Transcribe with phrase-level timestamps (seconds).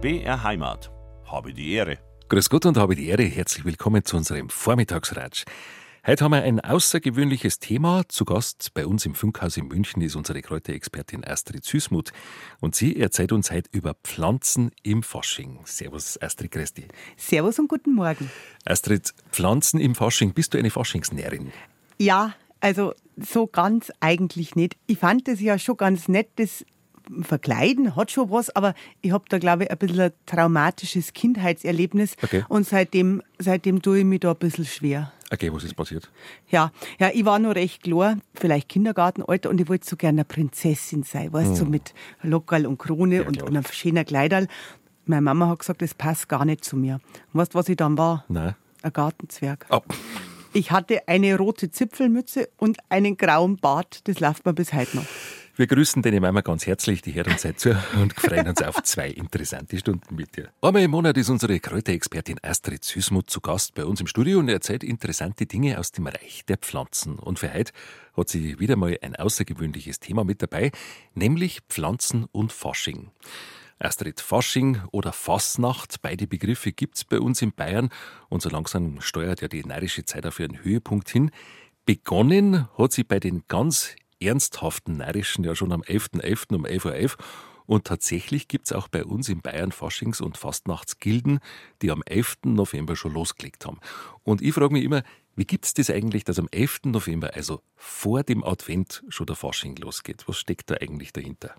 [0.00, 0.92] BR Heimat.
[1.24, 1.98] Habe die Ehre.
[2.28, 3.24] Grüß Gott und habe die Ehre.
[3.24, 5.44] Herzlich willkommen zu unserem Vormittagsratsch.
[6.06, 8.04] Heute haben wir ein außergewöhnliches Thema.
[8.06, 12.12] Zu Gast bei uns im Funkhaus in München ist unsere Kräuterexpertin Astrid Süßmuth.
[12.60, 15.62] Und sie erzählt uns heute über Pflanzen im Fasching.
[15.64, 16.86] Servus, Astrid Christi.
[17.16, 18.30] Servus und guten Morgen.
[18.64, 20.32] Astrid, Pflanzen im Fasching.
[20.32, 21.50] Bist du eine Faschingsnärin?
[21.98, 24.76] Ja, also so ganz eigentlich nicht.
[24.86, 26.64] Ich fand das ja schon ganz nett, das
[27.22, 32.16] Verkleiden hat schon was, aber ich habe da, glaube ich, ein bisschen ein traumatisches Kindheitserlebnis.
[32.22, 32.44] Okay.
[32.48, 35.12] Und seitdem, seitdem tue ich mich da ein bisschen schwer.
[35.30, 36.10] Okay, was ist passiert?
[36.48, 40.24] Ja, ja, ich war noch recht klar, vielleicht Kindergartenalter, und ich wollte so gerne eine
[40.24, 43.22] Prinzessin sein, weißt du, so mit Lockerl und Krone Hm.
[43.22, 44.46] Ja, und, und einem schönen Kleiderl.
[45.04, 47.00] Meine Mama hat gesagt, das passt gar nicht zu mir.
[47.32, 48.24] Und weißt du, was ich dann war?
[48.28, 48.54] Nein.
[48.82, 49.66] Ein Gartenzwerg.
[49.70, 49.80] Ah,
[50.52, 54.06] Ich hatte eine rote Zipfelmütze und einen grauen Bart.
[54.08, 55.04] Das läuft mir bis heute noch.
[55.58, 57.70] Wir grüßen deine Mama ganz herzlich, die uns heute zu
[58.00, 60.50] und freuen uns auf zwei interessante Stunden mit dir.
[60.62, 64.48] Einmal im Monat ist unsere Kräuterexpertin Astrid Süßmuth zu Gast bei uns im Studio und
[64.48, 67.18] erzählt interessante Dinge aus dem Reich der Pflanzen.
[67.18, 67.72] Und für heute
[68.16, 70.70] hat sie wieder mal ein außergewöhnliches Thema mit dabei,
[71.14, 73.10] nämlich Pflanzen und Fasching.
[73.80, 77.88] Astrid, Fasching oder Fasnacht, beide Begriffe gibt's bei uns in Bayern
[78.28, 81.32] und so langsam steuert ja die närrische Zeit auf ihren Höhepunkt hin.
[81.84, 86.54] Begonnen hat sie bei den ganz ernsthaften Närrischen ja schon am 11.11.
[86.54, 87.24] um 11.11 Uhr.
[87.66, 91.40] Und tatsächlich gibt's auch bei uns in Bayern Faschings- und Fastnachtsgilden,
[91.82, 92.38] die am 11.
[92.44, 93.78] November schon losgelegt haben.
[94.22, 95.02] Und ich frage mich immer,
[95.36, 96.80] wie gibt's das eigentlich, dass am 11.
[96.86, 100.24] November, also vor dem Advent, schon der Fasching losgeht?
[100.26, 101.54] Was steckt da eigentlich dahinter?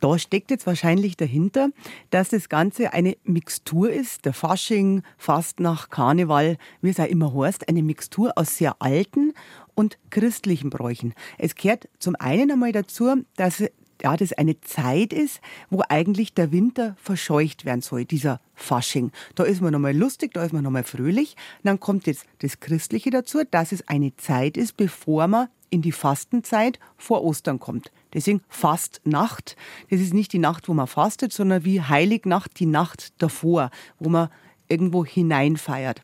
[0.00, 1.70] Da steckt jetzt wahrscheinlich dahinter,
[2.10, 7.68] dass das Ganze eine Mixtur ist, der Fasching, Fastnacht, Karneval, wie es auch immer heißt,
[7.68, 9.32] eine Mixtur aus sehr alten
[9.78, 11.14] und christlichen Bräuchen.
[11.38, 13.62] Es gehört zum einen einmal dazu, dass
[14.02, 15.40] ja, das eine Zeit ist,
[15.70, 19.12] wo eigentlich der Winter verscheucht werden soll, dieser Fasching.
[19.36, 21.36] Da ist man nochmal lustig, da ist man nochmal fröhlich.
[21.58, 25.80] Und dann kommt jetzt das Christliche dazu, dass es eine Zeit ist, bevor man in
[25.80, 27.92] die Fastenzeit vor Ostern kommt.
[28.14, 29.54] Deswegen Fastnacht.
[29.90, 34.08] Das ist nicht die Nacht, wo man fastet, sondern wie Heilignacht, die Nacht davor, wo
[34.08, 34.28] man
[34.68, 36.02] irgendwo hineinfeiert.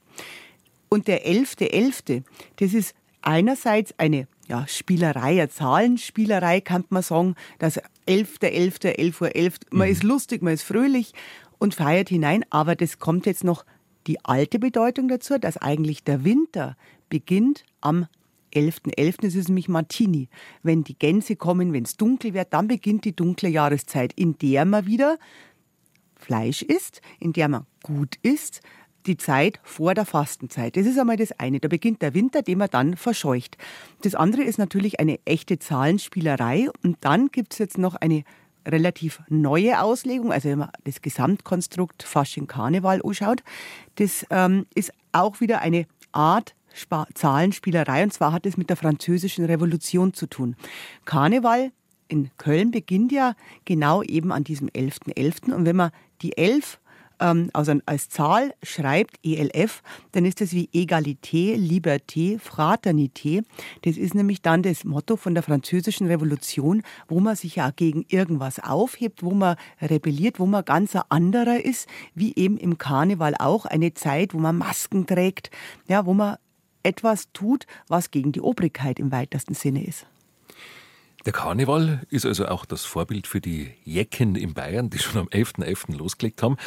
[0.88, 2.22] Und der 11.11.,
[2.56, 7.34] das ist einerseits eine ja, Spielerei, eine Zahlenspielerei, kann man sagen.
[7.58, 9.54] Das 11.11., 11 Uhr 11.
[9.70, 11.12] Man ist lustig, man ist fröhlich
[11.58, 12.44] und feiert hinein.
[12.50, 13.64] Aber das kommt jetzt noch
[14.06, 16.76] die alte Bedeutung dazu, dass eigentlich der Winter
[17.08, 18.06] beginnt am
[18.54, 19.22] 11.11.
[19.22, 20.28] Das ist nämlich Martini.
[20.62, 24.64] Wenn die Gänse kommen, wenn es dunkel wird, dann beginnt die dunkle Jahreszeit, in der
[24.64, 25.18] man wieder
[26.16, 28.60] Fleisch isst, in der man gut isst,
[29.06, 30.76] die Zeit vor der Fastenzeit.
[30.76, 31.60] Das ist einmal das eine.
[31.60, 33.56] Da beginnt der Winter, den man dann verscheucht.
[34.02, 36.68] Das andere ist natürlich eine echte Zahlenspielerei.
[36.82, 38.24] Und dann gibt es jetzt noch eine
[38.66, 43.42] relativ neue Auslegung, also wenn man das Gesamtkonstrukt Fasching Karneval anschaut,
[43.96, 48.76] das ähm, ist auch wieder eine Art Spa Zahlenspielerei und zwar hat es mit der
[48.76, 50.56] französischen Revolution zu tun.
[51.04, 51.72] Karneval
[52.08, 53.34] in Köln beginnt ja
[53.64, 55.52] genau eben an diesem 11.11.
[55.52, 55.90] Und wenn man
[56.22, 56.78] die 11
[57.24, 63.42] ähm, also als Zahl schreibt, ELF, dann ist das wie Egalité, Liberté, Fraternité.
[63.82, 68.04] Das ist nämlich dann das Motto von der französischen Revolution, wo man sich ja gegen
[68.08, 73.34] irgendwas aufhebt, wo man rebelliert, wo man ganz ein anderer ist, wie eben im Karneval
[73.38, 75.50] auch eine Zeit, wo man Masken trägt,
[75.88, 76.36] ja, wo man
[76.82, 80.06] etwas tut, was gegen die Obrigkeit im weitesten Sinne ist.
[81.24, 85.28] Der Karneval ist also auch das Vorbild für die Jecken in Bayern, die schon am
[85.28, 85.96] 11.11.
[85.96, 86.58] losgelegt haben.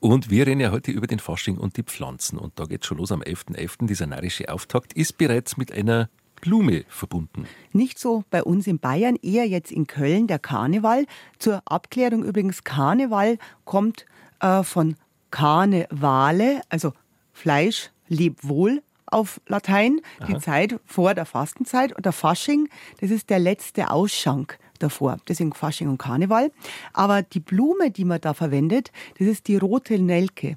[0.00, 2.38] Und wir reden ja heute über den Fasching und die Pflanzen.
[2.38, 3.86] Und da geht schon los am 11.11.
[3.86, 6.08] Dieser närrische Auftakt ist bereits mit einer
[6.40, 7.46] Blume verbunden.
[7.72, 11.04] Nicht so bei uns in Bayern, eher jetzt in Köln der Karneval.
[11.38, 14.06] Zur Abklärung übrigens, Karneval kommt
[14.40, 14.94] äh, von
[15.32, 16.92] Karnevale, also
[17.32, 21.96] Fleisch, leb wohl auf Latein, die Zeit vor der Fastenzeit.
[21.96, 22.68] Und der Fasching,
[23.00, 25.18] das ist der letzte Ausschank davor.
[25.28, 26.50] Deswegen Fasching und Karneval.
[26.92, 30.56] Aber die Blume, die man da verwendet, das ist die rote Nelke.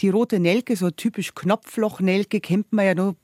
[0.00, 3.16] Die rote Nelke, so typisch Knopflochnelke, kennt man ja nur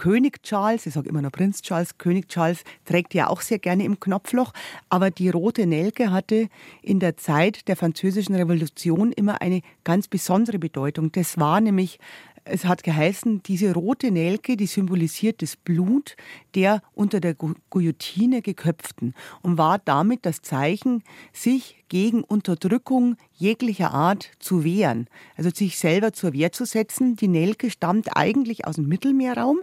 [0.00, 3.84] König Charles, ich sage immer noch Prinz Charles, König Charles trägt ja auch sehr gerne
[3.84, 4.54] im Knopfloch,
[4.88, 6.48] aber die rote Nelke hatte
[6.80, 11.12] in der Zeit der französischen Revolution immer eine ganz besondere Bedeutung.
[11.12, 11.98] Das war nämlich
[12.44, 16.16] es hat geheißen, diese rote Nelke, die symbolisiert das Blut
[16.54, 21.02] der unter der Gu- Guillotine geköpften und war damit das Zeichen,
[21.32, 25.06] sich gegen Unterdrückung jeglicher Art zu wehren,
[25.36, 27.16] also sich selber zur Wehr zu setzen.
[27.16, 29.60] Die Nelke stammt eigentlich aus dem Mittelmeerraum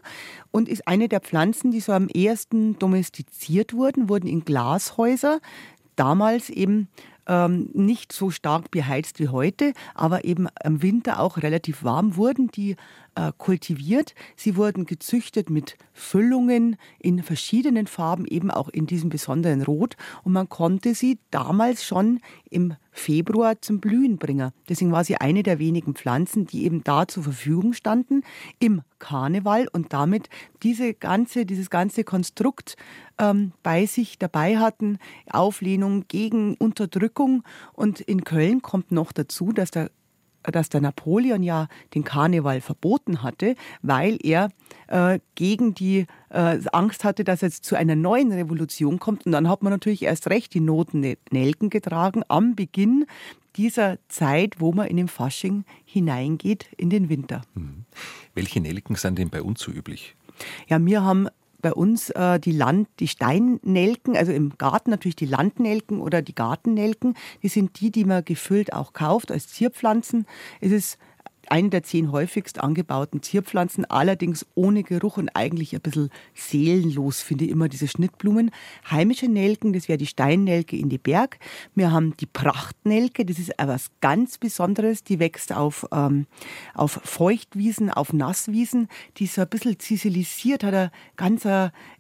[0.52, 5.40] und ist eine der Pflanzen, die so am ersten domestiziert wurden, wurden in Glashäuser
[5.96, 6.90] damals eben
[7.28, 12.48] ähm, nicht so stark beheizt wie heute, aber eben im Winter auch relativ warm, wurden
[12.48, 12.76] die
[13.18, 14.14] äh, kultiviert.
[14.36, 19.98] Sie wurden gezüchtet mit Füllungen in verschiedenen Farben, eben auch in diesem besonderen Rot.
[20.24, 22.20] Und man konnte sie damals schon
[22.50, 24.52] im Februar zum Blühen bringen.
[24.70, 28.22] Deswegen war sie eine der wenigen Pflanzen, die eben da zur Verfügung standen
[28.60, 30.30] im Karneval und damit
[30.62, 32.76] diese ganze, dieses ganze Konstrukt
[33.18, 35.00] ähm, bei sich dabei hatten.
[35.30, 37.44] Auflehnung gegen Unterdrückung.
[37.74, 39.90] Und in Köln kommt noch dazu, dass der
[40.52, 44.50] dass der Napoleon ja den Karneval verboten hatte, weil er
[44.88, 49.26] äh, gegen die äh, Angst hatte, dass es zu einer neuen Revolution kommt.
[49.26, 53.06] Und dann hat man natürlich erst recht die Noten Nelken getragen am Beginn
[53.56, 57.42] dieser Zeit, wo man in den Fasching hineingeht, in den Winter.
[57.56, 57.86] Mhm.
[58.36, 60.16] Welche Nelken sind denn bei uns so üblich?
[60.68, 61.28] Ja, wir haben
[61.68, 66.34] bei uns äh, die Land, die Steinnelken, also im Garten natürlich die Landnelken oder die
[66.34, 67.16] Gartennelken.
[67.44, 70.26] Die sind die, die man gefüllt auch kauft als Zierpflanzen.
[70.62, 70.98] Es ist
[71.52, 77.46] eine der zehn häufigst angebauten Zierpflanzen, allerdings ohne Geruch und eigentlich ein bisschen seelenlos, finde
[77.46, 78.52] ich immer diese Schnittblumen.
[78.90, 81.40] Heimische Nelken, das wäre die Steinnelke in die Berg.
[81.76, 86.28] Wir haben die Prachtnelke, das ist etwas ganz Besonderes, die wächst auf, ähm,
[86.74, 91.46] auf Feuchtwiesen, auf Nasswiesen, die ist so ein bisschen ziselisiert, hat ein ganz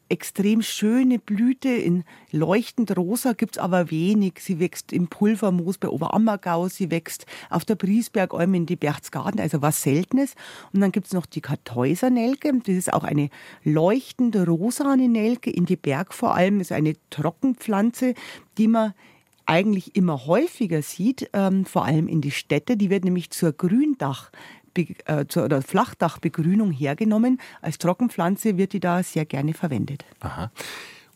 [0.10, 4.40] extrem schöne Blüte in leuchtend rosa gibt's aber wenig.
[4.40, 9.62] Sie wächst im Pulvermoos bei Oberammergau, sie wächst auf der Briesbergalm in die Berchtesgaden, also
[9.62, 10.36] was Seltenes.
[10.74, 13.30] Und dann gibt's noch die Kartäusernelke, das ist auch eine
[13.64, 18.14] leuchtende rosane Nelke in die Berg vor allem, ist eine Trockenpflanze,
[18.58, 18.94] die man
[19.48, 22.78] eigentlich immer häufiger sieht, ähm, vor allem in die Städte.
[22.78, 24.32] Die wird nämlich zur Gründach
[24.78, 27.40] äh, zur, Flachdachbegrünung hergenommen.
[27.62, 30.06] Als Trockenpflanze wird die da sehr gerne verwendet.
[30.20, 30.52] Aha.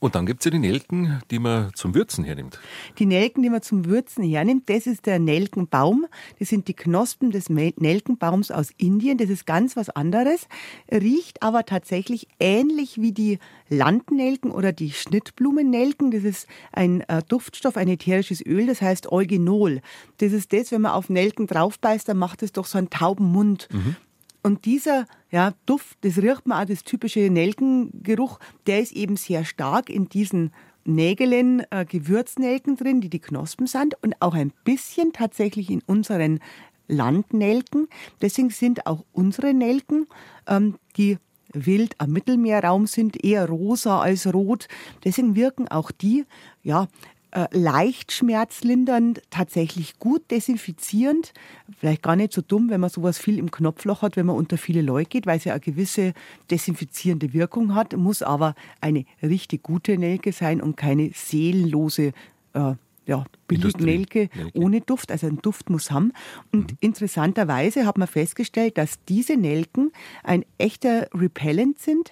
[0.02, 2.60] Und dann gibt es ja die Nelken, die man zum Würzen hernimmt.
[2.98, 6.08] Die Nelken, die man zum Würzen hernimmt, das ist der Nelkenbaum.
[6.40, 9.20] Das sind die Knospen des Nelkenbaums aus Indien.
[9.20, 10.48] Das ist ganz was anderes,
[10.92, 13.38] riecht aber tatsächlich ähnlich wie die
[13.70, 16.10] Landnelken oder die Schnittblumennelken.
[16.10, 19.82] Das ist ein äh, Duftstoff, ein ätherisches Öl, das heißt Eugenol.
[20.18, 23.32] Das ist das, wenn man auf Nelken draufbeißt, dann macht es doch so einen tauben
[23.32, 23.68] Mund.
[23.72, 23.96] Mhm.
[24.44, 29.46] Und dieser ja, Duft, das riecht man auch, das typische Nelkengeruch, der ist eben sehr
[29.46, 30.52] stark in diesen
[30.84, 36.40] Nägelen, äh, Gewürznelken drin, die die Knospen sind und auch ein bisschen tatsächlich in unseren
[36.88, 37.88] Landnelken.
[38.22, 40.08] Deswegen sind auch unsere Nelken,
[40.48, 41.18] ähm, die
[41.54, 44.68] wild am Mittelmeerraum sind, eher rosa als rot.
[45.04, 46.26] Deswegen wirken auch die
[46.64, 46.88] ja,
[47.32, 51.34] äh, leicht schmerzlindernd, tatsächlich gut desinfizierend.
[51.80, 54.58] Vielleicht gar nicht so dumm, wenn man sowas viel im Knopfloch hat, wenn man unter
[54.58, 56.14] viele Leute geht, weil es ja eine gewisse
[56.50, 62.12] desinfizierende Wirkung hat, muss aber eine richtig gute Nelke sein und keine seelenlose
[62.54, 62.74] äh,
[63.06, 66.14] ja, Billignelke ohne Duft, also ein Duft muss haben.
[66.52, 66.78] Und mhm.
[66.82, 69.92] interessanterweise hat man festgestellt, dass diese Nelken
[70.24, 72.12] ein echter Repellent sind.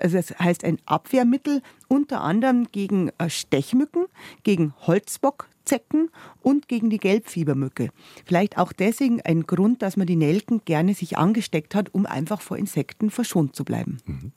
[0.00, 4.06] Also das heißt ein Abwehrmittel unter anderem gegen äh, Stechmücken,
[4.42, 6.10] gegen Holzbockzecken
[6.40, 7.90] und gegen die Gelbfiebermücke.
[8.24, 12.40] Vielleicht auch deswegen ein Grund, dass man die Nelken gerne sich angesteckt hat, um einfach
[12.40, 13.98] vor Insekten verschont zu bleiben.
[14.06, 14.32] Mhm.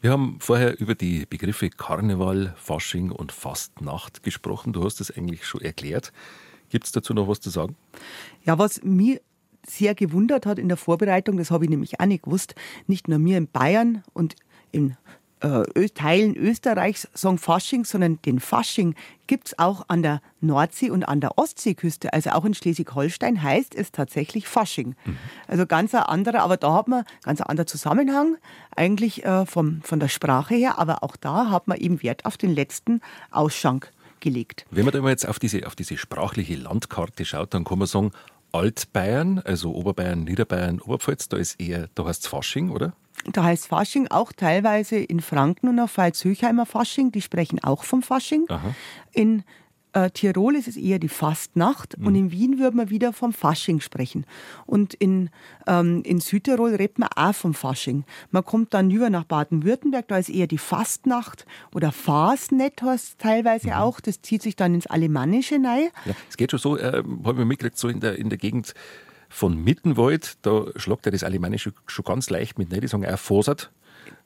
[0.00, 4.74] Wir haben vorher über die Begriffe Karneval, Fasching und Fastnacht gesprochen.
[4.74, 6.12] Du hast das eigentlich schon erklärt.
[6.68, 7.74] Gibt es dazu noch was zu sagen?
[8.44, 9.20] Ja, was mir
[9.66, 12.54] sehr gewundert hat in der Vorbereitung, das habe ich nämlich auch nicht gewusst,
[12.86, 14.36] nicht nur mir in Bayern und
[14.74, 14.96] in
[15.44, 18.94] äh, Teilen Österreichs sagen Fasching, sondern den Fasching
[19.26, 22.12] gibt es auch an der Nordsee und an der Ostseeküste.
[22.12, 24.94] Also auch in Schleswig-Holstein heißt es tatsächlich Fasching.
[25.04, 25.18] Mhm.
[25.46, 28.36] Also ganz ein anderer, aber da hat man ganz ein anderer Zusammenhang
[28.74, 32.36] eigentlich äh, vom, von der Sprache her, aber auch da hat man eben Wert auf
[32.36, 33.00] den letzten
[33.30, 34.64] Ausschank gelegt.
[34.70, 37.86] Wenn man da mal jetzt auf diese, auf diese sprachliche Landkarte schaut, dann kann man
[37.86, 38.12] sagen,
[38.52, 42.94] Altbayern, also Oberbayern, Niederbayern, Oberpfalz, da ist eher, da heißt es Fasching, oder?
[43.32, 48.02] Da heißt Fasching auch teilweise in Franken und auf Pfalz-Höchheimer Fasching, die sprechen auch vom
[48.02, 48.44] Fasching.
[48.48, 48.74] Aha.
[49.12, 49.44] In
[49.94, 52.06] äh, Tirol ist es eher die Fastnacht mhm.
[52.06, 54.26] und in Wien würde man wieder vom Fasching sprechen.
[54.66, 55.30] Und in,
[55.66, 58.04] ähm, in Südtirol redet man auch vom Fasching.
[58.30, 63.68] Man kommt dann über nach Baden-Württemberg, da ist eher die Fastnacht oder Fasnet heißt teilweise
[63.68, 63.74] mhm.
[63.74, 64.00] auch.
[64.00, 65.88] Das zieht sich dann ins Alemannische rein.
[66.04, 68.74] Ja, es geht schon so, äh, habe ich mitgekriegt, so in der, in der Gegend
[69.34, 72.80] von Mittenwald, da schlagt er das Alemannische schon ganz leicht mit, ne?
[72.80, 73.70] die sagen auch Fosat.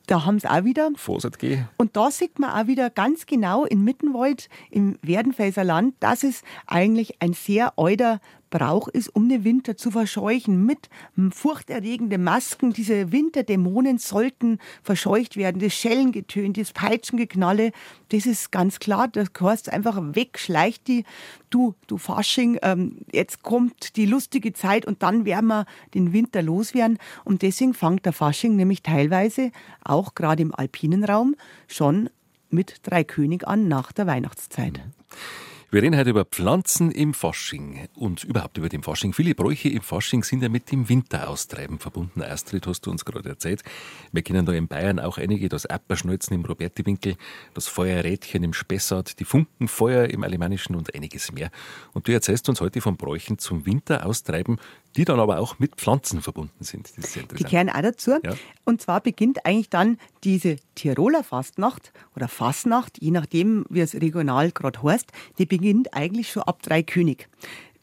[0.06, 0.90] Da haben sie auch wieder.
[0.96, 1.64] Fosat G.
[1.76, 6.42] Und da sieht man auch wieder ganz genau in Mittenwald, im Werdenfelser Land, dass es
[6.66, 10.64] eigentlich ein sehr alter Brauch ist, um den Winter zu verscheuchen.
[10.64, 10.88] Mit
[11.30, 12.72] furchterregenden Masken.
[12.72, 15.60] Diese Winterdämonen sollten verscheucht werden.
[15.60, 17.72] Das Schellengetön, das Peitschengeknalle,
[18.10, 19.08] das ist ganz klar.
[19.08, 21.04] Das heißt einfach weg, schleicht die.
[21.50, 25.64] Du, du Fasching, ähm, jetzt kommt die lustige Zeit und dann werden wir
[25.94, 26.98] den Winter loswerden.
[27.24, 29.50] Und deswegen fängt der Fasching nämlich teilweise
[29.82, 31.36] auch gerade im alpinen Raum
[31.66, 32.10] schon
[32.50, 34.74] mit Dreikönig an nach der Weihnachtszeit.
[34.74, 35.47] Mhm.
[35.70, 39.12] Wir reden heute über Pflanzen im Fasching und überhaupt über den Fasching.
[39.12, 42.22] Viele Bräuche im Fasching sind ja mit dem Winteraustreiben verbunden.
[42.22, 43.62] Astrid, hast du uns gerade erzählt.
[44.10, 47.16] Wir kennen da in Bayern auch einige, das Apperschnölzen im Robertiwinkel,
[47.52, 51.50] das Feuerrädchen im Spessart, die Funkenfeuer im Alemannischen und einiges mehr.
[51.92, 54.56] Und du erzählst uns heute von Bräuchen zum Winteraustreiben,
[54.98, 56.90] die dann aber auch mit Pflanzen verbunden sind.
[56.96, 57.38] Das ist sehr interessant.
[57.38, 58.18] Die kehren auch dazu.
[58.24, 58.34] Ja.
[58.64, 64.50] Und zwar beginnt eigentlich dann diese Tiroler Fastnacht oder Fastnacht, je nachdem, wie es regional
[64.50, 67.28] gerade heißt, die beginnt eigentlich schon ab drei König.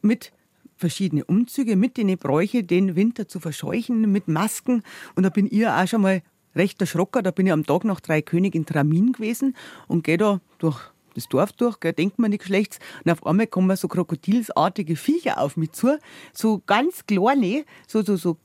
[0.02, 0.34] Mit
[0.76, 4.84] verschiedene Umzüge, mit den Bräuche, den Winter zu verscheuchen, mit Masken.
[5.16, 6.22] Und da bin ich auch schon mal
[6.54, 7.24] recht erschrocken.
[7.24, 9.56] Da bin ich am Tag nach drei König in Tramin gewesen
[9.88, 12.80] und gehe da durch das Dorf durch, gell, denkt man nichts Schlechtes.
[13.04, 15.98] Und auf einmal kommen so krokodilsartige Viecher auf mich zu,
[16.34, 18.38] so ganz kleine, so, so, so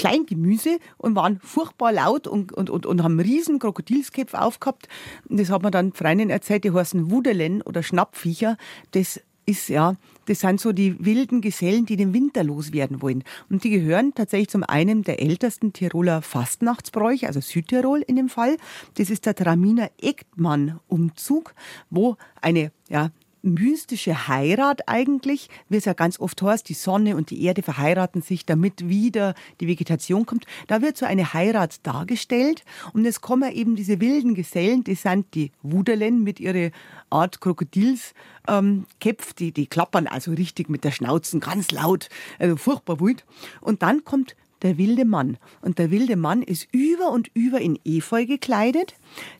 [0.00, 4.88] Kleingemüse und waren furchtbar laut und, und, und, und haben riesen Krokodilsköpfe aufgehabt.
[5.28, 8.56] Und das hat mir dann Freundin erzählt, die heißen Wudelen oder Schnappviecher.
[8.92, 9.20] Das
[9.50, 13.24] ist ja, das sind so die wilden Gesellen, die den Winter loswerden wollen.
[13.50, 18.56] Und die gehören tatsächlich zum einen der ältesten Tiroler Fastnachtsbräuche, also Südtirol in dem Fall.
[18.94, 21.54] Das ist der Traminer Eckmann-Umzug,
[21.90, 23.10] wo eine ja,
[23.42, 28.22] mystische Heirat eigentlich, wie es ja ganz oft heißt, die Sonne und die Erde verheiraten
[28.22, 30.46] sich, damit wieder die Vegetation kommt.
[30.66, 35.34] Da wird so eine Heirat dargestellt und es kommen eben diese wilden Gesellen, die sind
[35.34, 36.70] die Wuderlen mit ihrer
[37.10, 38.14] Art Krokodils
[38.48, 43.24] ähm, Köpf, die, die klappern also richtig mit der Schnauzen ganz laut, also furchtbar wild.
[43.60, 45.38] Und dann kommt der wilde Mann.
[45.62, 48.94] Und der wilde Mann ist über und über in Efeu gekleidet.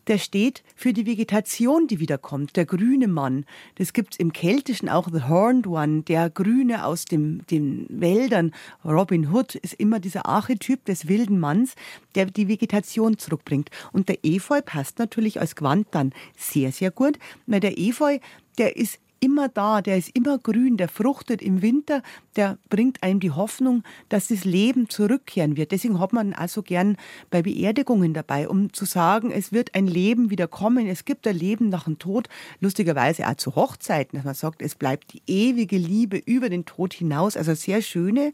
[0.07, 2.57] Der steht für die Vegetation, die wiederkommt.
[2.57, 3.45] Der grüne Mann.
[3.77, 8.53] Das gibt's im Keltischen auch, the Horned One, der Grüne aus dem, den Wäldern.
[8.85, 11.75] Robin Hood ist immer dieser Archetyp des wilden Manns,
[12.15, 13.71] der die Vegetation zurückbringt.
[13.93, 18.19] Und der Efeu passt natürlich als Gewand dann sehr, sehr gut, weil der Efeu,
[18.59, 22.03] der ist immer da, der ist immer grün, der fruchtet im Winter,
[22.37, 25.73] der bringt einem die Hoffnung, dass das Leben zurückkehren wird.
[25.73, 26.97] Deswegen hat man also gern
[27.31, 31.37] bei Beerdigungen dabei, um zu sagen, es wird ein Leben wieder kommen, es gibt ein
[31.37, 32.29] Leben nach dem Tod,
[32.61, 36.95] lustigerweise auch zu Hochzeiten, dass man sagt, es bleibt die ewige Liebe über den Tod
[36.95, 37.37] hinaus.
[37.37, 38.33] Also sehr schöne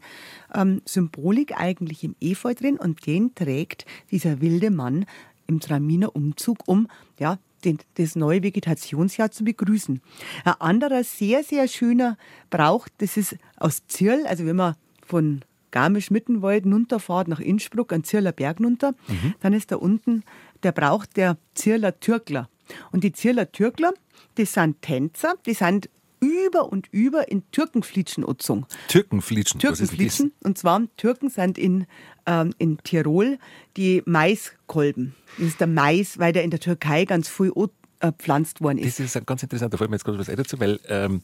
[0.53, 5.05] ähm, Symbolik eigentlich im Efeu drin und den trägt dieser wilde Mann
[5.47, 6.87] im Traminer Umzug, um
[7.19, 10.01] ja, den, das neue Vegetationsjahr zu begrüßen.
[10.45, 12.17] Ein anderer sehr, sehr schöner
[12.49, 18.31] Brauch, das ist aus Zirl, also wenn man von Garmisch-Mittenwald runterfahrt nach Innsbruck, an Zirler
[18.31, 19.35] Berg runter, mhm.
[19.41, 20.23] dann ist da unten
[20.63, 22.49] der Brauch der Zirler Türkler.
[22.91, 23.93] Und die Zirler Türkler,
[24.35, 28.65] das sind Tänzer, die sind über und über in Türkenflitschen-Utzung.
[28.87, 29.59] Türkenflitschen?
[29.59, 30.33] Türkenflitschen.
[30.43, 31.85] Und zwar, Türken sind in,
[32.25, 33.37] ähm, in Tirol
[33.75, 35.15] die Maiskolben.
[35.37, 37.51] Das ist der Mais, weil der in der Türkei ganz viel
[37.99, 38.99] gepflanzt worden ist.
[38.99, 41.21] Das ist ganz interessant, da fällt mir jetzt gerade was dazu, weil ähm,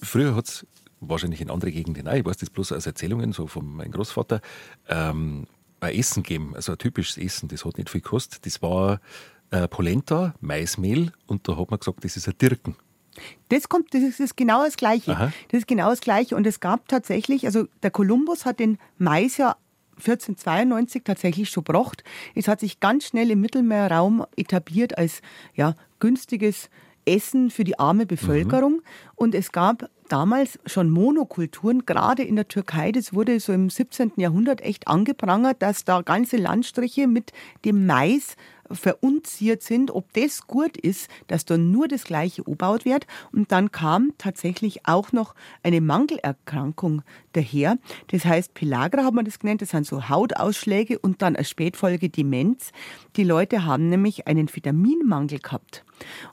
[0.00, 0.66] früher hat es
[1.00, 4.40] wahrscheinlich in andere Gegenden auch, ich weiß das bloß aus Erzählungen so von meinem Großvater,
[4.88, 5.46] ähm,
[5.80, 8.46] ein Essen gegeben, also ein typisches Essen, das hat nicht viel gekostet.
[8.46, 9.00] Das war
[9.50, 12.76] äh, Polenta, Maismehl und da hat man gesagt, das ist ein Dirken.
[13.48, 15.12] Das kommt, das ist, das ist genau das Gleiche.
[15.12, 15.32] Aha.
[15.48, 16.36] Das ist genau das Gleiche.
[16.36, 19.56] Und es gab tatsächlich, also der Kolumbus hat den Mais ja
[19.98, 22.02] 1492 tatsächlich schon gebracht.
[22.34, 25.22] Es hat sich ganz schnell im Mittelmeerraum etabliert als
[25.54, 26.68] ja, günstiges
[27.06, 28.72] Essen für die arme Bevölkerung.
[28.72, 28.82] Mhm.
[29.14, 32.92] Und es gab damals schon Monokulturen, gerade in der Türkei.
[32.92, 34.12] Das wurde so im 17.
[34.16, 37.32] Jahrhundert echt angeprangert, dass da ganze Landstriche mit
[37.64, 38.36] dem Mais
[38.74, 43.06] verunziert sind, ob das gut ist, dass da nur das Gleiche angebaut wird.
[43.32, 47.02] Und dann kam tatsächlich auch noch eine Mangelerkrankung
[47.32, 47.78] daher.
[48.08, 52.08] Das heißt, Pelagra hat man das genannt, das sind so Hautausschläge und dann als Spätfolge
[52.08, 52.70] Demenz.
[53.16, 55.84] Die Leute haben nämlich einen Vitaminmangel gehabt.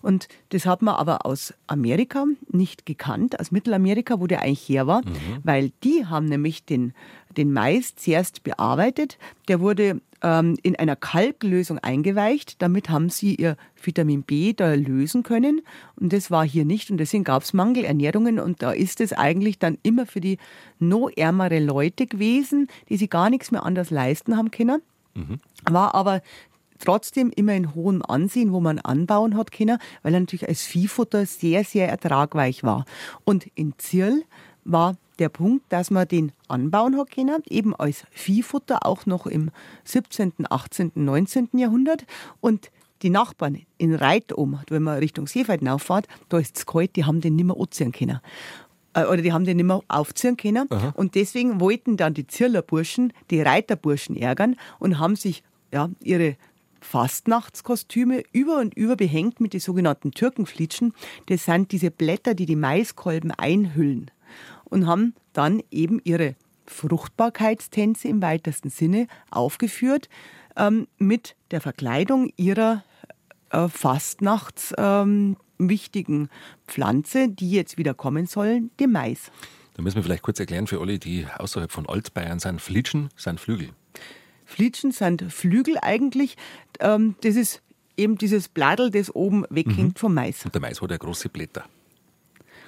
[0.01, 4.88] Und das hat man aber aus Amerika nicht gekannt, aus Mittelamerika, wo der eigentlich her
[4.88, 5.39] war, mhm.
[5.43, 6.93] weil die haben nämlich den,
[7.38, 9.17] den Mais zuerst bearbeitet.
[9.47, 12.61] Der wurde ähm, in einer Kalklösung eingeweicht.
[12.61, 15.61] Damit haben sie ihr Vitamin B da lösen können.
[16.00, 16.91] Und das war hier nicht.
[16.91, 18.39] Und deswegen gab es Mangelernährungen.
[18.39, 20.38] Und da ist es eigentlich dann immer für die
[20.79, 24.81] noch ärmere Leute gewesen, die sich gar nichts mehr anders leisten haben können.
[25.13, 25.39] Mhm.
[25.69, 26.21] War aber
[26.79, 31.25] trotzdem immer in hohem Ansehen, wo man anbauen hat können, weil er natürlich als Viehfutter
[31.25, 32.85] sehr, sehr ertragweich war.
[33.23, 34.23] Und in Zirl
[34.63, 39.51] war der Punkt, dass man den anbauen hat können, eben als Viehfutter, auch noch im
[39.84, 41.50] 17., 18., 19.
[41.53, 42.06] Jahrhundert.
[42.39, 47.06] Und die Nachbarn in Reitom, wenn man Richtung Seefeld auffahrt, da ist es kalt, die
[47.06, 48.20] haben den nicht mehr anziehen können.
[48.94, 50.68] Äh, oder die haben den nicht mehr aufziehen können.
[50.72, 50.94] Aha.
[50.96, 56.36] Und deswegen wollten dann die Zirlerburschen die Reiterburschen ärgern und haben sich ja, ihre
[56.82, 60.94] Fastnachtskostüme über und über behängt mit den sogenannten Türkenflitschen.
[61.27, 64.10] Das sind diese Blätter, die die Maiskolben einhüllen.
[64.72, 66.36] Und haben dann eben ihre
[66.66, 70.10] Fruchtbarkeitstänze im weitesten Sinne aufgeführt
[70.56, 72.84] ähm, mit der Verkleidung ihrer
[73.51, 76.30] äh, Fastnachts ähm, wichtigen
[76.68, 79.32] Pflanze, die jetzt wieder kommen sollen, dem Mais.
[79.75, 82.62] Da müssen wir vielleicht kurz erklären für alle, die außerhalb von Altbayern sind.
[82.62, 83.70] Flitschen sind Flügel.
[84.46, 86.36] Flitschen sind Flügel eigentlich.
[86.80, 87.62] Ähm, das ist
[87.96, 90.00] eben dieses Bladel, das oben weghängt mhm.
[90.00, 90.44] vom Mais.
[90.46, 91.66] Und der Mais hat ja große Blätter.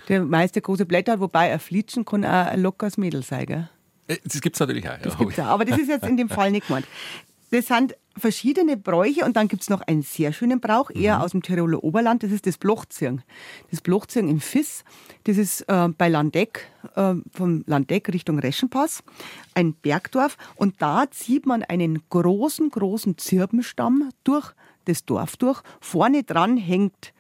[0.10, 3.46] Der Mais, der große Blätter hat, wobei ein Flitschen kann auch ein lockeres Mädel sein.
[3.46, 3.70] Gell?
[4.08, 4.98] Äh, das gibt es natürlich auch.
[5.02, 5.46] Das gibt's auch.
[5.46, 6.86] Aber das ist jetzt in dem Fall nicht gemeint.
[7.52, 11.24] Das sind verschiedene Bräuche und dann gibt es noch einen sehr schönen Brauch, eher mhm.
[11.24, 13.22] aus dem Tiroler Oberland, das ist das Blochzirn.
[13.72, 14.84] Das Blochzirn im Fiss,
[15.26, 19.04] das ist äh, bei Landeck, äh, vom Landeck Richtung Reschenpass,
[19.54, 24.54] ein Bergdorf und da zieht man einen großen, großen Zirbenstamm durch
[24.86, 25.62] das Dorf durch.
[25.80, 27.14] Vorne dran hängt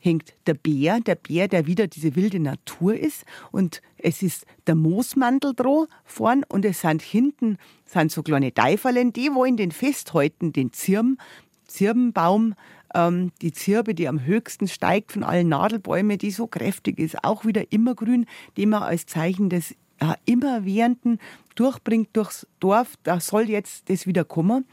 [0.00, 3.24] hängt der Bär, der Bär, der wieder diese wilde Natur ist.
[3.50, 9.12] Und es ist der Moosmantel dran vorn und es sind hinten sind so kleine Teiferlen,
[9.12, 11.18] die wollen den festhalten, den Zirben,
[11.66, 12.54] Zirbenbaum,
[12.94, 17.44] ähm, die Zirbe, die am höchsten steigt von allen Nadelbäumen, die so kräftig ist, auch
[17.44, 18.26] wieder immergrün,
[18.56, 21.18] die man als Zeichen des ja, immerwährenden
[21.54, 24.64] durchbringt durchs Dorf, da soll jetzt das wieder kommen.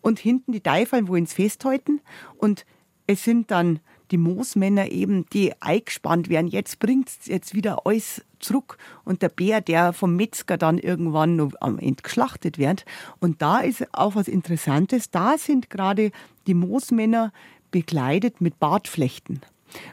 [0.00, 2.00] Und hinten die Teifeln wollen es festhalten
[2.36, 2.66] und
[3.06, 3.80] es sind dann
[4.14, 6.46] die Moosmänner eben, die eingespannt werden.
[6.46, 11.34] Jetzt bringt es jetzt wieder alles zurück und der Bär, der vom Metzger dann irgendwann
[11.34, 12.84] noch am Ende geschlachtet wird.
[13.18, 15.10] Und da ist auch was Interessantes.
[15.10, 16.12] Da sind gerade
[16.46, 17.32] die Moosmänner
[17.72, 19.40] bekleidet mit Bartflechten.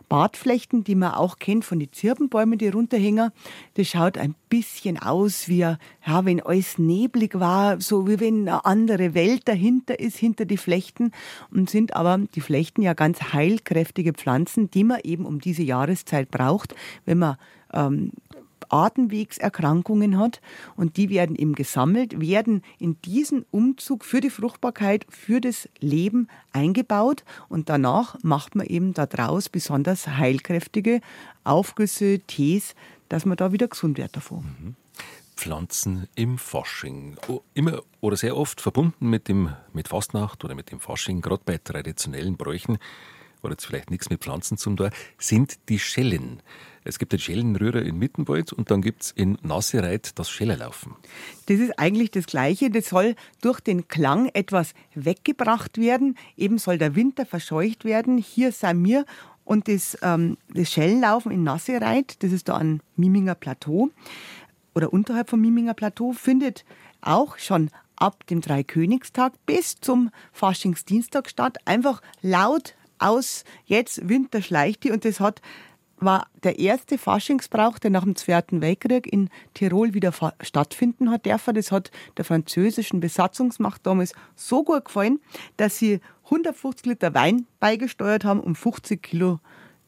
[0.10, 3.32] Bartflechten, die man auch kennt von den Zirbenbäumen, die runterhängen.
[3.76, 8.66] Das schaut ein bisschen aus wie, ja, wenn alles neblig war, so wie wenn eine
[8.66, 11.12] andere Welt dahinter ist, hinter die Flechten.
[11.52, 16.32] Und sind aber die Flechten ja ganz heilkräftige Pflanzen, die man eben um diese Jahreszeit
[16.32, 17.38] braucht, wenn man
[17.74, 18.12] ähm,
[18.72, 20.42] Atemwegserkrankungen hat
[20.76, 26.28] und die werden eben gesammelt, werden in diesen Umzug für die Fruchtbarkeit, für das Leben
[26.54, 31.02] eingebaut und danach macht man eben daraus besonders heilkräftige
[31.44, 32.76] Aufgüsse, Tees,
[33.10, 34.44] dass man da wieder gesund wird davon.
[34.60, 34.76] Mhm.
[35.36, 37.18] Pflanzen im Fasching.
[37.56, 41.58] Immer oder sehr oft verbunden mit, dem, mit Fastnacht oder mit dem Fasching, gerade bei
[41.58, 42.78] traditionellen Bräuchen,
[43.44, 46.42] oder jetzt vielleicht nichts mit Pflanzen zum tun, sind die Schellen.
[46.84, 50.96] Es gibt den Schellenrührer in Mittenwald und dann gibt es in Nassereit das Schellerlaufen.
[51.46, 52.72] Das ist eigentlich das Gleiche.
[52.72, 56.18] Das soll durch den Klang etwas weggebracht werden.
[56.38, 58.18] Eben soll der Winter verscheucht werden.
[58.18, 59.06] Hier sind wir
[59.44, 63.90] und das, ähm, das Schellenlaufen in Nassereit, das ist da an Miminger Plateau
[64.74, 66.64] oder unterhalb vom Miminger Plateau, findet
[67.02, 71.58] auch schon ab dem Dreikönigstag bis zum Faschingsdienstag statt.
[71.66, 75.42] Einfach laut aus, jetzt Winter schleicht die und das hat
[76.02, 80.12] war der erste Faschingsbrauch, der nach dem Zweiten Weltkrieg in Tirol wieder
[80.42, 81.54] stattfinden hat dürfen.
[81.54, 85.20] Das hat der französischen Besatzungsmacht damals so gut gefallen,
[85.58, 89.40] dass sie 150 Liter Wein beigesteuert haben und 50 Kilo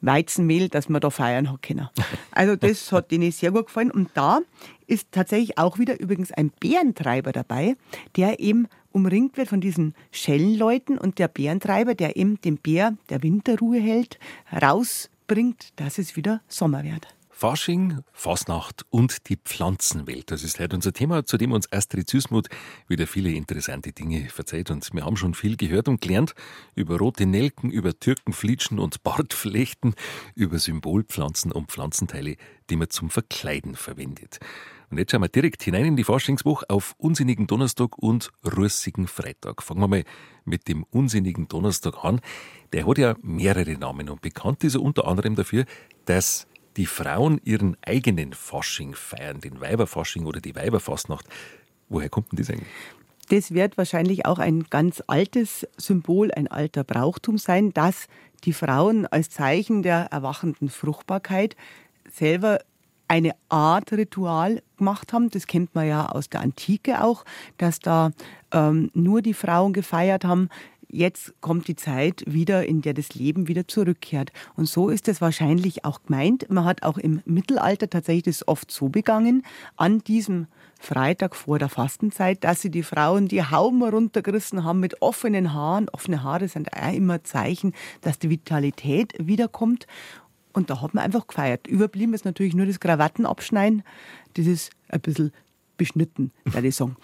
[0.03, 1.89] Weizenmehl, dass man da feiern hat können.
[2.31, 3.91] Also das hat denen sehr gut gefallen.
[3.91, 4.41] Und da
[4.85, 7.75] ist tatsächlich auch wieder übrigens ein Bärentreiber dabei,
[8.15, 13.23] der eben umringt wird von diesen Schellenleuten und der Bärentreiber, der eben den Bär der
[13.23, 14.19] Winterruhe hält,
[14.61, 17.07] raus bringt, dass es wieder Sommer wird.
[17.43, 20.31] Fasching, Fasnacht und die Pflanzenwelt.
[20.31, 22.47] Das ist heute unser Thema, zu dem uns Astrid Süßmuth
[22.87, 24.71] wieder viele interessante Dinge verzeiht.
[24.71, 26.35] Und wir haben schon viel gehört und gelernt
[26.73, 29.93] über rote Nelken, über Türkenflitschen und Bartflechten,
[30.35, 32.37] über Symbolpflanzen und Pflanzenteile,
[32.69, 34.39] die man zum Verkleiden verwendet.
[34.89, 39.63] Und jetzt schauen wir direkt hinein in die Faschingswoche auf Unsinnigen Donnerstag und Russigen Freitag.
[39.63, 40.03] Fangen wir mal
[40.45, 42.21] mit dem Unsinnigen Donnerstag an.
[42.71, 45.65] Der hat ja mehrere Namen und bekannt ist er unter anderem dafür,
[46.05, 51.25] dass die Frauen ihren eigenen Fasching feiern, den Weiberfasching oder die Weiberfastnacht.
[51.89, 52.69] Woher kommt denn das eigentlich?
[53.29, 58.07] Das wird wahrscheinlich auch ein ganz altes Symbol, ein alter Brauchtum sein, dass
[58.43, 61.55] die Frauen als Zeichen der erwachenden Fruchtbarkeit
[62.11, 62.59] selber
[63.07, 65.29] eine Art Ritual gemacht haben.
[65.29, 67.25] Das kennt man ja aus der Antike auch,
[67.57, 68.11] dass da
[68.51, 70.49] ähm, nur die Frauen gefeiert haben.
[70.93, 74.31] Jetzt kommt die Zeit wieder, in der das Leben wieder zurückkehrt.
[74.55, 76.49] Und so ist es wahrscheinlich auch gemeint.
[76.49, 79.43] Man hat auch im Mittelalter tatsächlich das oft so begangen,
[79.75, 80.47] an diesem
[80.79, 85.89] Freitag vor der Fastenzeit, dass sie die Frauen die Hauben runtergerissen haben mit offenen Haaren.
[85.89, 89.87] Offene Haare sind auch immer Zeichen, dass die Vitalität wiederkommt.
[90.53, 91.67] Und da hat man einfach gefeiert.
[91.67, 93.83] Überblieben ist natürlich nur das Krawattenabschneiden.
[94.35, 95.31] Das ist ein bisschen
[95.83, 96.95] beschnitten, werde ich sagen.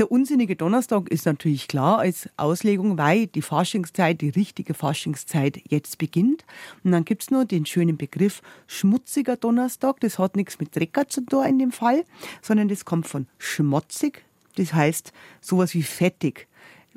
[0.00, 5.98] Der unsinnige Donnerstag ist natürlich klar als Auslegung, weil die Faschingszeit, die richtige Faschingszeit jetzt
[5.98, 6.44] beginnt.
[6.82, 10.00] Und dann gibt es nur den schönen Begriff schmutziger Donnerstag.
[10.00, 12.04] Das hat nichts mit Drecker zu tun in dem Fall,
[12.42, 14.24] sondern das kommt von schmutzig.
[14.56, 16.48] Das heißt sowas wie fettig.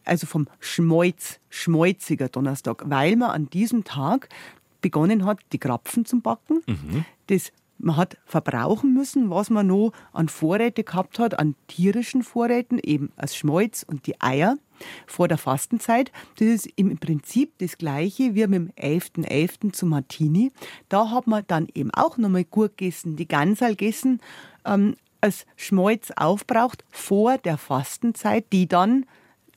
[0.05, 4.29] Also vom Schmolz, schmolziger Donnerstag, weil man an diesem Tag
[4.81, 6.63] begonnen hat, die Krapfen zu backen.
[6.65, 7.05] Mhm.
[7.27, 12.79] Das man hat verbrauchen müssen, was man noch an Vorräte gehabt hat, an tierischen Vorräten,
[12.79, 14.57] eben als Schmolz und die Eier
[15.07, 16.11] vor der Fastenzeit.
[16.37, 19.25] Das ist im Prinzip das Gleiche wie mit dem 11.11.
[19.25, 19.73] .11.
[19.73, 20.51] zum Martini.
[20.89, 24.21] Da hat man dann eben auch nochmal gut gegessen, die Gansal gegessen,
[24.65, 29.05] ähm, als Schmolz aufbraucht vor der Fastenzeit, die dann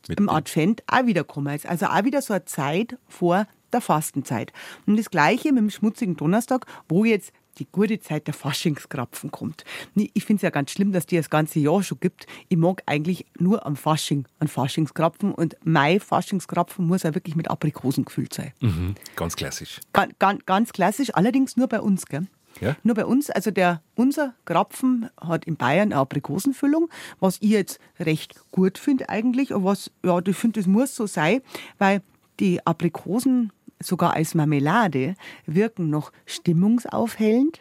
[0.09, 1.67] mit im Advent auch wieder kommen ist.
[1.67, 4.53] Also auch wieder so eine Zeit vor der Fastenzeit.
[4.87, 9.65] Und das Gleiche mit dem schmutzigen Donnerstag, wo jetzt die gute Zeit der Faschingskrapfen kommt.
[9.95, 12.27] Ich finde es ja ganz schlimm, dass die das ganze Jahr schon gibt.
[12.49, 17.51] Ich mag eigentlich nur am Fasching, an Faschingskrapfen und mein Faschingskrapfen muss ja wirklich mit
[17.51, 18.53] Aprikosen gefüllt sein.
[18.61, 19.81] Mhm, ganz klassisch.
[19.93, 22.27] Ganz, ganz, ganz klassisch, allerdings nur bei uns, gell?
[22.61, 22.77] Ja?
[22.83, 27.81] Nur bei uns, also der, unser Krapfen hat in Bayern eine Aprikosenfüllung, was ich jetzt
[27.99, 31.41] recht gut finde eigentlich, aber was, ja, ich finde, das muss so sein,
[31.79, 32.03] weil
[32.41, 35.15] die Aprikosen sogar als Marmelade,
[35.47, 37.61] wirken noch stimmungsaufhellend.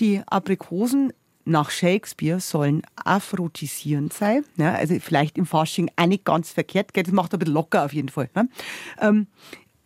[0.00, 1.12] Die Aprikosen
[1.46, 4.44] nach Shakespeare sollen aphrodisierend sein.
[4.56, 6.90] Ja, also vielleicht im Fasching auch nicht ganz verkehrt.
[6.94, 8.28] Das macht ein bisschen locker auf jeden Fall.
[8.34, 8.48] Ne?
[9.00, 9.26] Ähm,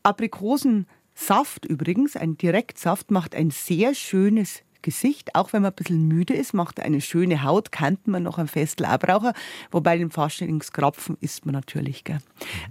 [0.02, 6.34] Aprikosensaft übrigens, ein Direktsaft, macht ein sehr schönes Gesicht, auch wenn man ein bisschen müde
[6.34, 9.32] ist, macht er eine schöne Haut, kann man noch am auch brauchen,
[9.70, 12.04] wobei den Faschingskrapfen isst man natürlich.
[12.04, 12.18] Gell.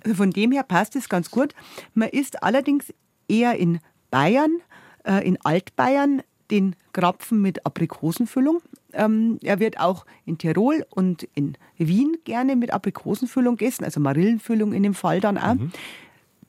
[0.03, 1.53] Also von dem her passt es ganz gut.
[1.93, 2.93] Man isst allerdings
[3.27, 3.79] eher in
[4.11, 4.59] Bayern,
[5.03, 8.61] äh, in Altbayern, den Krapfen mit Aprikosenfüllung.
[8.93, 14.73] Ähm, er wird auch in Tirol und in Wien gerne mit Aprikosenfüllung gegessen, also Marillenfüllung
[14.73, 15.55] in dem Fall dann auch.
[15.55, 15.71] Mhm.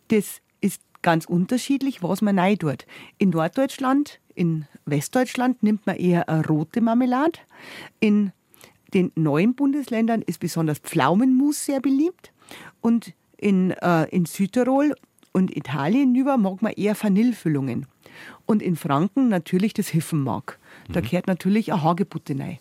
[0.08, 2.86] Das ist ganz unterschiedlich, was man rein tut.
[3.18, 7.38] In Norddeutschland in Westdeutschland nimmt man eher eine rote Marmelade.
[8.00, 8.32] In
[8.94, 12.32] den neuen Bundesländern ist besonders Pflaumenmus sehr beliebt.
[12.80, 14.94] Und in, äh, in Südtirol
[15.32, 17.86] und Italien über mag man eher Vanillefüllungen.
[18.46, 20.58] Und in Franken natürlich das Hiffenmark.
[20.88, 21.04] Da mhm.
[21.04, 22.58] gehört natürlich eine Hagebutte rein.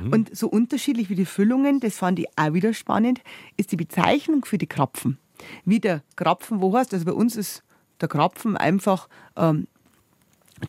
[0.00, 0.12] Mhm.
[0.12, 3.20] Und so unterschiedlich wie die Füllungen, das fand ich auch wieder spannend,
[3.56, 5.18] ist die Bezeichnung für die Krapfen.
[5.64, 7.62] Wie der Krapfen, wo heißt, also bei uns ist
[8.00, 9.66] der Krapfen einfach ähm,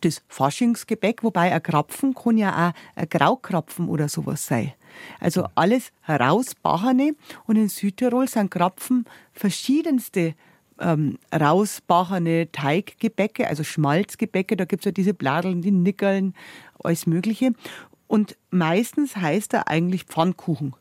[0.00, 4.72] das Faschingsgebäck, wobei ein Krapfen kann ja auch ein Graukrapfen oder sowas sein.
[5.20, 7.14] Also alles herausbachene
[7.46, 10.34] und in Südtirol sind Krapfen verschiedenste
[10.78, 16.34] ähm, rausbachene Teiggebäcke, also Schmalzgebäcke, da gibt es ja diese Bladeln, die Nickeln,
[16.82, 17.52] alles Mögliche.
[18.06, 20.74] Und meistens heißt er eigentlich Pfannkuchen,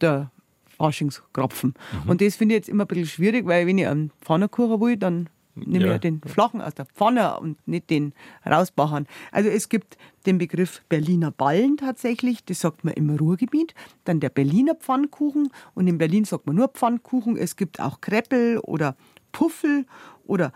[0.00, 0.30] der
[0.76, 1.74] Faschingskrapfen.
[2.04, 2.10] Mhm.
[2.10, 4.96] Und das finde ich jetzt immer ein bisschen schwierig, weil wenn ich einen Pfannkuchen will,
[4.96, 5.98] dann nehme ja.
[5.98, 8.12] den flachen aus der Pfanne und nicht den
[8.44, 9.06] rausbachern.
[9.32, 13.74] Also es gibt den Begriff Berliner Ballen tatsächlich, das sagt man im Ruhrgebiet.
[14.04, 17.36] Dann der Berliner Pfannkuchen und in Berlin sagt man nur Pfannkuchen.
[17.36, 18.96] Es gibt auch Kreppel oder
[19.32, 19.86] Puffel
[20.26, 20.52] oder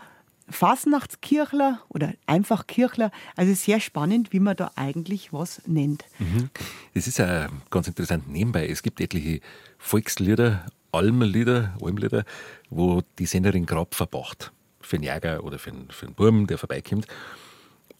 [0.49, 3.11] Fasnachtskirchler oder einfach Kirchler.
[3.35, 6.05] Also sehr spannend, wie man da eigentlich was nennt.
[6.19, 6.49] Mhm.
[6.93, 8.67] Das ist ja ganz interessant nebenbei.
[8.67, 9.39] Es gibt etliche
[9.77, 12.25] Volkslieder, Almlieder, Almlieder,
[12.69, 16.57] wo die Sängerin Grab verbracht für einen Jäger oder für einen, für einen Burm, der
[16.57, 17.07] vorbeikommt.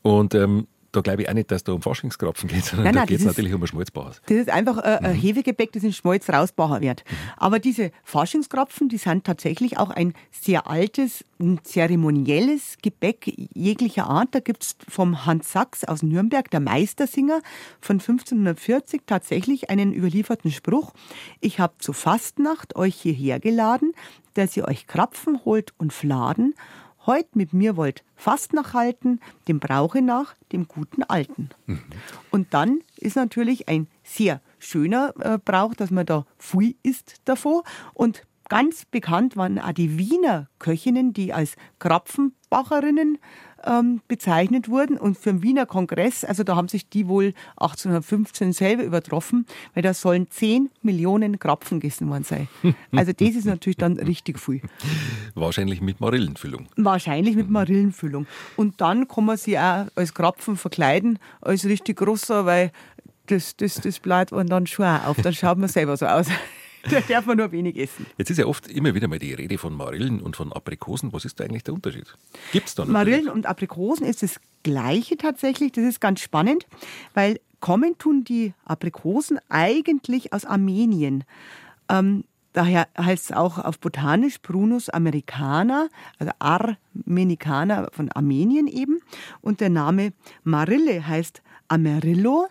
[0.02, 3.04] Und ähm, da glaube ich auch nicht, dass da um Faschingskrapfen geht, sondern nein, nein,
[3.04, 4.12] da geht es natürlich um ein Schmalzbauer.
[4.26, 5.22] Das ist einfach äh, ein mhm.
[5.22, 7.04] Hefegebäck, das in Schmalz rausbacher wird.
[7.10, 7.16] Mhm.
[7.38, 14.30] Aber diese Faschingskrapfen, die sind tatsächlich auch ein sehr altes, ein zeremonielles Gebäck jeglicher Art.
[14.32, 17.42] Da gibt es vom Hans Sachs aus Nürnberg, der Meistersinger
[17.80, 20.94] von 1540, tatsächlich einen überlieferten Spruch.
[21.40, 23.94] Ich habe zur Fastnacht euch hierher geladen,
[24.34, 26.54] dass ihr euch Krapfen holt und Fladen,
[27.06, 31.50] heut mit mir wollt Fastnacht halten, dem Brauche nach, dem guten Alten.
[31.66, 31.82] Mhm.
[32.30, 37.64] Und dann ist natürlich ein sehr schöner äh, Brauch, dass man da viel isst davor.
[37.94, 43.18] Und ganz bekannt waren auch die Wiener Köchinnen, die als Krapfenbacherinnen
[43.66, 44.98] ähm, bezeichnet wurden.
[44.98, 49.84] Und für den Wiener Kongress, also da haben sich die wohl 1815 selber übertroffen, weil
[49.84, 52.48] da sollen 10 Millionen Krapfen gegessen worden sein.
[52.94, 54.62] Also das ist natürlich dann richtig viel.
[55.34, 56.68] Wahrscheinlich mit Marillenfüllung.
[56.76, 58.28] Wahrscheinlich mit Marillenfüllung.
[58.58, 62.72] Und dann kann man sie auch als Krapfen verkleiden, als richtig großer, weil
[63.28, 65.18] das, das, das bleibt man dann schon auch auf.
[65.22, 66.28] Dann schaut man selber so aus.
[66.90, 68.06] Da darf man nur wenig essen.
[68.18, 71.14] Jetzt ist ja oft immer wieder mal die Rede von Marillen und von Aprikosen.
[71.14, 72.06] Was ist da eigentlich der Unterschied?
[72.52, 72.92] Gibt es da noch?
[72.92, 75.72] Marillen und Aprikosen ist das Gleiche tatsächlich.
[75.72, 76.66] Das ist ganz spannend,
[77.14, 81.24] weil kommen tun die Aprikosen eigentlich aus Armenien.
[81.90, 85.88] Ähm, daher heißt es auch auf Botanisch Prunus americana,
[86.20, 89.00] also Armenicana von Armenien eben.
[89.42, 90.14] Und der Name
[90.44, 92.48] Marille heißt Amarillo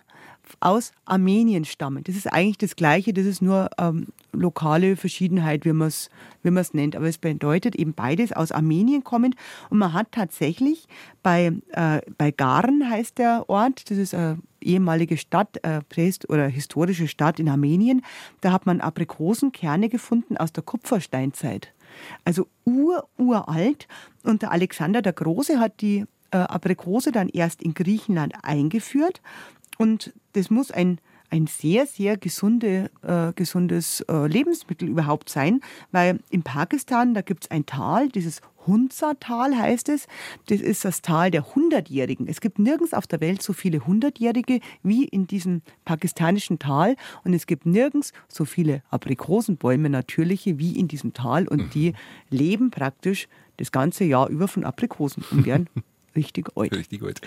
[0.59, 2.03] aus Armenien stammen.
[2.03, 6.09] Das ist eigentlich das Gleiche, das ist nur ähm, lokale Verschiedenheit, wie man es
[6.43, 6.95] wie nennt.
[6.95, 9.35] Aber es bedeutet eben beides aus Armenien kommend.
[9.69, 10.87] Und man hat tatsächlich
[11.23, 15.81] bei, äh, bei Garen heißt der Ort, das ist eine ehemalige Stadt, äh,
[16.27, 18.03] oder historische Stadt in Armenien,
[18.41, 21.73] da hat man Aprikosenkerne gefunden aus der Kupfersteinzeit.
[22.23, 23.87] Also ur, uralt.
[24.23, 29.21] Und der Alexander der Große hat die äh, Aprikose dann erst in Griechenland eingeführt
[29.81, 36.19] und das muss ein, ein sehr, sehr gesunde, äh, gesundes äh, Lebensmittel überhaupt sein, weil
[36.29, 40.07] in Pakistan, da gibt es ein Tal, dieses Hunza-Tal heißt es.
[40.47, 42.27] Das ist das Tal der Hundertjährigen.
[42.27, 46.95] Es gibt nirgends auf der Welt so viele Hundertjährige wie in diesem pakistanischen Tal.
[47.23, 51.47] Und es gibt nirgends so viele Aprikosenbäume, natürliche, wie in diesem Tal.
[51.47, 51.93] Und die
[52.29, 55.67] leben praktisch das ganze Jahr über von Aprikosen und werden
[56.15, 56.71] richtig alt.
[56.71, 57.21] Richtig alt.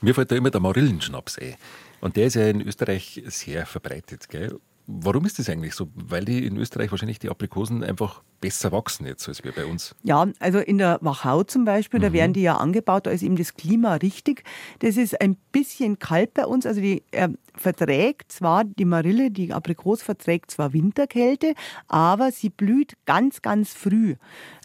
[0.00, 1.56] Mir fällt da immer der Marillenschnaps ein.
[2.00, 4.28] Und der ist ja in Österreich sehr verbreitet.
[4.28, 4.58] Gell?
[4.86, 5.88] Warum ist das eigentlich so?
[5.94, 9.94] Weil die in Österreich wahrscheinlich die Aprikosen einfach besser wachsen jetzt als wir bei uns.
[10.02, 12.04] Ja, also in der Wachau zum Beispiel, mhm.
[12.04, 14.42] da werden die ja angebaut, da ist eben das Klima richtig.
[14.80, 19.52] Das ist ein bisschen kalt bei uns, also die äh, verträgt zwar, die Marille, die
[19.52, 21.54] Aprikose verträgt zwar Winterkälte,
[21.86, 24.16] aber sie blüht ganz, ganz früh.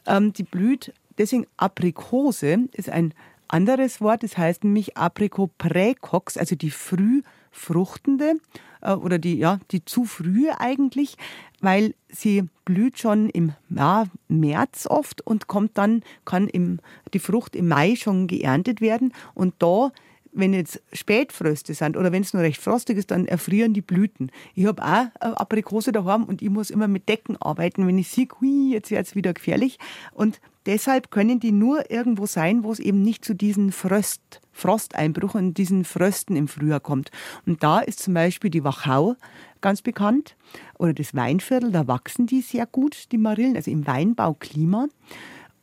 [0.08, 3.14] Ähm, die blüht, deswegen Aprikose ist ein
[3.48, 8.34] anderes Wort, das heißt nämlich Apricot praecox, also die früh fruchtende
[8.82, 11.18] äh, oder die, ja, die zu frühe eigentlich,
[11.62, 16.80] weil sie blüht schon im ja, März oft und kommt dann, kann im,
[17.14, 19.92] die Frucht im Mai schon geerntet werden und da
[20.36, 24.32] wenn jetzt Spätfröste sind oder wenn es nur recht frostig ist, dann erfrieren die Blüten.
[24.54, 28.28] Ich habe auch Aprikose daheim und ich muss immer mit Decken arbeiten, wenn ich sehe,
[28.42, 29.80] hui, jetzt wird es wieder gefährlich.
[30.12, 35.36] Und deshalb können die nur irgendwo sein, wo es eben nicht zu diesen Fröst, Frosteinbruch
[35.36, 37.12] und diesen Frösten im Frühjahr kommt.
[37.46, 39.16] Und da ist zum Beispiel die Wachau
[39.62, 40.36] ganz bekannt
[40.78, 44.88] oder das Weinviertel, da wachsen die sehr gut, die Marillen, also im Weinbauklima.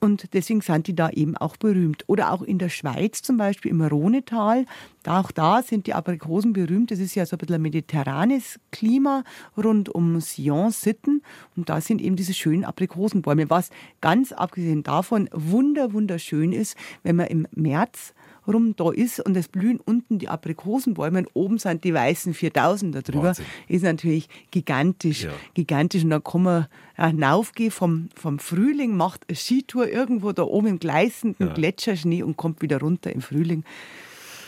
[0.02, 2.02] Und deswegen sind die da eben auch berühmt.
[2.08, 4.66] Oder auch in der Schweiz zum Beispiel im Rhonetal.
[5.06, 6.90] Auch da sind die Aprikosen berühmt.
[6.90, 9.22] Das ist ja so ein bisschen ein mediterranes Klima
[9.56, 11.22] rund um Sion-Sitten.
[11.54, 13.48] Und da sind eben diese schönen Aprikosenbäume.
[13.48, 18.12] Was ganz abgesehen davon wunder, wunderschön ist, wenn man im März
[18.46, 22.94] rum da ist und es blühen unten die Aprikosenbäume und oben sind die weißen 4000
[22.94, 23.46] da drüber, Wahnsinn.
[23.68, 25.24] ist natürlich gigantisch.
[25.24, 25.32] Ja.
[25.54, 26.04] Gigantisch.
[26.04, 30.78] Und dann kann man hinaufgehen vom, vom Frühling, macht eine Skitour irgendwo da oben im
[30.78, 31.54] gleißenden ja.
[31.54, 33.64] Gletscherschnee und kommt wieder runter im Frühling.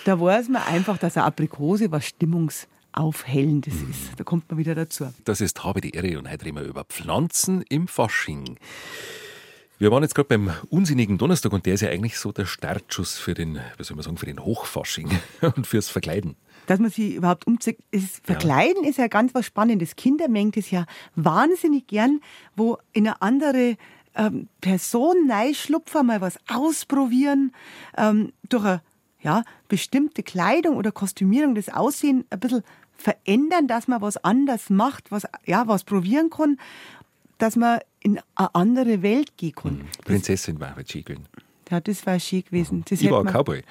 [0.04, 3.90] Da weiß man einfach, dass eine Aprikose was Stimmungsaufhellendes mhm.
[3.90, 4.00] ist.
[4.18, 5.06] Da kommt man wieder dazu.
[5.24, 8.58] Das ist Habe die Ehre und heute reden wir über Pflanzen im Fasching.
[9.78, 13.18] Wir waren jetzt gerade beim unsinnigen Donnerstag und der ist ja eigentlich so der Startschuss
[13.18, 15.10] für den, wie soll man sagen, für den Hochfasching
[15.56, 16.36] und fürs Verkleiden.
[16.66, 17.78] Dass man sich überhaupt umzieht.
[17.90, 18.90] Das Verkleiden ja.
[18.90, 19.96] ist ja ganz was Spannendes.
[19.96, 22.20] Kinder mengen das ja wahnsinnig gern,
[22.54, 23.76] wo in eine andere
[24.14, 27.52] ähm, Person schlupfen, mal was ausprobieren,
[27.98, 28.82] ähm, durch eine
[29.22, 32.62] ja, bestimmte Kleidung oder Kostümierung das Aussehen ein bisschen
[32.96, 36.58] verändern, dass man was anders macht, was, ja, was probieren kann
[37.38, 39.78] dass man in eine andere Welt gehen kann.
[39.78, 39.88] Mhm.
[40.04, 41.26] Prinzessin war halt gewesen.
[41.70, 42.84] Ja, das war schön gewesen.
[42.88, 43.62] Das ich war ein Cowboy.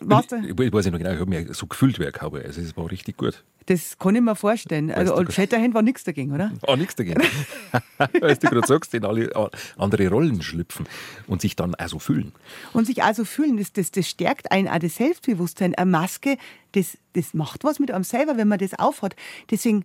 [0.00, 2.42] Was ich, ich weiß nicht genau, ich habe mich so gefühlt wie ein Cowboy.
[2.42, 3.44] Also es war richtig gut.
[3.66, 4.88] Das kann ich mir vorstellen.
[4.88, 6.52] Weißt also Old Shatterhand war nichts dagegen, oder?
[6.62, 7.20] War nichts dagegen.
[7.98, 9.30] Weil du gerade sagst, in alle
[9.76, 10.86] andere Rollen schlüpfen
[11.26, 12.32] und sich dann auch so fühlen.
[12.72, 15.74] Und sich auch so fühlen, das, das, das stärkt einen auch das Selbstbewusstsein.
[15.74, 16.38] Eine Maske,
[16.72, 19.16] das, das macht was mit einem selber, wenn man das aufhat.
[19.50, 19.84] Deswegen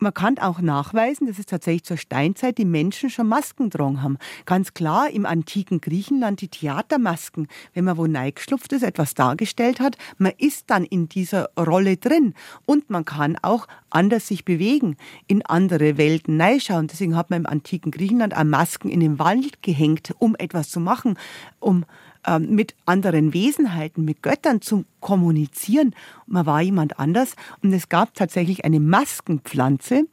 [0.00, 4.18] man kann auch nachweisen, dass es tatsächlich zur Steinzeit die Menschen schon Masken getragen haben.
[4.46, 9.96] Ganz klar im antiken Griechenland die Theatermasken, wenn man wo neigeschlupft ist, etwas dargestellt hat,
[10.18, 12.34] man ist dann in dieser Rolle drin
[12.66, 16.86] und man kann auch anders sich bewegen, in andere Welten neischauen.
[16.86, 20.80] Deswegen hat man im antiken Griechenland auch Masken in den Wald gehängt, um etwas zu
[20.80, 21.18] machen,
[21.58, 21.84] um
[22.38, 25.94] mit anderen Wesenheiten, mit Göttern zu kommunizieren.
[26.26, 30.04] Man war jemand anders und es gab tatsächlich eine Maskenpflanze,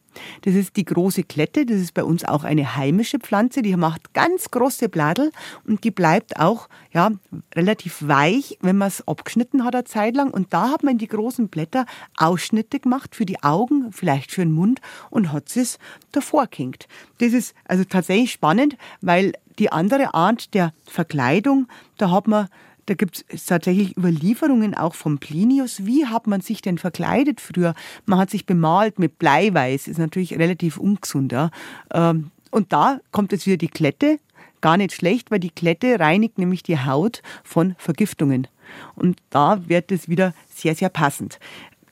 [0.41, 1.65] das ist die große Klette.
[1.65, 3.61] Das ist bei uns auch eine heimische Pflanze.
[3.61, 5.31] Die macht ganz große Bladel
[5.65, 7.11] und die bleibt auch ja,
[7.55, 10.31] relativ weich, wenn man es abgeschnitten hat eine Zeit lang.
[10.31, 11.85] Und da hat man die großen Blätter
[12.17, 15.79] Ausschnitte gemacht für die Augen, vielleicht für den Mund und hat es
[16.11, 16.87] davor gehängt.
[17.19, 21.67] Das ist also tatsächlich spannend, weil die andere Art der Verkleidung,
[21.97, 22.47] da hat man
[22.87, 25.85] da gibt es tatsächlich Überlieferungen auch von Plinius.
[25.85, 27.75] Wie hat man sich denn verkleidet früher?
[28.05, 31.33] Man hat sich bemalt mit Bleiweiß, ist natürlich relativ ungesund.
[31.33, 31.51] Ja?
[31.93, 34.19] Ähm, und da kommt jetzt wieder die Klette.
[34.61, 38.47] Gar nicht schlecht, weil die Klette reinigt nämlich die Haut von Vergiftungen.
[38.95, 41.39] Und da wird es wieder sehr, sehr passend.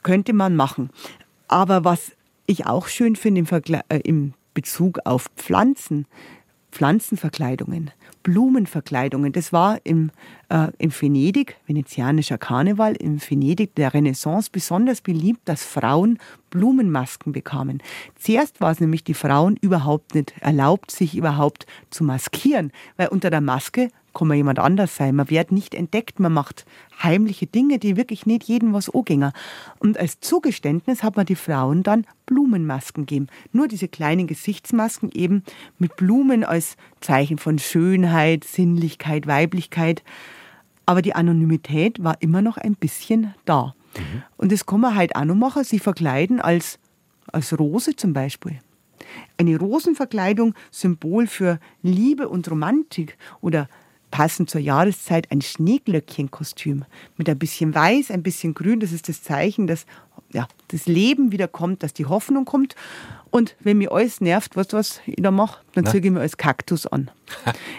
[0.01, 0.91] Könnte man machen.
[1.49, 2.13] Aber was
[2.45, 6.07] ich auch schön finde im, äh, im Bezug auf Pflanzen,
[6.75, 7.91] Pflanzenverkleidungen.
[8.23, 9.31] Blumenverkleidungen.
[9.31, 10.11] Das war im,
[10.49, 17.81] äh, im Venedig, venezianischer Karneval, im Venedig der Renaissance besonders beliebt, dass Frauen Blumenmasken bekamen.
[18.19, 23.29] Zuerst war es nämlich die Frauen überhaupt nicht erlaubt, sich überhaupt zu maskieren, weil unter
[23.29, 25.15] der Maske kann man jemand anders sein.
[25.15, 26.65] Man wird nicht entdeckt, man macht
[27.03, 29.31] heimliche Dinge, die wirklich nicht jedem was angehen.
[29.77, 33.27] Und als Zugeständnis hat man die Frauen dann Blumenmasken gegeben.
[33.51, 35.43] Nur diese kleinen Gesichtsmasken eben
[35.77, 40.03] mit Blumen als Zeichen von Schönheit, Sinnlichkeit, Weiblichkeit.
[40.87, 43.75] Aber die Anonymität war immer noch ein bisschen da.
[43.97, 44.23] Mhm.
[44.37, 46.79] Und das kann man halt auch noch machen, sie verkleiden als,
[47.31, 48.59] als Rose zum Beispiel.
[49.37, 53.67] Eine Rosenverkleidung, Symbol für Liebe und Romantik oder
[54.11, 56.85] passend zur Jahreszeit ein Schneeglöckchenkostüm
[57.17, 58.79] mit ein bisschen Weiß, ein bisschen Grün.
[58.79, 59.85] Das ist das Zeichen, dass
[60.31, 62.75] ja, das Leben wieder kommt, dass die Hoffnung kommt.
[63.31, 65.59] Und wenn mir alles nervt, weißt du, was ich da mache?
[65.73, 67.11] Dann ziehe ich mir als Kaktus an.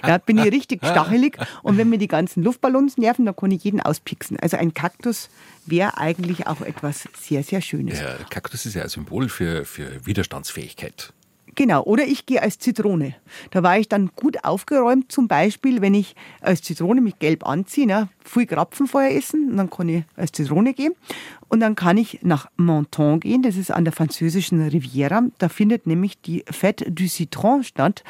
[0.06, 1.38] Ja, bin ich richtig stachelig.
[1.62, 4.38] Und wenn mir die ganzen Luftballons nerven, dann kann ich jeden auspixen.
[4.38, 5.30] Also ein Kaktus
[5.64, 8.00] wäre eigentlich auch etwas sehr, sehr Schönes.
[8.00, 11.14] Ja, Kaktus ist ja ein Symbol für, für Widerstandsfähigkeit.
[11.56, 13.14] Genau, oder ich gehe als Zitrone.
[13.50, 17.86] Da war ich dann gut aufgeräumt, zum Beispiel, wenn ich als Zitrone mich gelb anziehe,
[17.86, 20.92] ne, viel Krapfen essen, und dann kann ich als Zitrone gehen.
[21.48, 25.22] Und dann kann ich nach Menton gehen, das ist an der französischen Riviera.
[25.38, 28.04] Da findet nämlich die Fête du Citron statt,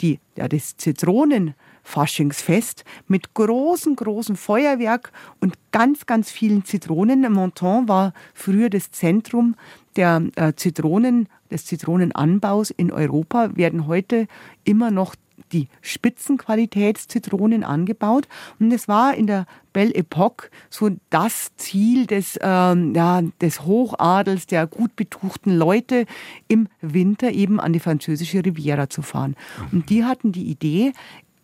[0.00, 1.54] die, ja, das Zitronen.
[1.84, 7.20] Faschingsfest mit großem, großem Feuerwerk und ganz, ganz vielen Zitronen.
[7.20, 9.54] Menton war früher das Zentrum
[9.96, 14.26] der äh, Zitronen, des Zitronenanbaus in Europa, werden heute
[14.64, 15.14] immer noch
[15.52, 18.28] die Spitzenqualitätszitronen angebaut.
[18.58, 24.46] Und es war in der Belle Epoque so das Ziel des, ähm, ja, des Hochadels,
[24.46, 26.06] der gut betuchten Leute,
[26.48, 29.36] im Winter eben an die französische Riviera zu fahren.
[29.72, 30.92] Und die hatten die Idee,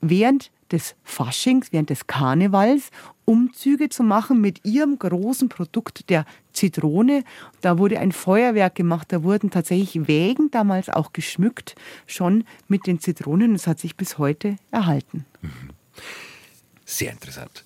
[0.01, 2.91] während des Faschings, während des Karnevals
[3.25, 7.25] Umzüge zu machen mit ihrem großen Produkt der Zitrone.
[7.61, 11.75] Da wurde ein Feuerwerk gemacht, da wurden tatsächlich Wägen damals auch geschmückt,
[12.07, 13.53] schon mit den Zitronen.
[13.53, 15.27] Das hat sich bis heute erhalten.
[16.85, 17.65] Sehr interessant.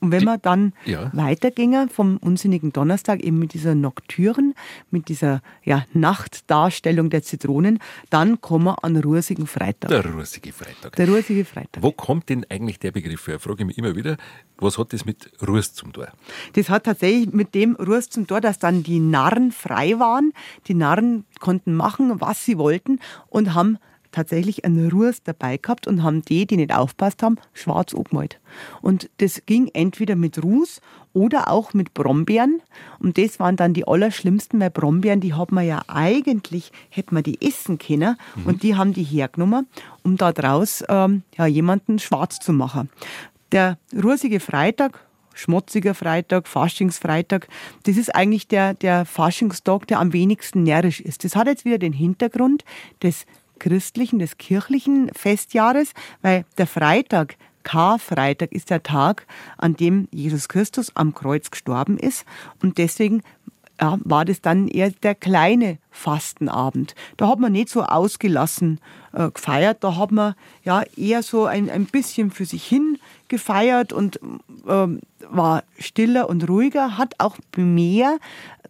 [0.00, 1.10] Und wenn man dann ja.
[1.12, 4.54] weiterginge vom unsinnigen Donnerstag eben mit dieser Noktüren,
[4.90, 7.78] mit dieser ja, Nachtdarstellung der Zitronen,
[8.10, 9.90] dann kommen wir an Ruhesigen Freitag.
[9.90, 10.94] Der Ruhesige Freitag.
[10.96, 11.82] Der Ruhesige Freitag.
[11.82, 13.40] Wo kommt denn eigentlich der Begriff her?
[13.40, 14.16] Frage ich mich immer wieder,
[14.58, 16.08] was hat das mit Ruß zum Tor?
[16.54, 20.32] Das hat tatsächlich mit dem Ruß zum Tor, dass dann die Narren frei waren.
[20.68, 23.78] Die Narren konnten machen, was sie wollten und haben
[24.18, 28.40] tatsächlich einen Ruß dabei gehabt und haben die, die nicht aufpasst haben, schwarz angemalt.
[28.82, 30.80] Und das ging entweder mit Ruß
[31.12, 32.60] oder auch mit Brombeeren.
[32.98, 37.22] Und das waren dann die allerschlimmsten, weil Brombeeren, die hat man ja eigentlich, hätte man
[37.22, 38.16] die essen können.
[38.34, 38.46] Mhm.
[38.46, 39.68] Und die haben die hergenommen,
[40.02, 42.90] um da draus ähm, ja, jemanden schwarz zu machen.
[43.52, 45.00] Der rußige Freitag,
[45.32, 47.46] schmutziger Freitag, Faschingsfreitag.
[47.84, 51.22] Das ist eigentlich der, der Faschingstag, der am wenigsten närrisch ist.
[51.22, 52.64] Das hat jetzt wieder den Hintergrund
[53.00, 53.24] des
[53.58, 55.92] christlichen, des kirchlichen Festjahres,
[56.22, 62.24] weil der Freitag, Karfreitag, ist der Tag, an dem Jesus Christus am Kreuz gestorben ist.
[62.62, 63.22] Und deswegen
[63.80, 66.94] ja, war das dann eher der kleine Fastenabend.
[67.16, 68.80] Da hat man nicht so ausgelassen
[69.12, 73.92] äh, gefeiert, da hat man ja eher so ein, ein bisschen für sich hin gefeiert
[73.92, 74.16] und
[74.66, 74.86] äh,
[75.30, 78.18] war stiller und ruhiger, hat auch mehr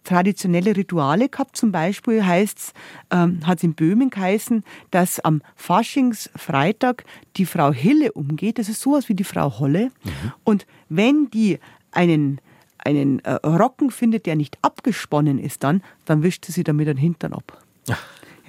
[0.04, 1.56] traditionelle Rituale gehabt.
[1.56, 2.72] Zum Beispiel heißt's,
[3.10, 7.04] ähm, hat es in Böhmen geheißen, dass am Faschingsfreitag
[7.36, 8.58] die Frau Hille umgeht.
[8.58, 9.90] Das ist sowas wie die Frau Holle.
[10.04, 10.32] Mhm.
[10.44, 11.58] Und wenn die
[11.92, 12.40] einen
[12.78, 17.34] einen äh, Rocken findet, der nicht abgesponnen ist, dann, dann wischt sie damit den Hintern
[17.34, 17.60] ab.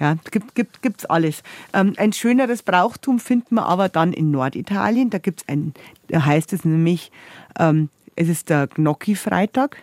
[0.00, 1.42] Ja, gibt, gibt, gibt's alles.
[1.74, 5.10] Ähm, ein schöneres Brauchtum findet man aber dann in Norditalien.
[5.10, 5.74] Da gibt's ein,
[6.08, 7.12] da heißt es nämlich,
[7.58, 9.76] ähm, es ist der Gnocchi-Freitag.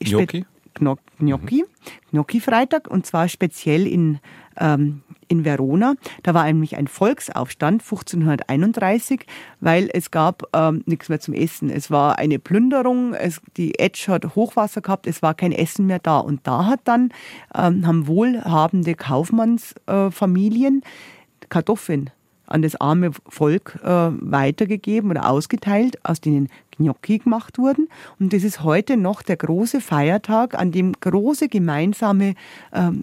[0.00, 0.46] Gnocchi?
[0.74, 1.64] Gnocchi,
[2.12, 4.20] Gnocchi-Freitag und zwar speziell in,
[4.58, 5.94] ähm, in Verona.
[6.22, 9.26] Da war nämlich ein Volksaufstand 1531,
[9.60, 11.70] weil es gab ähm, nichts mehr zum Essen.
[11.70, 16.00] Es war eine Plünderung, es, die Etsch hat Hochwasser gehabt, es war kein Essen mehr
[16.00, 16.18] da.
[16.18, 17.10] Und da hat dann,
[17.54, 22.10] ähm, haben wohlhabende Kaufmannsfamilien äh, Kartoffeln
[22.48, 27.88] an das arme Volk äh, weitergegeben oder ausgeteilt, aus denen Gnocchi gemacht wurden.
[28.18, 32.34] Und das ist heute noch der große Feiertag, an dem große gemeinsame
[32.72, 33.02] ähm,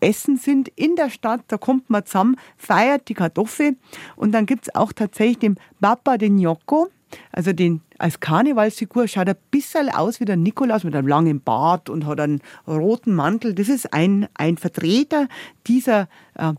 [0.00, 1.40] Essen sind in der Stadt.
[1.48, 3.76] Da kommt man zusammen, feiert die Kartoffel.
[4.16, 6.88] Und dann gibt es auch tatsächlich den Papa de Gnocco,
[7.32, 11.40] also den als Karnevalsfigur schaut er ein bisschen aus wie der Nikolaus mit einem langen
[11.40, 13.54] Bart und hat einen roten Mantel.
[13.54, 15.26] Das ist ein, ein Vertreter
[15.66, 16.52] dieser äh,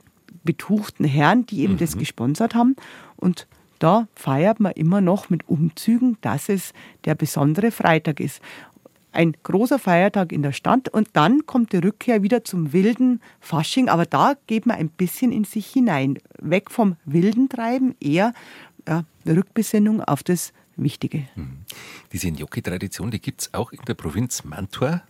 [0.44, 1.80] betuchten Herren, die eben mhm.
[1.80, 2.76] das gesponsert haben.
[3.16, 3.48] Und
[3.80, 6.74] da feiert man immer noch mit Umzügen, dass es
[7.06, 8.42] der besondere Freitag ist.
[9.12, 13.90] Ein großer Feiertag in der Stadt und dann kommt die Rückkehr wieder zum wilden Fasching,
[13.90, 16.20] aber da geht man ein bisschen in sich hinein.
[16.40, 18.34] Weg vom wilden Treiben, eher
[18.88, 21.28] ja, Rückbesinnung auf das Wichtige.
[21.36, 21.66] Mhm.
[22.12, 25.02] Diese Gnocchi-Tradition, die gibt es auch in der Provinz Mantua.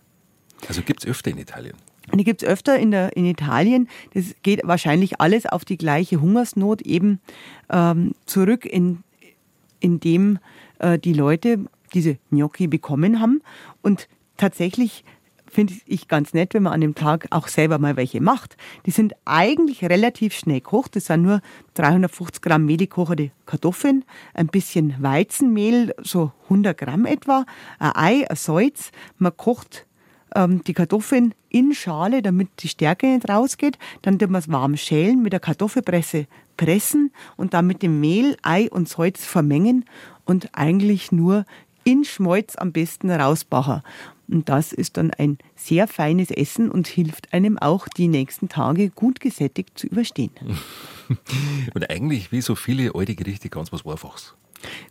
[0.68, 1.76] Also gibt es öfter in Italien.
[2.14, 3.88] Die gibt es öfter in, der, in Italien.
[4.14, 7.20] Das geht wahrscheinlich alles auf die gleiche Hungersnot eben
[7.70, 9.02] ähm, zurück, in,
[9.78, 10.38] in dem
[10.78, 13.42] äh, die Leute diese Gnocchi bekommen haben.
[13.82, 15.04] Und tatsächlich
[15.50, 18.56] finde ich ganz nett, wenn man an dem Tag auch selber mal welche macht.
[18.86, 20.96] Die sind eigentlich relativ schnell gekocht.
[20.96, 21.40] Das sind nur
[21.74, 27.44] 350 Gramm mehligkocherte Kartoffeln, ein bisschen Weizenmehl, so 100 Gramm etwa,
[27.78, 28.92] ein Ei, ein Salz.
[29.18, 29.86] Man kocht
[30.34, 33.78] ähm, die Kartoffeln in Schale, damit die Stärke nicht rausgeht.
[34.02, 36.26] Dann tut man es warm schälen, mit der Kartoffelpresse
[36.56, 39.84] pressen und dann mit dem Mehl, Ei und Salz vermengen
[40.24, 41.44] und eigentlich nur
[41.84, 43.82] in Schmalz am besten rausbachen.
[44.28, 48.90] Und das ist dann ein sehr feines Essen und hilft einem auch, die nächsten Tage
[48.90, 50.30] gut gesättigt zu überstehen.
[51.74, 54.34] Und eigentlich, wie so viele alte Gerichte, ganz was Einfaches.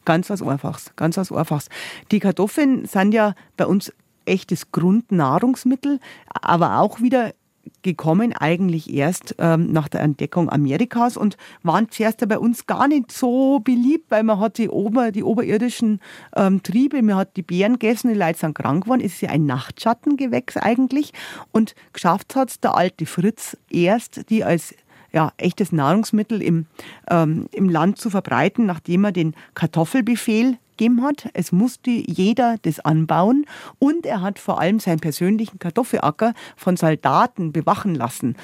[0.03, 1.69] Ganz was Einfaches, ganz was Einfaches.
[2.11, 3.93] Die Kartoffeln sind ja bei uns
[4.29, 5.99] echtes Grundnahrungsmittel,
[6.41, 7.33] aber auch wieder
[7.81, 13.11] gekommen eigentlich erst ähm, nach der Entdeckung Amerikas und waren zuerst bei uns gar nicht
[13.11, 15.99] so beliebt, weil man hat die, Ober, die oberirdischen
[16.35, 19.01] ähm, Triebe, man hat die Beeren gegessen, die Leute sind krank geworden.
[19.01, 21.13] Es ist ja ein Nachtschattengewächs eigentlich
[21.51, 24.73] und geschafft hat der alte Fritz erst, die als
[25.11, 26.65] ja, echtes Nahrungsmittel im,
[27.09, 31.29] ähm, im Land zu verbreiten, nachdem er den Kartoffelbefehl gegeben hat.
[31.33, 33.45] Es musste jeder das anbauen
[33.77, 38.35] und er hat vor allem seinen persönlichen Kartoffelacker von Soldaten bewachen lassen.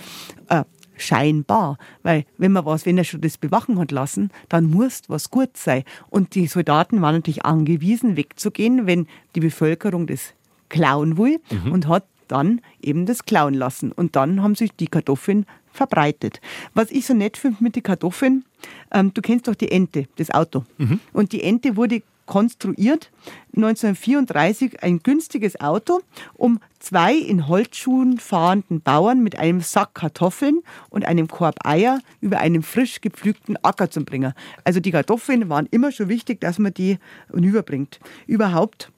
[0.49, 0.65] Äh,
[0.97, 5.31] scheinbar, weil wenn man was, wenn er schon das bewachen hat lassen, dann muss was
[5.31, 5.83] gut sein.
[6.09, 10.33] Und die Soldaten waren natürlich angewiesen, wegzugehen, wenn die Bevölkerung das
[10.69, 11.71] klauen will mhm.
[11.71, 13.91] und hat dann eben das klauen lassen.
[13.91, 16.41] Und dann haben sich die Kartoffeln verbreitet.
[16.73, 18.45] Was ich so nett finde mit den Kartoffeln,
[18.91, 20.63] ähm, du kennst doch die Ente, das Auto.
[20.77, 20.99] Mhm.
[21.13, 23.11] Und die Ente wurde konstruiert,
[23.55, 26.01] 1934 ein günstiges Auto,
[26.33, 32.39] um zwei in Holzschuhen fahrenden Bauern mit einem Sack Kartoffeln und einem Korb Eier über
[32.39, 34.33] einen frisch gepflügten Acker zu bringen.
[34.63, 36.97] Also die Kartoffeln waren immer schon wichtig, dass man die
[37.33, 37.99] überbringt.
[38.27, 38.91] Überhaupt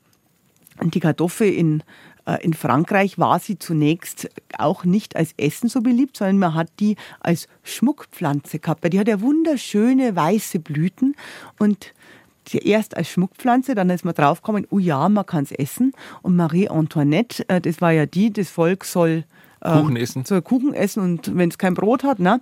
[0.81, 1.83] die Kartoffel in
[2.27, 6.69] äh, in Frankreich war sie zunächst auch nicht als Essen so beliebt, sondern man hat
[6.79, 8.91] die als Schmuckpflanze gehabt.
[8.91, 11.15] Die hat ja wunderschöne weiße Blüten
[11.57, 11.93] und
[12.55, 15.93] erst als Schmuckpflanze, dann ist man draufgekommen, oh ja, man kann es essen.
[16.21, 19.25] Und Marie Antoinette, äh, das war ja die, das Volk soll
[19.63, 20.25] ähm, Kuchen essen.
[20.25, 22.39] Soll Kuchen essen und wenn es kein Brot hat, ne?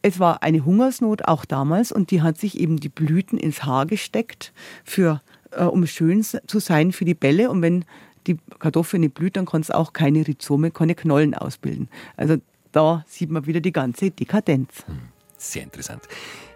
[0.00, 3.86] Es war eine Hungersnot auch damals und die hat sich eben die Blüten ins Haar
[3.86, 4.52] gesteckt,
[4.84, 5.20] für,
[5.50, 7.50] äh, um schön zu sein für die Bälle.
[7.50, 7.84] Und wenn
[8.26, 11.88] die Kartoffel nicht blüht, dann kann es auch keine Rhizome, keine Knollen ausbilden.
[12.16, 12.36] Also
[12.70, 14.84] da sieht man wieder die ganze Dekadenz.
[14.86, 14.98] Hm,
[15.38, 16.02] sehr interessant.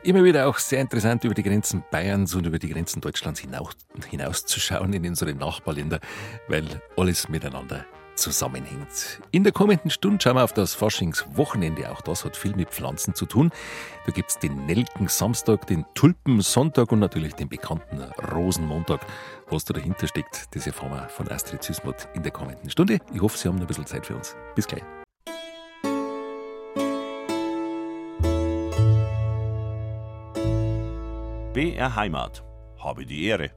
[0.03, 3.73] Immer wieder auch sehr interessant, über die Grenzen Bayerns und über die Grenzen Deutschlands hinaus,
[4.11, 6.01] hinauszuschauen in unsere Nachbarländer,
[6.49, 6.67] weil
[6.97, 9.21] alles miteinander zusammenhängt.
[9.31, 11.91] In der kommenden Stunde schauen wir auf das Faschingswochenende.
[11.91, 13.51] Auch das hat viel mit Pflanzen zu tun.
[14.07, 18.01] Da gibt es den Nelken-Samstag, den Tulpensonntag und natürlich den bekannten
[18.33, 19.01] Rosenmontag.
[19.49, 22.99] Was da dahinter steckt, das erfahren wir von Astrid Süßmuth in der kommenden Stunde.
[23.13, 24.37] Ich hoffe, Sie haben ein bisschen Zeit für uns.
[24.55, 24.83] Bis gleich.
[31.63, 32.43] BR Heimat.
[32.77, 33.53] Habe die Ehre.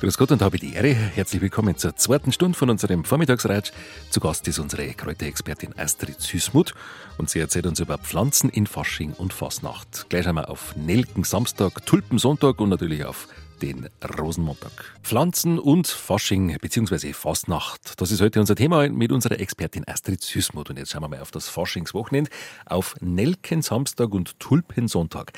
[0.00, 0.92] Grüß Gott und habe die Ehre.
[0.92, 3.72] Herzlich willkommen zur zweiten Stunde von unserem Vormittagsratsch.
[4.10, 6.74] Zu Gast ist unsere Kräuterexpertin Astrid Süßmuth
[7.16, 10.10] und sie erzählt uns über Pflanzen in Fasching und Fasnacht.
[10.10, 13.28] Gleich einmal auf Nelken Samstag, Tulpensonntag und natürlich auf
[13.60, 13.88] den
[14.18, 14.72] Rosenmontag.
[15.02, 17.12] Pflanzen und Fasching bzw.
[17.12, 18.00] Fastnacht.
[18.00, 20.70] Das ist heute unser Thema mit unserer Expertin Astrid Süßmuth.
[20.70, 22.30] Und jetzt schauen wir mal auf das Faschingswochenende,
[22.66, 25.32] auf Nelken Samstag und Tulpensonntag.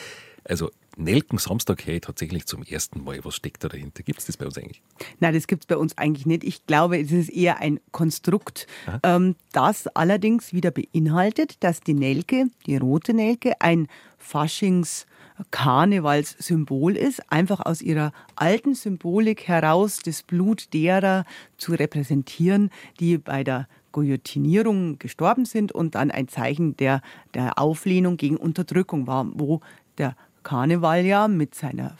[0.44, 3.24] Also Nelken Samstag her tatsächlich zum ersten Mal.
[3.24, 4.02] Was steckt da dahinter?
[4.02, 4.82] Gibt es das bei uns eigentlich?
[5.20, 6.44] Nein, das gibt es bei uns eigentlich nicht.
[6.44, 8.66] Ich glaube, es ist eher ein Konstrukt,
[9.02, 15.06] ähm, das allerdings wieder beinhaltet, dass die Nelke, die rote Nelke, ein Faschings-
[15.50, 21.24] Karnevalssymbol ist, einfach aus ihrer alten Symbolik heraus das Blut derer
[21.56, 22.70] zu repräsentieren,
[23.00, 27.02] die bei der Guillotinierung gestorben sind und dann ein Zeichen der,
[27.34, 29.60] der Auflehnung gegen Unterdrückung war, wo
[29.98, 31.96] der Karneval ja mit seiner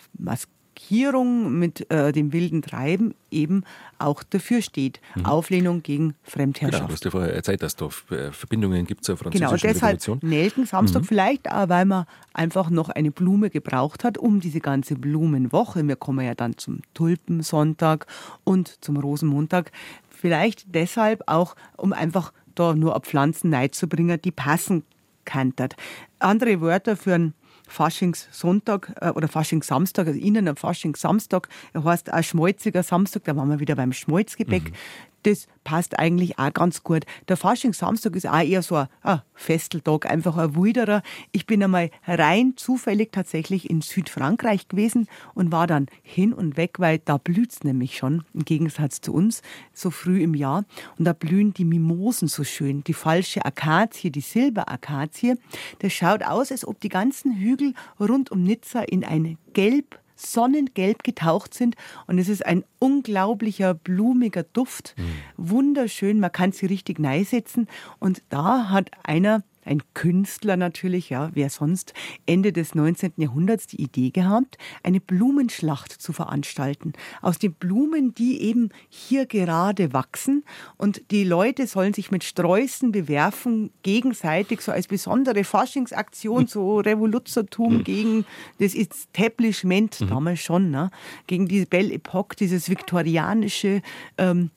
[0.83, 3.65] Maskierung, mit äh, dem wilden Treiben eben
[3.99, 5.01] auch dafür steht.
[5.15, 5.27] Mhm.
[5.27, 6.81] Auflehnung gegen Fremdherrschaft.
[6.81, 10.01] Genau, du hast ja vorher erzählt, dass da äh, Verbindungen gibt zur französischen genau, deshalb
[10.05, 10.19] Revolution.
[10.23, 11.07] Nelken Samstag mhm.
[11.07, 15.87] vielleicht, auch weil man einfach noch eine Blume gebraucht hat, um diese ganze Blumenwoche.
[15.87, 18.07] Wir kommen ja dann zum Tulpensonntag
[18.45, 19.71] und zum Rosenmontag.
[20.11, 24.85] Vielleicht deshalb auch, um einfach da nur auf Pflanzen Neid zu bringen, die passen
[25.25, 25.77] kantert.
[26.19, 27.35] Andere Wörter für einen
[27.73, 33.49] Faschingssonntag äh, oder Faschingssamstag, also Ihnen am Faschingssamstag, er heißt auch schmolziger Samstag, da waren
[33.49, 34.71] wir wieder beim Schmolzgebäck.
[34.71, 34.75] Mhm
[35.23, 37.05] das passt eigentlich auch ganz gut.
[37.29, 41.03] Der Faschingssamstag ist auch eher so ein, ein Festeltag, einfach ein wilderer.
[41.31, 46.79] Ich bin einmal rein zufällig tatsächlich in Südfrankreich gewesen und war dann hin und weg,
[46.79, 49.43] weil da blüht es nämlich schon, im Gegensatz zu uns,
[49.73, 50.65] so früh im Jahr.
[50.99, 55.37] Und da blühen die Mimosen so schön, die falsche Akazie, die Silberakazie.
[55.79, 61.05] Das schaut aus, als ob die ganzen Hügel rund um Nizza in eine gelb sonnengelb
[61.05, 61.77] getaucht sind.
[62.07, 64.95] Und es ist ein unglaublicher, blumiger Duft.
[64.97, 65.13] Mhm.
[65.37, 67.69] Wunderschön, man kann sie richtig neisetzen.
[67.99, 71.95] Und da hat einer ein Künstler natürlich, ja, wer sonst,
[72.27, 73.13] Ende des 19.
[73.17, 76.93] Jahrhunderts die Idee gehabt, eine Blumenschlacht zu veranstalten.
[77.21, 80.45] Aus den Blumen, die eben hier gerade wachsen.
[80.77, 87.79] Und die Leute sollen sich mit Sträußen bewerfen, gegenseitig, so als besondere Faschingsaktion, so Revoluzertum
[87.79, 87.85] mhm.
[87.85, 88.25] gegen
[88.59, 90.09] das Establishment, mhm.
[90.09, 90.91] damals schon, ne?
[91.27, 93.83] gegen die Belle Epoque, dieses viktorianische
[94.19, 94.51] ähm,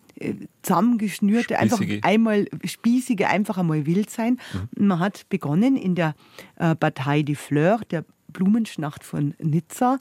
[0.61, 4.39] zusammengeschnürte, einfach einmal spießige, einfach einmal wild sein.
[4.78, 4.88] Mhm.
[4.88, 6.16] Man hat begonnen in der
[6.57, 9.99] äh, Bataille des Fleurs, der Blumenschnacht von Nizza,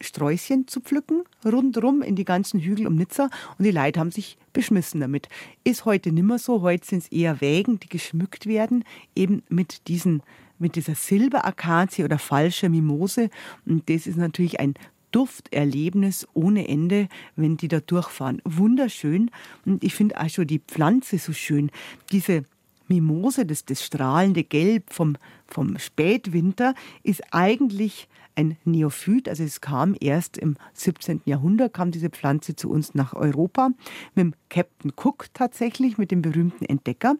[0.00, 4.36] Sträußchen zu pflücken, rundherum in die ganzen Hügel um Nizza und die Leute haben sich
[4.52, 5.28] beschmissen damit.
[5.62, 8.84] Ist heute nimmer so, heute sind es eher Wägen, die geschmückt werden,
[9.14, 10.22] eben mit diesen
[10.56, 13.28] mit dieser Silberakazie oder falscher Mimose.
[13.66, 14.74] Und das ist natürlich ein
[15.14, 18.42] Dufterlebnis ohne Ende, wenn die da durchfahren.
[18.44, 19.30] Wunderschön.
[19.64, 21.70] Und ich finde auch schon die Pflanze so schön.
[22.10, 22.44] Diese
[22.88, 29.94] Mimose, das, das strahlende Gelb vom, vom Spätwinter, ist eigentlich ein Neophyt, also es kam
[30.00, 31.22] erst im 17.
[31.24, 33.70] Jahrhundert, kam diese Pflanze zu uns nach Europa,
[34.16, 37.14] mit dem Captain Cook tatsächlich, mit dem berühmten Entdecker,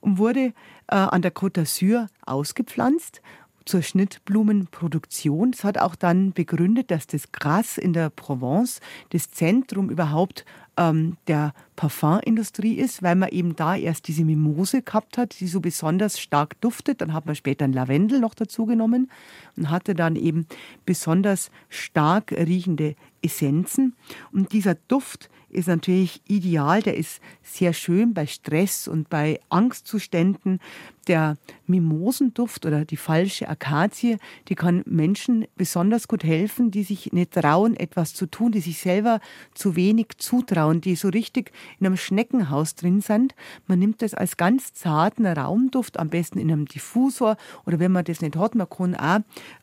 [0.00, 0.52] und wurde
[0.88, 3.22] äh, an der Côte d'Azur ausgepflanzt
[3.66, 5.50] zur Schnittblumenproduktion.
[5.52, 10.44] Es hat auch dann begründet, dass das Gras in der Provence das Zentrum überhaupt
[10.76, 15.60] ähm, der Parfumindustrie ist, weil man eben da erst diese Mimose gehabt hat, die so
[15.60, 17.00] besonders stark duftet.
[17.00, 19.10] Dann hat man später ein Lavendel noch dazu genommen
[19.56, 20.46] und hatte dann eben
[20.84, 23.96] besonders stark riechende Essenzen.
[24.32, 30.60] Und dieser Duft ist natürlich ideal, der ist sehr schön bei Stress und bei Angstzuständen.
[31.08, 31.36] Der
[31.66, 37.76] Mimosenduft oder die falsche Akazie, die kann Menschen besonders gut helfen, die sich nicht trauen,
[37.76, 39.20] etwas zu tun, die sich selber
[39.54, 43.34] zu wenig zutrauen, die so richtig in einem Schneckenhaus drin sind.
[43.66, 48.04] Man nimmt das als ganz zarten Raumduft, am besten in einem Diffusor oder wenn man
[48.04, 49.20] das nicht hat, man kann auch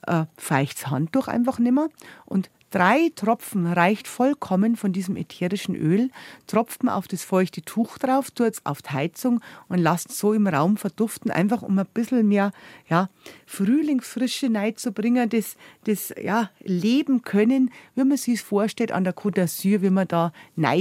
[0.08, 1.90] äh, feuchtes Handtuch einfach nehmen
[2.26, 6.10] und Drei Tropfen reicht vollkommen von diesem ätherischen Öl.
[6.48, 10.34] Tropft man auf das feuchte Tuch drauf, tut es auf die Heizung und lasst so
[10.34, 12.52] im Raum verduften, einfach um ein bisschen mehr
[12.90, 13.10] ja,
[13.46, 19.44] Frühlingsfrische zu bringen, das, das ja, leben können, wie man sich vorstellt an der Côte
[19.44, 20.34] d'Azur, wie man da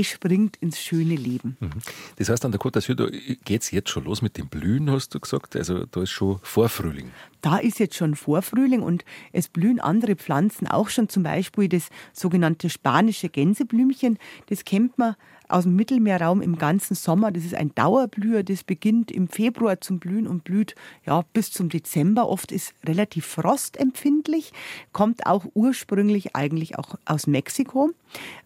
[0.03, 1.59] springt ins schöne Leben.
[1.61, 1.73] Mhm.
[2.17, 3.13] Das heißt, an der Côte d'Azur
[3.45, 5.57] geht es jetzt schon los mit dem Blühen, hast du gesagt?
[5.57, 7.11] Also da ist schon Vorfrühling
[7.43, 11.82] da ist jetzt schon Vorfrühling und es blühen andere Pflanzen auch schon, zum Beispiel das
[12.13, 14.19] sogenannte spanische Gänseblümchen.
[14.47, 15.17] Das kennt man
[15.49, 17.31] aus dem Mittelmeerraum im ganzen Sommer.
[17.31, 20.75] Das ist ein Dauerblüher, das beginnt im Februar zum Blühen und blüht
[21.07, 22.29] ja, bis zum Dezember.
[22.29, 24.53] Oft ist relativ frostempfindlich,
[24.93, 27.91] kommt auch ursprünglich eigentlich auch aus Mexiko,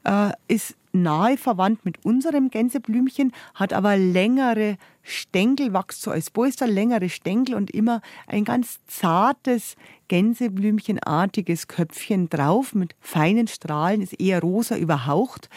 [0.04, 6.66] äh, ist nahe verwandt mit unserem Gänseblümchen, hat aber längere Stängel, wächst so als Polster,
[6.66, 9.76] längere Stängel und immer ein ganz zartes,
[10.08, 15.48] Gänseblümchenartiges Köpfchen drauf mit feinen Strahlen, ist eher rosa überhaucht,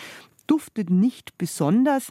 [0.47, 2.09] duftet nicht besonders,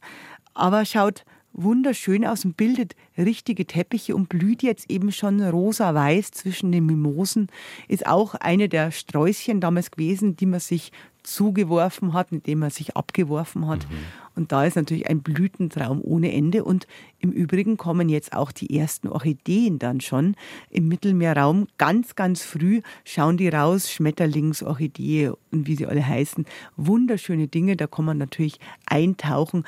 [0.54, 6.72] aber schaut wunderschön aus und bildet richtige Teppiche und blüht jetzt eben schon rosa-weiß zwischen
[6.72, 7.48] den Mimosen.
[7.88, 10.92] Ist auch eine der Sträußchen damals gewesen, die man sich
[11.28, 13.88] zugeworfen hat, mit dem man sich abgeworfen hat.
[13.88, 13.94] Mhm.
[14.34, 16.64] Und da ist natürlich ein Blütentraum ohne Ende.
[16.64, 16.86] Und
[17.18, 20.36] im Übrigen kommen jetzt auch die ersten Orchideen dann schon
[20.70, 21.66] im Mittelmeerraum.
[21.76, 26.46] Ganz, ganz früh schauen die raus, Schmetterlingsorchidee und wie sie alle heißen.
[26.76, 29.64] Wunderschöne Dinge, da kann man natürlich eintauchen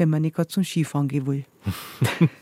[0.00, 1.44] wenn man nicht gerade zum Skifahren gehen will.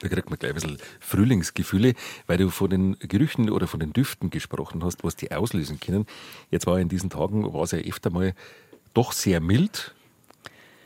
[0.00, 1.94] da kriegt man gleich ein bisschen Frühlingsgefühle,
[2.28, 6.06] weil du von den Gerüchen oder von den Düften gesprochen hast, was die auslösen können.
[6.50, 8.34] Jetzt war in diesen Tagen, war es ja öfter mal
[8.94, 9.94] doch sehr mild.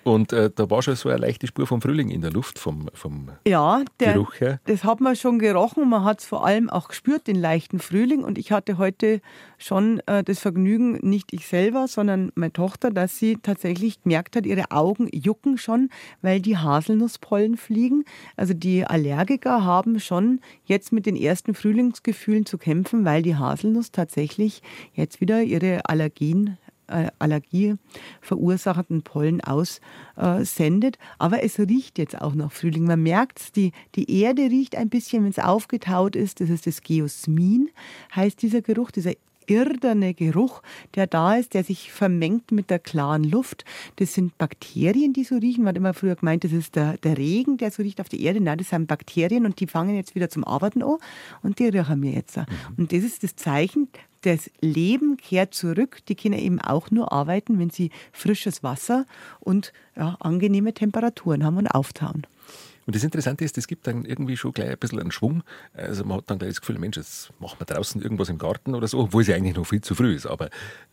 [0.07, 2.89] Und äh, da war schon so eine leichte Spur vom Frühling in der Luft, vom,
[2.95, 4.61] vom ja, der, Geruch her.
[4.67, 5.91] Das hat man schon gerochen.
[5.91, 8.23] Man hat es vor allem auch gespürt, den leichten Frühling.
[8.23, 9.21] Und ich hatte heute
[9.59, 14.47] schon äh, das Vergnügen, nicht ich selber, sondern meine Tochter, dass sie tatsächlich gemerkt hat,
[14.47, 15.91] ihre Augen jucken schon,
[16.23, 18.05] weil die Haselnusspollen fliegen.
[18.37, 23.91] Also die Allergiker haben schon jetzt mit den ersten Frühlingsgefühlen zu kämpfen, weil die Haselnuss
[23.91, 24.63] tatsächlich
[24.95, 27.75] jetzt wieder ihre Allergien Allergie
[28.21, 30.99] verursachenden Pollen aussendet.
[31.19, 32.85] Aber es riecht jetzt auch nach Frühling.
[32.85, 36.41] Man merkt es, die, die Erde riecht ein bisschen, wenn es aufgetaut ist.
[36.41, 37.71] Das ist das Geosmin,
[38.15, 39.13] heißt dieser Geruch, dieser
[39.47, 40.63] irdene Geruch,
[40.95, 43.65] der da ist, der sich vermengt mit der klaren Luft.
[43.97, 45.65] Das sind Bakterien, die so riechen.
[45.65, 48.21] Man hat immer früher gemeint, das ist der, der Regen, der so riecht auf der
[48.21, 48.41] Erde.
[48.41, 50.97] Nein, das sind Bakterien und die fangen jetzt wieder zum Arbeiten an
[51.43, 52.37] und die riechen wir jetzt.
[52.37, 52.47] Mhm.
[52.77, 53.89] Und das ist das Zeichen,
[54.27, 56.01] das Leben kehrt zurück.
[56.09, 59.07] Die Kinder eben auch nur arbeiten, wenn sie frisches Wasser
[59.41, 62.27] und ja, angenehme Temperaturen haben und auftauen.
[62.87, 65.43] Und das Interessante ist, es gibt dann irgendwie schon gleich ein bisschen einen Schwung.
[65.75, 68.77] Also man hat dann gleich das Gefühl, Mensch, jetzt machen wir draußen irgendwas im Garten
[68.77, 70.27] oder so, obwohl es ja eigentlich noch viel zu früh ist.
[70.27, 70.51] Aber,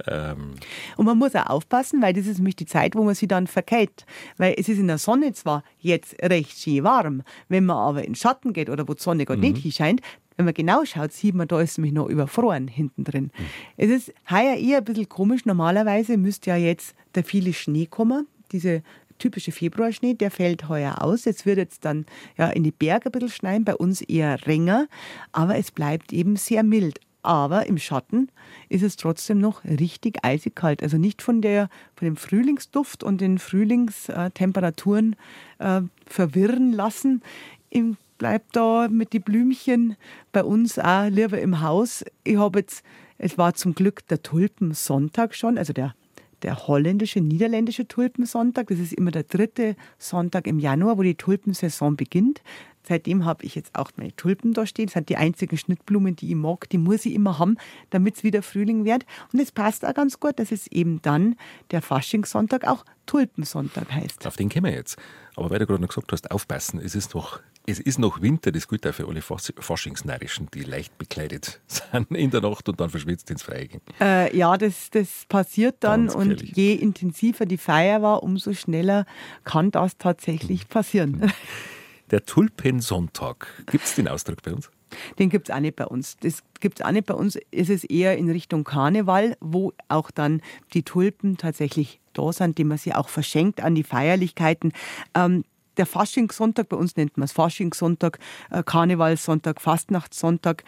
[0.07, 0.55] ähm
[0.97, 3.45] Und man muss auch aufpassen, weil das ist nämlich die Zeit, wo man sich dann
[3.45, 4.07] verkehrt.
[4.37, 8.15] Weil es ist in der Sonne zwar jetzt recht schön warm, wenn man aber in
[8.15, 9.51] Schatten geht oder wo die Sonne gerade mhm.
[9.51, 10.01] nicht hinscheint,
[10.35, 13.31] wenn man genau schaut, sieht man, da ist nämlich noch überfroren hinten drin.
[13.37, 13.45] Mhm.
[13.77, 15.45] Es ist heuer eher ein bisschen komisch.
[15.45, 18.27] Normalerweise müsste ja jetzt der viele Schnee kommen.
[18.51, 18.83] Diese
[19.19, 21.25] typische Februarschnee, der fällt heuer aus.
[21.25, 22.05] Es wird jetzt dann
[22.37, 24.87] ja, in die Berge ein bisschen schneien, bei uns eher ringer,
[25.31, 26.99] aber es bleibt eben sehr mild.
[27.25, 28.29] Aber im Schatten
[28.67, 30.83] ist es trotzdem noch richtig eisig kalt.
[30.83, 35.15] Also nicht von, der, von dem Frühlingsduft und den Frühlingstemperaturen
[35.59, 37.21] äh, verwirren lassen.
[37.69, 39.95] Im bleibt da mit den Blümchen
[40.31, 42.03] bei uns auch lieber im Haus.
[42.23, 42.83] Ich habe jetzt,
[43.17, 45.95] es war zum Glück der Tulpensonntag schon, also der,
[46.41, 48.67] der holländische, niederländische Tulpensonntag.
[48.67, 52.41] Das ist immer der dritte Sonntag im Januar, wo die Tulpensaison beginnt.
[52.85, 54.87] Seitdem habe ich jetzt auch meine Tulpen da stehen.
[54.87, 56.67] Das sind die einzigen Schnittblumen, die ich mag.
[56.69, 57.57] Die muss ich immer haben,
[57.91, 59.05] damit es wieder Frühling wird.
[59.31, 61.35] Und es passt auch ganz gut, dass es eben dann
[61.71, 64.27] der Faschingssonntag auch Tulpensonntag heißt.
[64.27, 64.97] Auf den kommen wir jetzt.
[65.35, 68.51] Aber weil du gerade noch gesagt hast, aufpassen, es ist noch, es ist noch Winter,
[68.51, 72.89] das gilt auch für alle Faschingsnarrischen, die leicht bekleidet sind in der Nacht und dann
[72.89, 73.81] verschwitzt ins Freie gehen.
[73.99, 79.05] Äh, ja, das, das passiert dann und je intensiver die Feier war, umso schneller
[79.43, 81.31] kann das tatsächlich passieren.
[82.11, 84.69] Der Tulpensonntag, gibt es den Ausdruck bei uns?
[85.17, 86.17] Den gibt es auch nicht bei uns.
[86.17, 87.39] Das gibt es auch nicht bei uns.
[87.49, 90.41] Es ist eher in Richtung Karneval, wo auch dann
[90.73, 94.73] die Tulpen tatsächlich da sind, die man sie auch verschenkt an die Feierlichkeiten.
[95.15, 95.43] Ähm,
[95.77, 98.19] der Faschingssonntag, bei uns nennt man es Faschingssonntag,
[98.51, 100.63] äh, Karnevalssonntag, Fastnachtssonntag.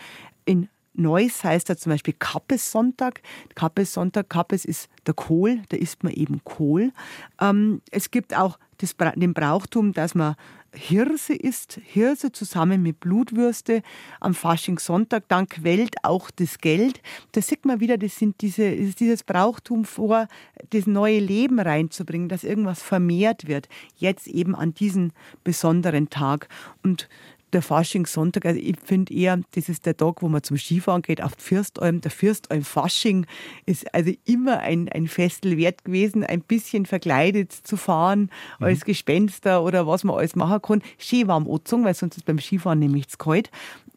[0.46, 3.22] In Neuss heißt er zum Beispiel Kappessonntag.
[3.54, 6.92] Kappessonntag, Kappes ist der Kohl, da isst man eben Kohl.
[7.40, 10.36] Ähm, es gibt auch das, den Brauchtum, dass man
[10.76, 13.82] Hirse isst, Hirse zusammen mit Blutwürste
[14.20, 17.02] am Faschingssonntag, dann quält auch das Geld.
[17.32, 20.28] Da sieht man wieder, das sind diese, ist dieses Brauchtum vor,
[20.72, 23.70] das neue Leben reinzubringen, dass irgendwas vermehrt wird.
[23.96, 25.12] Jetzt eben an diesem
[25.44, 26.48] besonderen Tag.
[26.84, 27.08] Und
[27.56, 31.24] der Faschingssonntag, also ich finde eher, das ist der Tag, wo man zum Skifahren geht,
[31.24, 32.02] auf Fürstalm.
[32.02, 33.26] Der Fürstalm Fasching
[33.66, 38.30] ist also immer ein, ein Festel wert gewesen, ein bisschen verkleidet zu fahren,
[38.60, 38.66] mhm.
[38.66, 40.84] als Gespenster oder was man alles machen kann.
[41.00, 43.50] Ski war am Ozung, weil sonst ist beim Skifahren nämlich zu kalt.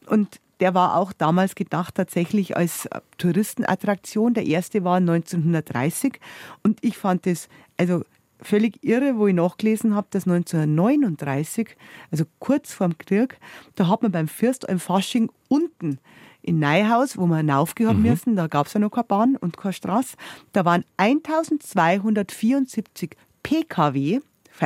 [0.06, 2.88] Und der war auch damals gedacht tatsächlich als
[3.18, 4.34] Touristenattraktion.
[4.34, 6.20] Der erste war 1930
[6.62, 8.04] und ich fand das also
[8.40, 11.76] völlig irre, wo ich nachgelesen habe, dass 1939,
[12.10, 13.38] also kurz vorm Krieg,
[13.74, 15.98] da hat man beim Fürst im Fasching unten
[16.42, 18.02] in Neuhaus, wo wir hinaufgehen mhm.
[18.02, 20.16] müssen, da gab es ja noch keine Bahn und keine Straße,
[20.52, 24.20] da waren 1274 PKW,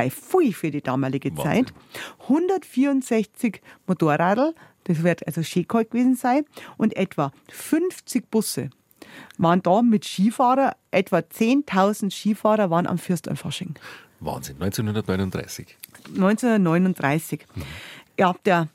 [0.09, 1.67] Pfui für die damalige Wahnsinn.
[1.67, 1.73] Zeit,
[2.23, 4.55] 164 Motorradl,
[4.85, 6.45] das wird also Schäkalt gewesen sein,
[6.77, 8.69] und etwa 50 Busse
[9.37, 13.75] waren da mit Skifahrer, etwa 10.000 Skifahrer waren am Fürsteinfasching.
[14.19, 15.77] Wahnsinn, 1939.
[16.15, 17.45] 1939.
[18.19, 18.67] Ja, der,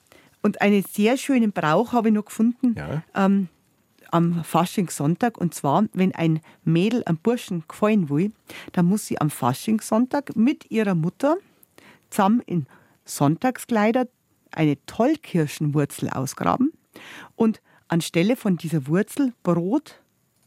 [0.43, 3.03] und einen sehr schönen Brauch habe ich noch gefunden Ja.
[3.15, 3.49] ähm,
[4.11, 5.39] am Faschingssonntag.
[5.39, 8.33] Und zwar, wenn ein Mädel einem Burschen gefallen will,
[8.73, 11.37] dann muss sie am Faschingssonntag mit ihrer Mutter
[12.11, 12.67] zusammen in
[13.05, 14.07] Sonntagskleider
[14.51, 16.73] eine Tollkirschenwurzel ausgraben
[17.37, 20.01] und anstelle von dieser Wurzel Brot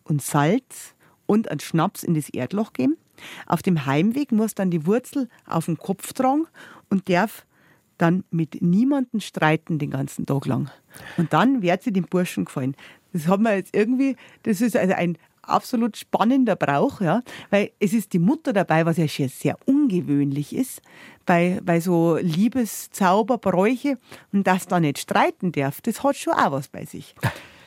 [0.04, 0.95] und Salz
[1.26, 2.97] und einen Schnaps in das Erdloch geben.
[3.45, 6.47] Auf dem Heimweg muss dann die Wurzel auf den Kopf tragen
[6.89, 7.45] und darf
[7.97, 10.72] dann mit niemandem streiten den ganzen Tag lang.
[11.18, 12.76] Und dann wird sie dem Burschen gefallen.
[13.14, 17.93] Das hat man jetzt irgendwie, das ist also ein absolut spannender Brauch, ja, weil es
[17.93, 20.82] ist die Mutter dabei, was ja schon sehr ungewöhnlich ist,
[21.26, 23.97] bei, bei so Liebeszauberbräuche
[24.32, 27.16] und das da nicht streiten darf, das hat schon auch was bei sich.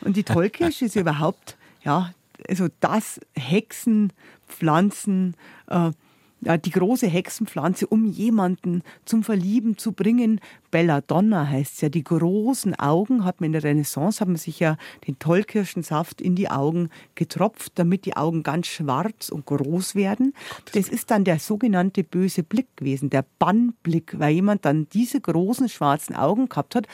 [0.00, 2.12] Und die Tollkirsche ist überhaupt, ja,
[2.48, 5.36] also das Hexenpflanzen,
[5.68, 5.90] äh,
[6.44, 10.40] ja, die große Hexenpflanze, um jemanden zum Verlieben zu bringen.
[10.70, 11.88] Belladonna heißt ja.
[11.88, 14.76] Die großen Augen hat man in der Renaissance, hat man sich ja
[15.06, 20.34] den Tollkirschensaft in die Augen getropft, damit die Augen ganz schwarz und groß werden.
[20.72, 25.68] Das ist dann der sogenannte böse Blick gewesen, der Bannblick, weil jemand dann diese großen
[25.68, 26.86] schwarzen Augen gehabt hat,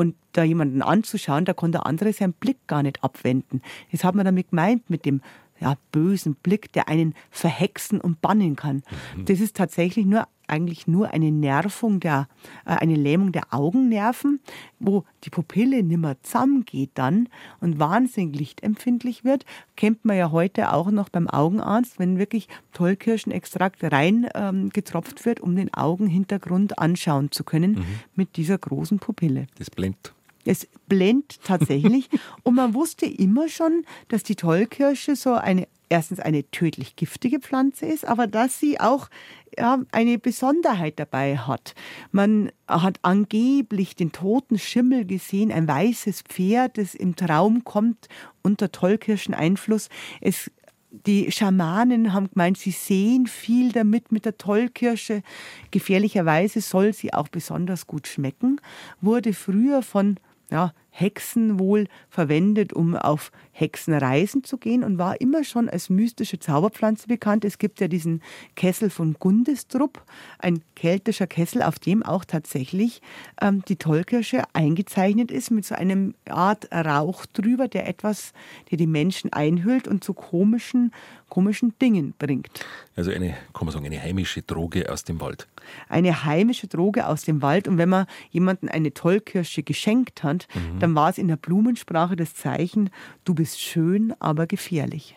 [0.00, 3.60] und da jemanden anzuschauen, da konnte der andere seinen Blick gar nicht abwenden.
[3.92, 5.20] Das hat man damit gemeint, mit dem
[5.60, 8.82] ja, bösen Blick, der einen verhexen und bannen kann.
[9.26, 12.28] Das ist tatsächlich nur eigentlich nur eine Nervung der,
[12.66, 14.40] äh, eine Lähmung der Augennerven,
[14.78, 17.28] wo die Pupille nimmer zusammengeht dann
[17.60, 19.44] und wahnsinnig lichtempfindlich wird.
[19.76, 25.40] Kennt man ja heute auch noch beim Augenarzt, wenn wirklich Tollkirschenextrakt rein ähm, getropft wird,
[25.40, 27.84] um den Augenhintergrund anschauen zu können
[28.14, 29.46] mit dieser großen Pupille.
[29.56, 30.12] Das blendet.
[30.50, 32.08] Es blendet tatsächlich.
[32.42, 37.86] und man wusste immer schon, dass die Tollkirsche so eine, erstens eine tödlich giftige Pflanze
[37.86, 39.08] ist, aber dass sie auch
[39.56, 41.76] ja, eine Besonderheit dabei hat.
[42.10, 48.08] Man hat angeblich den toten Schimmel gesehen, ein weißes Pferd, das im Traum kommt
[48.42, 49.88] unter Tollkirscheneinfluss.
[50.20, 50.50] Es
[50.90, 55.22] die Schamanen haben gemeint, sie sehen viel damit mit der Tollkirsche.
[55.70, 58.60] Gefährlicherweise soll sie auch besonders gut schmecken.
[59.00, 60.18] Wurde früher von
[60.50, 66.38] ja, Hexen wohl verwendet, um auf Hexenreisen zu gehen und war immer schon als mystische
[66.38, 67.44] Zauberpflanze bekannt.
[67.44, 68.22] Es gibt ja diesen
[68.56, 70.02] Kessel von Gundestrup,
[70.38, 73.00] ein keltischer Kessel, auf dem auch tatsächlich
[73.40, 78.32] ähm, die Tollkirsche eingezeichnet ist mit so einem Art Rauch drüber, der etwas,
[78.70, 80.92] der die Menschen einhüllt und zu komischen,
[81.28, 82.66] komischen Dingen bringt.
[82.96, 85.46] Also eine, kann man sagen, eine heimische Droge aus dem Wald.
[85.88, 87.68] Eine heimische Droge aus dem Wald.
[87.68, 90.48] Und wenn man jemandem eine Tollkirsche geschenkt hat,
[90.78, 92.90] dann war es in der Blumensprache das Zeichen,
[93.24, 95.16] du bist schön, aber gefährlich.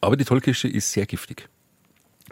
[0.00, 1.48] Aber die Tollkirsche ist sehr giftig.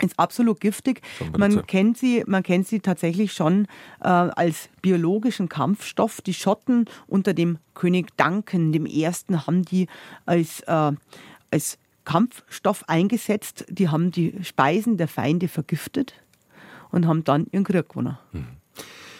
[0.00, 1.02] Ist absolut giftig.
[1.36, 3.66] Man kennt sie, man kennt sie tatsächlich schon
[4.00, 6.20] äh, als biologischen Kampfstoff.
[6.20, 9.88] Die Schotten unter dem König Duncan dem Ersten haben die
[10.24, 10.92] als, äh,
[11.50, 13.64] als Kampfstoff eingesetzt.
[13.68, 16.14] Die haben die Speisen der Feinde vergiftet
[16.90, 18.16] und haben dann ihren Krieg gewonnen.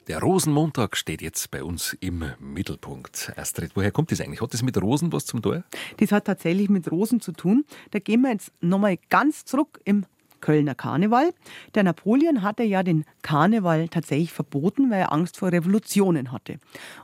[0.09, 3.31] Der Rosenmontag steht jetzt bei uns im Mittelpunkt.
[3.37, 4.41] Astrid, woher kommt das eigentlich?
[4.41, 5.65] Hat das mit Rosen was zum Tor?
[5.99, 7.67] Das hat tatsächlich mit Rosen zu tun.
[7.91, 10.07] Da gehen wir jetzt nochmal ganz zurück im
[10.41, 11.35] Kölner Karneval.
[11.75, 16.59] Der Napoleon hatte ja den Karneval tatsächlich verboten, weil er Angst vor Revolutionen hatte.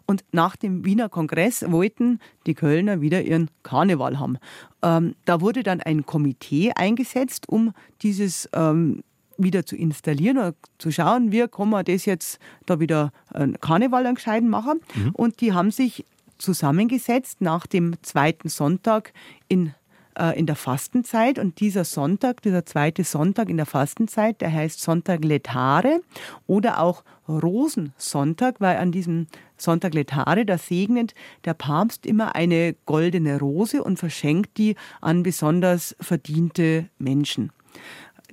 [0.06, 4.38] Und nach dem Wiener Kongress wollten die Kölner wieder ihren Karneval haben.
[4.82, 9.02] Ähm, da wurde dann ein Komitee eingesetzt, um dieses ähm,
[9.36, 14.06] wieder zu installieren oder zu schauen, wie kann man das jetzt da wieder einen Karneval
[14.06, 14.80] entscheiden machen.
[15.12, 16.04] Und die haben sich
[16.38, 19.12] zusammengesetzt nach dem zweiten Sonntag
[19.48, 19.74] in,
[20.18, 21.38] äh, in der Fastenzeit.
[21.38, 26.00] Und dieser Sonntag, dieser zweite Sonntag in der Fastenzeit, der heißt Sonntag Letare
[26.46, 29.26] oder auch Rosensonntag, weil an diesem
[29.56, 31.14] Sonntag Letare, da segnet
[31.44, 37.50] der Papst immer eine goldene Rose und verschenkt die an besonders verdiente Menschen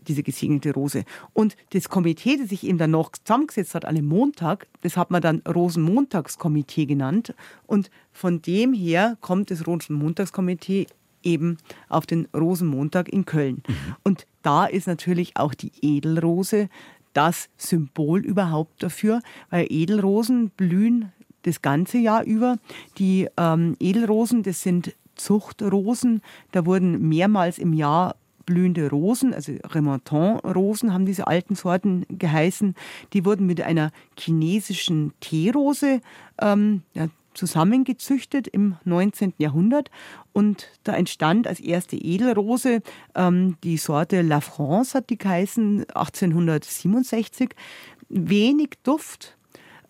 [0.07, 1.03] diese gesegnete Rose.
[1.33, 5.11] Und das Komitee, das sich eben dann noch zusammengesetzt hat an einem Montag, das hat
[5.11, 7.33] man dann Rosenmontagskomitee genannt.
[7.67, 10.87] Und von dem her kommt das Rosenmontagskomitee
[11.23, 11.57] eben
[11.89, 13.63] auf den Rosenmontag in Köln.
[14.03, 16.69] Und da ist natürlich auch die Edelrose
[17.13, 21.11] das Symbol überhaupt dafür, weil Edelrosen blühen
[21.43, 22.57] das ganze Jahr über.
[22.97, 26.21] Die ähm, Edelrosen, das sind Zuchtrosen,
[26.51, 28.15] da wurden mehrmals im Jahr
[28.51, 32.75] blühende Rosen, also Remonton-Rosen haben diese alten Sorten geheißen.
[33.13, 36.01] Die wurden mit einer chinesischen Teerose
[36.39, 39.33] ähm, ja, zusammengezüchtet im 19.
[39.37, 39.89] Jahrhundert
[40.33, 42.81] und da entstand als erste Edelrose
[43.15, 47.51] ähm, die Sorte La France, hat die geheißen, 1867.
[48.09, 49.37] Wenig Duft,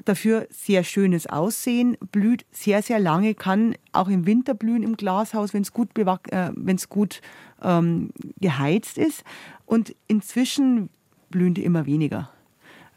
[0.06, 5.54] dafür sehr schönes Aussehen, blüht sehr, sehr lange, kann auch im Winter blühen im Glashaus,
[5.54, 7.22] wenn es gut, äh, wenn's gut
[7.62, 9.24] ähm, geheizt ist.
[9.66, 10.89] Und inzwischen
[11.30, 12.30] blühen die immer weniger.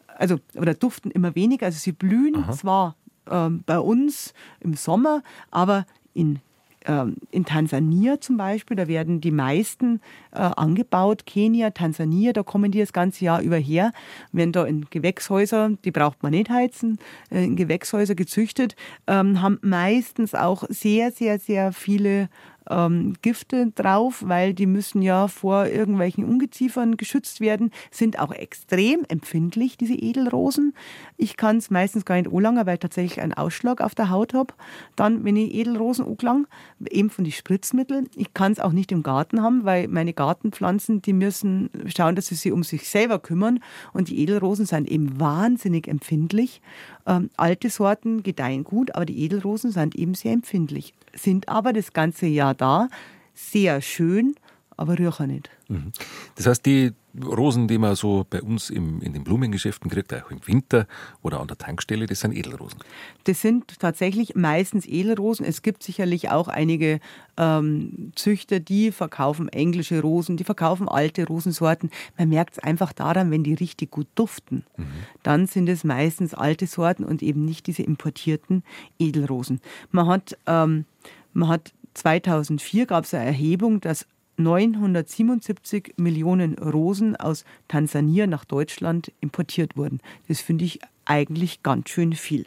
[0.07, 1.67] Also, oder duften immer weniger.
[1.67, 2.53] Also sie blühen Aha.
[2.53, 2.97] zwar
[3.31, 6.41] ähm, bei uns im Sommer, aber in
[6.87, 10.01] in Tansania zum Beispiel, da werden die meisten
[10.33, 11.25] äh, angebaut.
[11.27, 13.93] Kenia, Tansania, da kommen die das ganze Jahr über her.
[14.33, 16.99] Werden da in Gewächshäuser, die braucht man nicht heizen,
[17.31, 18.77] äh, in Gewächshäuser gezüchtet,
[19.07, 22.29] ähm, haben meistens auch sehr, sehr, sehr viele
[22.71, 29.05] ähm, Gifte drauf, weil die müssen ja vor irgendwelchen Ungeziefern geschützt werden, sind auch extrem
[29.09, 30.75] empfindlich, diese Edelrosen.
[31.17, 34.35] Ich kann es meistens gar nicht anlangen, weil ich tatsächlich einen Ausschlag auf der Haut
[34.35, 34.55] habe.
[34.97, 36.47] Dann, wenn ich Edelrosen angelang,
[36.91, 38.09] eben von den Spritzmitteln.
[38.17, 42.27] Ich kann es auch nicht im Garten haben, weil meine Gartenpflanzen, die müssen schauen, dass
[42.27, 43.61] sie sich um sich selber kümmern.
[43.93, 46.61] Und die Edelrosen sind eben wahnsinnig empfindlich.
[47.07, 51.93] Ähm, alte Sorten gedeihen gut, aber die Edelrosen sind eben sehr empfindlich, sind aber das
[51.93, 52.89] ganze Jahr da,
[53.35, 54.35] sehr schön,
[54.77, 55.51] aber riechen nicht.
[55.69, 55.93] Mhm.
[56.37, 60.31] Das heißt, die Rosen, die man so bei uns im, in den Blumengeschäften kriegt, auch
[60.31, 60.87] im Winter
[61.23, 62.81] oder an der Tankstelle, das sind Edelrosen.
[63.25, 65.47] Das sind tatsächlich meistens Edelrosen.
[65.47, 66.99] Es gibt sicherlich auch einige
[67.37, 71.91] ähm, Züchter, die verkaufen englische Rosen, die verkaufen alte Rosensorten.
[72.19, 74.65] Man merkt es einfach daran, wenn die richtig gut duften.
[74.77, 74.87] Mhm.
[75.23, 78.65] Dann sind es meistens alte Sorten und eben nicht diese importierten
[78.99, 79.61] Edelrosen.
[79.93, 80.85] Man hat, ähm,
[81.33, 84.07] man hat 2004 gab es eine Erhebung, dass
[84.37, 90.01] 977 Millionen Rosen aus Tansania nach Deutschland importiert wurden.
[90.29, 92.47] Das finde ich eigentlich ganz schön viel.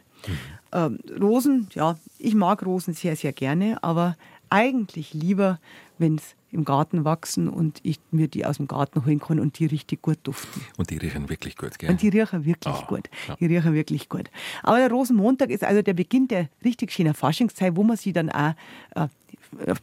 [0.72, 4.16] Ähm, Rosen, ja, ich mag Rosen sehr, sehr gerne, aber
[4.50, 5.60] eigentlich lieber,
[5.98, 9.58] wenn es im Garten wachsen und ich mir die aus dem Garten holen kann und
[9.58, 10.62] die richtig gut duften.
[10.76, 11.90] Und die riechen wirklich gut, gell?
[11.90, 13.10] Und die riechen wirklich oh, gut.
[13.28, 13.36] Ja.
[13.36, 14.30] Die riechen wirklich gut.
[14.62, 18.30] Aber der Rosenmontag ist also der Beginn der richtig schönen Faschingszeit, wo man sie dann
[18.30, 18.54] auch
[18.94, 19.08] äh,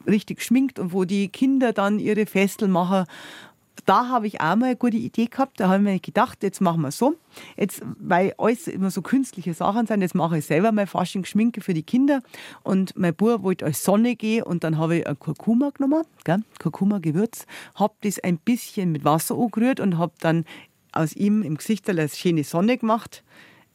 [0.08, 3.06] richtig schminkt und wo die Kinder dann ihre Festel machen.
[3.86, 5.60] Da habe ich auch mal eine gute Idee gehabt.
[5.60, 7.16] Da habe ich mir gedacht, jetzt machen wir so.
[7.56, 11.74] Jetzt, weil alles immer so künstliche Sachen sind, jetzt mache ich selber mal Fasching-Schminke für
[11.74, 12.22] die Kinder.
[12.64, 16.04] Und mein Bub wollte als Sonne gehen und dann habe ich ein Kurkuma genommen,
[16.60, 20.46] Kurkuma-Gewürz, habe das ein bisschen mit Wasser angerührt und habe dann
[20.92, 23.24] aus ihm im Gesicht eine schöne Sonne gemacht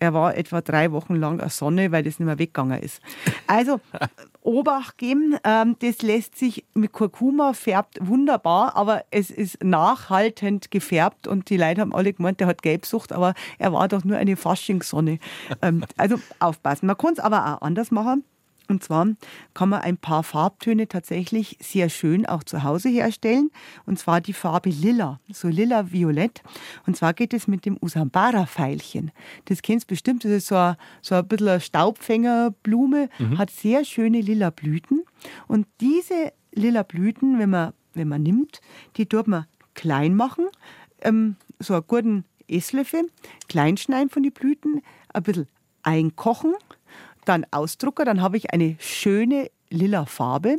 [0.00, 3.00] er war etwa drei Wochen lang eine Sonne, weil das nicht mehr weggegangen ist.
[3.46, 3.80] Also
[4.42, 11.26] Obacht geben, ähm, das lässt sich mit Kurkuma färbt wunderbar, aber es ist nachhaltend gefärbt
[11.26, 14.36] und die Leute haben alle gemeint, der hat Gelbsucht, aber er war doch nur eine
[14.36, 15.18] Faschingssonne.
[15.62, 16.86] Ähm, also aufpassen.
[16.86, 18.24] Man kann es aber auch anders machen.
[18.70, 19.06] Und zwar
[19.52, 23.50] kann man ein paar Farbtöne tatsächlich sehr schön auch zu Hause herstellen.
[23.84, 26.42] Und zwar die Farbe Lila, so lila-violett.
[26.86, 29.10] Und zwar geht es mit dem Usambara-Veilchen.
[29.46, 33.38] Das kennst du bestimmt, das ist so ein, so ein bisschen eine Staubfängerblume, mhm.
[33.38, 35.02] hat sehr schöne lila Blüten.
[35.48, 38.60] Und diese lila Blüten, wenn man, wenn man nimmt,
[38.96, 40.46] die tut man klein machen,
[41.02, 43.08] ähm, so einen guten Esslöffel,
[43.48, 45.48] klein schneiden von den Blüten, ein bisschen
[45.82, 46.54] einkochen
[47.30, 50.56] dann ausdrucke, dann habe ich eine schöne lila Farbe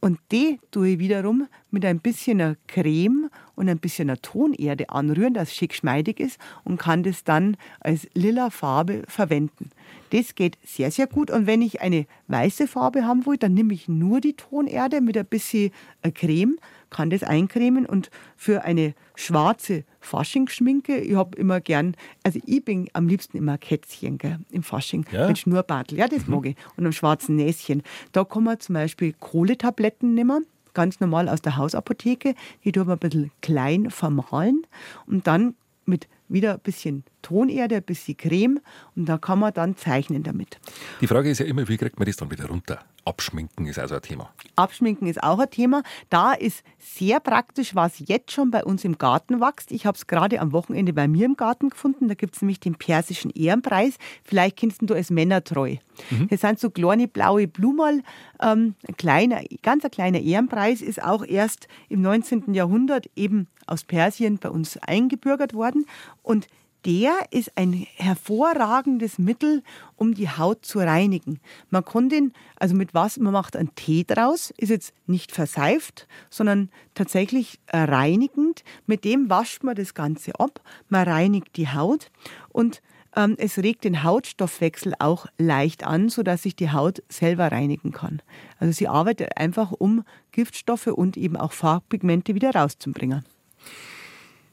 [0.00, 5.54] und die tue ich wiederum mit ein bisschen Creme und ein bisschen Tonerde anrühren, dass
[5.54, 9.70] schick schmeidig ist und kann das dann als lila Farbe verwenden.
[10.10, 11.30] Das geht sehr, sehr gut.
[11.30, 15.16] Und wenn ich eine weiße Farbe haben will, dann nehme ich nur die Tonerde mit
[15.16, 15.70] ein bisschen
[16.14, 16.58] Creme,
[16.90, 22.88] kann das eincremen und für eine schwarze Faschingsschminke, ich habe immer gern, also ich bin
[22.92, 25.28] am liebsten immer Kätzchen gell, im Fasching ja?
[25.28, 26.34] mit Schnurrbartel, ja, das mhm.
[26.34, 27.82] mag ich, und einem schwarzen Näschen.
[28.12, 32.34] Da kann man zum Beispiel Kohletabletten nehmen, ganz normal aus der Hausapotheke,
[32.64, 34.66] die tun wir ein bisschen klein vermahlen
[35.06, 35.54] und dann
[35.86, 38.60] mit wieder ein bisschen Tonerde, ein bisschen Creme
[38.96, 40.58] und da kann man dann zeichnen damit.
[41.00, 42.80] Die Frage ist ja immer, wie kriegt man das dann wieder runter?
[43.04, 44.30] Abschminken ist also ein Thema.
[44.56, 45.82] Abschminken ist auch ein Thema.
[46.10, 49.72] Da ist sehr praktisch, was jetzt schon bei uns im Garten wächst.
[49.72, 52.08] Ich habe es gerade am Wochenende bei mir im Garten gefunden.
[52.08, 53.96] Da gibt es nämlich den persischen Ehrenpreis.
[54.22, 55.76] Vielleicht kennst du es Männertreu.
[56.10, 56.28] Mhm.
[56.28, 58.02] Das sind so kleine blaue Blumen.
[58.40, 62.54] Ähm, ein kleiner, ganz ein kleiner Ehrenpreis ist auch erst im 19.
[62.54, 65.86] Jahrhundert eben aus Persien bei uns eingebürgert worden.
[66.22, 66.46] Und
[66.84, 69.62] der ist ein hervorragendes Mittel,
[69.96, 71.40] um die Haut zu reinigen.
[71.68, 76.08] Man kann den, also mit was, man macht einen Tee draus, ist jetzt nicht verseift,
[76.30, 78.64] sondern tatsächlich reinigend.
[78.86, 82.10] Mit dem wascht man das Ganze ab, man reinigt die Haut
[82.48, 82.80] und
[83.14, 88.22] ähm, es regt den Hautstoffwechsel auch leicht an, sodass sich die Haut selber reinigen kann.
[88.58, 93.24] Also sie arbeitet einfach, um Giftstoffe und eben auch Farbpigmente wieder rauszubringen.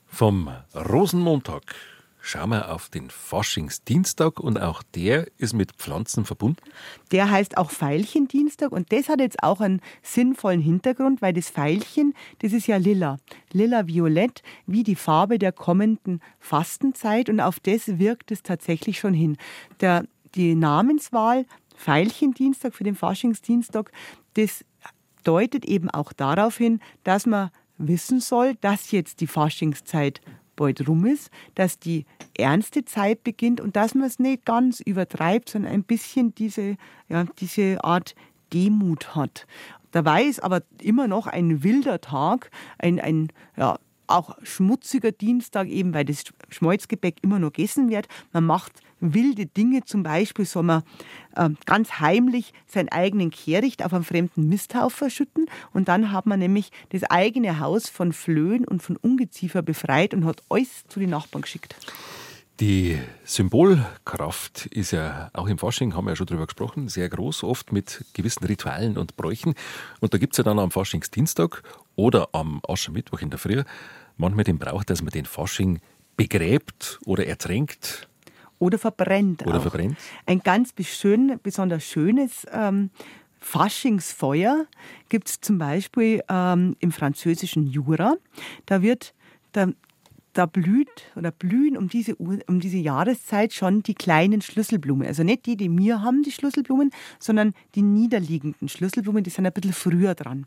[0.08, 1.76] Vom Rosenmontag
[2.28, 6.62] schauen wir auf den Faschingsdienstag und auch der ist mit Pflanzen verbunden.
[7.12, 12.14] Der heißt auch Veilchendienstag und das hat jetzt auch einen sinnvollen Hintergrund, weil das Veilchen,
[12.40, 13.18] das ist ja lila,
[13.54, 19.38] lila-violett, wie die Farbe der kommenden Fastenzeit und auf das wirkt es tatsächlich schon hin.
[19.80, 20.04] Der,
[20.36, 21.46] die Namenswahl
[21.78, 23.92] Veilchendienstag für den Faschingsdienstag,
[24.34, 24.66] das
[25.24, 30.22] deutet eben auch darauf hin, dass man wissen soll, dass jetzt die Faschingszeit
[30.56, 32.06] bald rum ist, dass die
[32.38, 36.76] ernste Zeit beginnt und dass man es nicht ganz übertreibt, sondern ein bisschen diese,
[37.08, 38.16] ja, diese Art
[38.54, 39.46] Demut hat.
[39.92, 45.94] Dabei ist aber immer noch ein wilder Tag, ein, ein ja, auch schmutziger Dienstag, eben
[45.94, 48.08] weil das Schmalzgebäck immer noch gegessen wird.
[48.32, 50.84] Man macht wilde Dinge, zum Beispiel soll man
[51.36, 56.40] äh, ganz heimlich seinen eigenen Kehricht auf einem fremden Misthaufen verschütten und dann hat man
[56.40, 61.10] nämlich das eigene Haus von Flöhen und von Ungeziefer befreit und hat alles zu den
[61.10, 61.76] Nachbarn geschickt.
[62.60, 67.44] Die Symbolkraft ist ja auch im Fasching, haben wir ja schon drüber gesprochen, sehr groß,
[67.44, 69.54] oft mit gewissen Ritualen und Bräuchen.
[70.00, 71.62] Und da gibt es ja dann am Faschingsdienstag
[71.96, 73.62] oder am Aschermittwoch in der Früh
[74.18, 75.80] manchmal den Brauch, dass man den Fasching
[76.16, 78.08] begräbt oder ertränkt.
[78.60, 79.46] Oder verbrennt.
[79.46, 79.62] Oder auch.
[79.62, 79.98] verbrennt.
[80.26, 82.90] Ein ganz schön, besonders schönes ähm,
[83.40, 84.66] Faschingsfeuer
[85.10, 88.16] gibt es zum Beispiel ähm, im französischen Jura.
[88.66, 89.14] Da wird,
[89.52, 89.68] da,
[90.34, 95.08] da blüht oder blühen um diese, um diese Jahreszeit schon die kleinen Schlüsselblumen.
[95.08, 99.54] Also nicht die, die wir haben, die Schlüsselblumen, sondern die niederliegenden Schlüsselblumen, die sind ein
[99.54, 100.46] bisschen früher dran.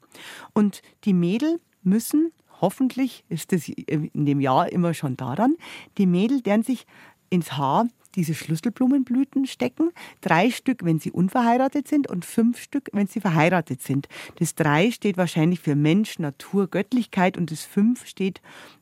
[0.53, 5.57] Und die Mädel müssen hoffentlich ist das in dem Jahr immer schon daran,
[5.99, 6.87] die Mädel, deren sich
[7.31, 9.91] ins Haar diese Schlüsselblumenblüten stecken.
[10.21, 14.09] Drei Stück, wenn sie unverheiratet sind und fünf Stück, wenn sie verheiratet sind.
[14.39, 18.41] Das drei steht wahrscheinlich für Mensch, Natur, Göttlichkeit und das fünf steht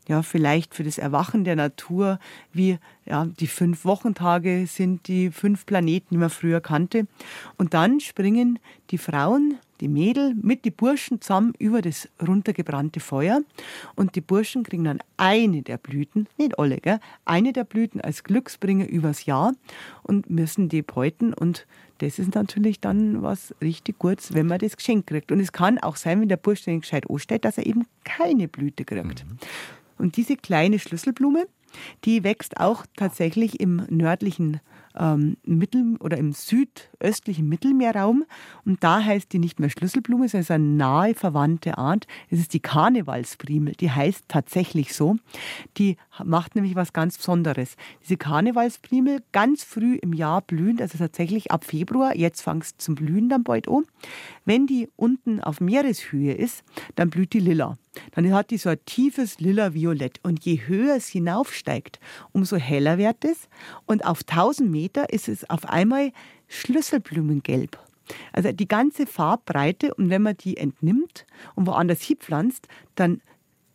[0.08, 2.18] ja vielleicht für das Erwachen der Natur,
[2.52, 7.06] wie ja, die fünf Wochentage sind die fünf Planeten, die man früher kannte.
[7.56, 8.58] Und dann springen
[8.90, 13.40] die Frauen die Mädel mit die Burschen zusammen über das runtergebrannte Feuer
[13.94, 17.00] und die Burschen kriegen dann eine der Blüten, nicht alle, gell?
[17.24, 19.52] eine der Blüten als Glücksbringer übers Jahr
[20.02, 21.66] und müssen die beuten und
[21.98, 25.32] das ist natürlich dann was richtig Gutes, wenn man das geschenkt kriegt.
[25.32, 28.46] Und es kann auch sein, wenn der Bursche nicht gescheit ansteht, dass er eben keine
[28.46, 29.24] Blüte kriegt.
[29.24, 29.38] Mhm.
[29.98, 31.48] Und diese kleine Schlüsselblume,
[32.04, 34.60] die wächst auch tatsächlich im nördlichen
[34.98, 38.24] ähm, Mittel- oder im südöstlichen Mittelmeerraum.
[38.64, 42.06] Und da heißt die nicht mehr Schlüsselblume, sondern es ist eine nahe verwandte Art.
[42.30, 43.74] Es ist die Karnevalsprimel.
[43.74, 45.16] Die heißt tatsächlich so.
[45.76, 47.76] Die macht nämlich was ganz Besonderes.
[48.02, 53.28] Diese Karnevalsprimel ganz früh im Jahr blühend, also tatsächlich ab Februar, jetzt es zum Blühen
[53.28, 53.84] dann bald an.
[54.44, 56.64] Wenn die unten auf Meereshöhe ist,
[56.96, 57.76] dann blüht die lila.
[58.12, 60.20] Dann hat die so ein tiefes lila-violett.
[60.22, 62.00] Und je höher es hinaufsteigt,
[62.32, 63.48] umso heller wird es.
[63.86, 66.12] Und auf 1000 Meter ist es auf einmal
[66.48, 67.78] Schlüsselblumengelb.
[68.32, 69.94] Also die ganze Farbbreite.
[69.94, 73.20] Und wenn man die entnimmt und woanders hinpflanzt, dann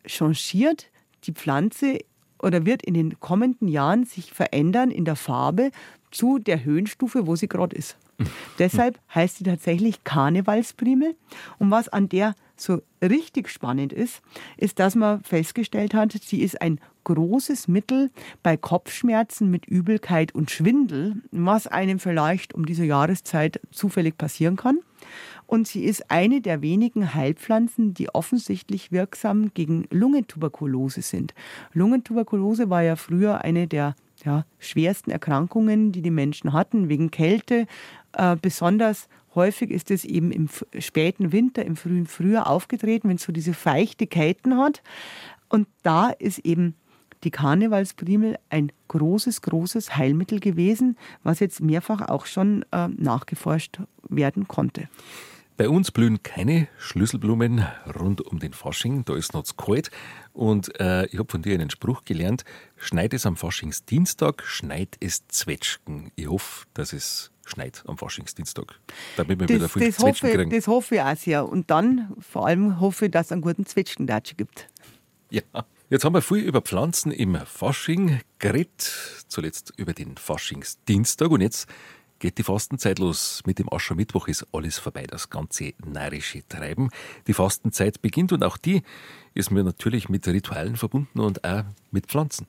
[0.06, 0.88] changiert
[1.26, 2.00] die Pflanze
[2.40, 5.72] oder wird in den kommenden Jahren sich verändern in der Farbe
[6.12, 7.98] zu der Höhenstufe, wo sie gerade ist.
[8.60, 11.16] Deshalb heißt sie tatsächlich Karnevalsprimel.
[11.58, 14.22] Und was an der so richtig spannend ist,
[14.58, 18.12] ist, dass man festgestellt hat, sie ist ein großes Mittel
[18.42, 24.80] bei Kopfschmerzen mit Übelkeit und Schwindel, was einem vielleicht um diese Jahreszeit zufällig passieren kann.
[25.46, 31.34] Und sie ist eine der wenigen Heilpflanzen, die offensichtlich wirksam gegen Lungentuberkulose sind.
[31.74, 37.68] Lungentuberkulose war ja früher eine der ja, schwersten Erkrankungen, die die Menschen hatten, wegen Kälte.
[38.14, 43.24] Äh, besonders häufig ist es eben im späten Winter, im frühen Frühjahr aufgetreten, wenn es
[43.24, 44.82] so diese feuchte Kälte hat.
[45.50, 46.76] Und da ist eben
[47.24, 53.80] die Karnevalsprimel ein großes, großes Heilmittel gewesen, was jetzt mehrfach auch schon äh, nachgeforscht
[54.10, 54.90] werden konnte.
[55.56, 57.64] Bei uns blühen keine Schlüsselblumen
[58.00, 59.92] rund um den Fasching, da ist noch zu kalt.
[60.34, 62.44] Und äh, ich habe von dir einen Spruch gelernt,
[62.76, 66.12] schneit es am Faschingsdienstag, schneit es Zwetschgen.
[66.16, 68.80] Ich hoffe, dass es schneit am Faschingsdienstag,
[69.18, 70.52] damit wir das, wieder viel das Zwetschgen hoffe, kriegen.
[70.52, 71.48] Das hoffe ich auch sehr.
[71.48, 74.70] Und dann vor allem hoffe ich, dass es einen guten Zwetschgendatsche gibt.
[75.30, 75.42] Ja.
[75.90, 81.68] Jetzt haben wir viel über Pflanzen im Fasching geredet, zuletzt über den Faschingsdienstag und jetzt
[82.18, 83.42] geht die Fastenzeit los.
[83.46, 86.90] Mit dem Aschermittwoch ist alles vorbei, das ganze närrische Treiben.
[87.28, 88.82] Die Fastenzeit beginnt und auch die
[89.34, 92.48] ist mir natürlich mit Ritualen verbunden und auch mit Pflanzen.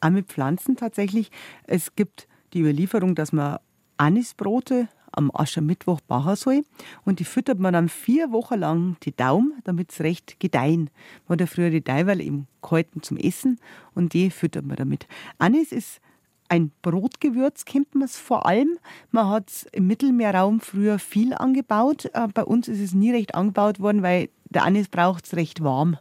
[0.00, 1.30] Auch mit Pflanzen tatsächlich.
[1.64, 3.58] Es gibt die Überlieferung, dass man
[4.02, 6.62] Anisbrote am Aschermittwoch bachen soll.
[7.04, 10.90] Und die füttert man dann vier Wochen lang die Daumen, damit sie recht gedeihen.
[11.28, 13.60] Man hat ja früher die Daumen im Kalten zum Essen
[13.94, 15.06] und die füttert man damit.
[15.38, 16.00] Anis ist
[16.48, 18.76] ein Brotgewürz kennt man es vor allem.
[19.10, 22.10] Man hat es im Mittelmeerraum früher viel angebaut.
[22.12, 25.62] Äh, bei uns ist es nie recht angebaut worden, weil der Anis braucht es recht
[25.62, 25.96] warm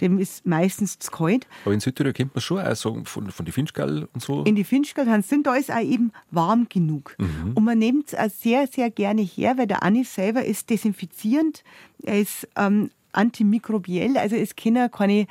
[0.00, 1.46] dem ist meistens zu kalt.
[1.64, 4.42] Aber in Südtirol kennt man schon auch so von, von die Finchgall und so.
[4.44, 7.16] In die Finchgall sind, da ist auch eben warm genug.
[7.18, 7.52] Mhm.
[7.54, 11.62] Und man nimmt es sehr, sehr gerne her, weil der Anis selber ist desinfizierend,
[12.02, 15.26] er ist ähm, antimikrobiell, also es können keine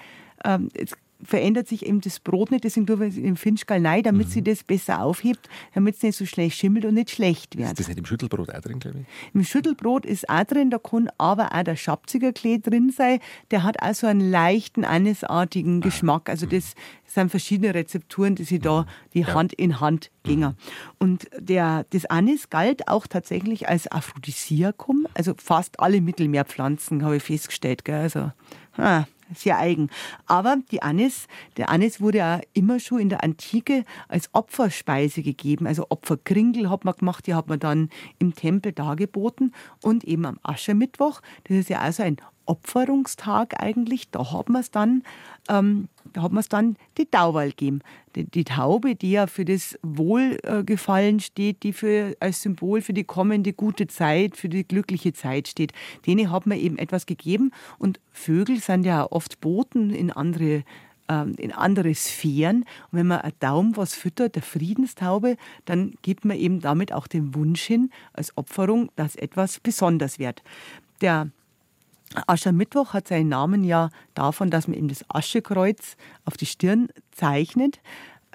[0.45, 0.69] ähm,
[1.23, 4.31] verändert sich eben das Brot nicht, deswegen tun wir es im Finchgall rein, damit mhm.
[4.31, 7.69] sie das besser aufhebt, damit es nicht so schlecht schimmelt und nicht schlecht wird.
[7.69, 9.33] Ist das nicht im Schüttelbrot auch drin, glaube ich?
[9.33, 13.19] Im Schüttelbrot ist auch drin, da kann aber auch der Schabzigerklee drin sein.
[13.51, 15.85] Der hat auch so einen leichten, anisartigen ah.
[15.85, 16.29] Geschmack.
[16.29, 18.85] Also das sind verschiedene Rezepturen, die sie da mhm.
[19.13, 19.33] die ja.
[19.33, 20.49] Hand in Hand gingen.
[20.49, 20.55] Mhm.
[20.99, 25.07] Und der, das Anis galt auch tatsächlich als Aphrodisiakum.
[25.13, 27.85] Also fast alle Mittelmeerpflanzen habe ich festgestellt.
[27.85, 27.95] Gell?
[27.95, 28.31] Also,
[28.77, 29.05] ah,
[29.35, 29.89] sehr eigen.
[30.25, 31.27] Aber die Anis,
[31.57, 35.67] der Anis wurde ja immer schon in der Antike als Opferspeise gegeben.
[35.67, 39.53] Also Opferkringel hat man gemacht, die hat man dann im Tempel dargeboten.
[39.81, 44.71] Und eben am Aschermittwoch, das ist ja also ein Opferungstag eigentlich, da hat man es
[44.71, 45.03] dann,
[45.49, 47.81] ähm, da dann die Tauwal gegeben.
[48.15, 53.03] Die, die, Taube, die ja für das Wohlgefallen steht, die für, als Symbol für die
[53.03, 55.73] kommende gute Zeit, für die glückliche Zeit steht,
[56.05, 57.51] denen hat man eben etwas gegeben.
[57.79, 60.63] Und Vögel sind ja oft Boten in andere
[61.09, 62.63] ähm, in andere Sphären.
[62.91, 67.07] Und wenn man ein Daum was füttert, der Friedenstaube, dann gibt man eben damit auch
[67.07, 70.43] den Wunsch hin, als Opferung, dass etwas besonders wird.
[71.01, 71.29] Der
[72.27, 77.79] Aschermittwoch hat seinen Namen ja davon, dass man eben das Aschekreuz auf die Stirn zeichnet,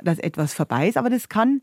[0.02, 0.96] dass etwas vorbei ist.
[0.96, 1.60] Aber das kann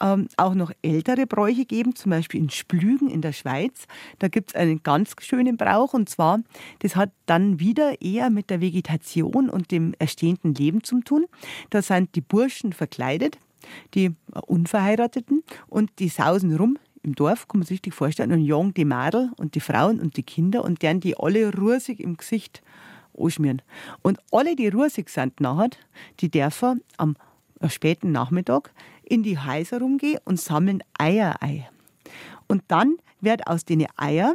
[0.00, 3.86] ähm, auch noch ältere Bräuche geben, zum Beispiel in Splügen in der Schweiz.
[4.18, 6.40] Da gibt es einen ganz schönen Brauch und zwar,
[6.80, 11.26] das hat dann wieder eher mit der Vegetation und dem erstehenden Leben zu tun.
[11.70, 13.38] Da sind die Burschen verkleidet,
[13.94, 14.14] die
[14.46, 18.84] Unverheirateten und die sausen rum im Dorf, kann man sich richtig vorstellen, und jagen die
[18.84, 22.62] Mädel und die Frauen und die Kinder und deren die alle rusig im Gesicht
[23.16, 23.62] anschmieren.
[24.02, 25.70] Und alle, die rusig sind nachher,
[26.20, 27.16] die dürfen am
[27.68, 28.72] späten Nachmittag
[29.04, 31.64] in die Häuser rumgehen und sammeln Eier ein.
[32.48, 34.34] Und dann wird aus den Eier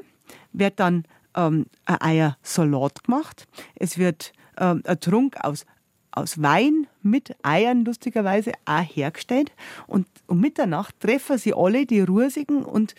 [0.54, 1.06] wird dann
[1.36, 3.48] ähm, ein Eiersalat gemacht.
[3.76, 5.66] Es wird ähm, ein Trunk aus
[6.12, 9.52] aus Wein mit Eiern lustigerweise auch hergestellt.
[9.88, 12.96] Und um Mitternacht treffen sie alle, die Rusigen und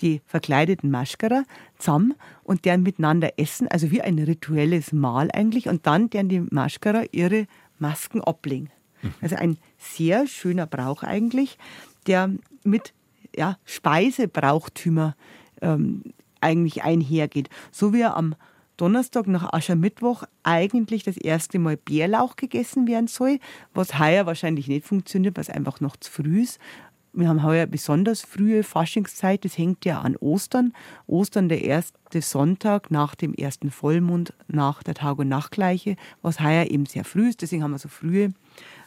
[0.00, 1.44] die verkleideten Maschkerer,
[1.78, 5.68] zusammen und deren miteinander essen, also wie ein rituelles Mahl eigentlich.
[5.68, 7.46] Und dann deren die Maschkerer ihre
[7.78, 8.70] Masken ablegen.
[9.02, 9.14] Mhm.
[9.20, 11.58] Also ein sehr schöner Brauch eigentlich,
[12.06, 12.30] der
[12.64, 12.92] mit
[13.36, 15.16] ja, Speisebrauchtümer
[15.60, 16.02] ähm,
[16.40, 17.48] eigentlich einhergeht.
[17.70, 18.34] So wie er am
[18.76, 23.38] Donnerstag nach Aschermittwoch eigentlich das erste Mal Bärlauch gegessen werden soll,
[23.72, 26.58] was heuer wahrscheinlich nicht funktioniert, weil es einfach noch zu früh ist.
[27.12, 30.72] Wir haben heuer besonders frühe Faschingszeit, das hängt ja an Ostern.
[31.06, 36.66] Ostern der erste Sonntag nach dem ersten Vollmond, nach der Tag- und Nachtgleiche, was heuer
[36.66, 37.40] eben sehr früh ist.
[37.40, 38.34] Deswegen haben wir so frühe,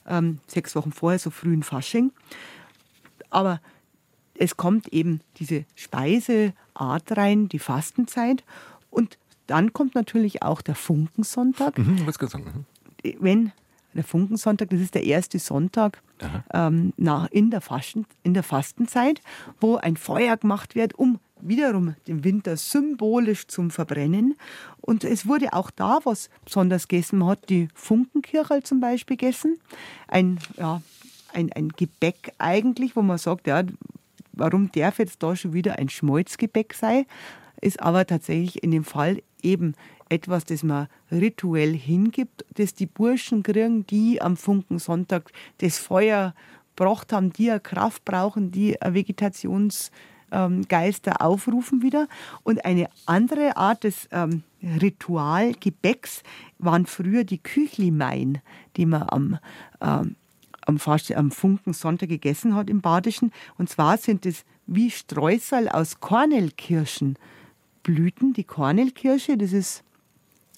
[0.06, 2.12] ähm, sechs Wochen vorher, so frühen Fasching.
[3.30, 3.62] Aber
[4.34, 8.44] es kommt eben diese Speiseart rein, die Fastenzeit.
[8.90, 9.18] Und
[9.48, 11.78] dann kommt natürlich auch der Funkensonntag.
[11.78, 12.66] Mhm, was sagen.
[13.04, 13.16] Mhm.
[13.20, 13.52] Wenn
[13.94, 16.02] der Funkensonntag, das ist der erste Sonntag
[16.54, 19.22] ähm, nach, in, der Fasten, in der Fastenzeit,
[19.60, 24.36] wo ein Feuer gemacht wird, um wiederum den Winter symbolisch zum Verbrennen.
[24.82, 27.20] Und es wurde auch da was besonders gegessen.
[27.20, 29.60] Man hat die Funkenkirchel zum Beispiel gegessen.
[30.08, 30.82] Ein, ja,
[31.34, 33.64] ein, ein Gebäck eigentlich, wo man sagt, ja,
[34.34, 37.06] warum darf jetzt da schon wieder ein Schmolzgebäck sein?
[37.62, 39.74] Ist aber tatsächlich in dem Fall eben
[40.10, 46.34] etwas, das man rituell hingibt, das die Burschen kriegen, die am Funkensonntag das Feuer
[46.76, 49.92] gebracht haben, die eine Kraft brauchen, die Vegetationsgeister
[51.12, 52.08] ähm, aufrufen wieder.
[52.44, 56.24] Und eine andere Art des ähm, Ritualgebäcks
[56.60, 58.42] waren früher die Küchlimein,
[58.76, 59.40] die man am,
[59.82, 60.16] ähm,
[60.62, 60.80] am,
[61.16, 63.32] am Funkensonntag gegessen hat im Badischen.
[63.58, 67.18] Und zwar sind es wie Streusel aus Kornelkirschen
[67.88, 69.84] Blüten, die Kornelkirsche, das ist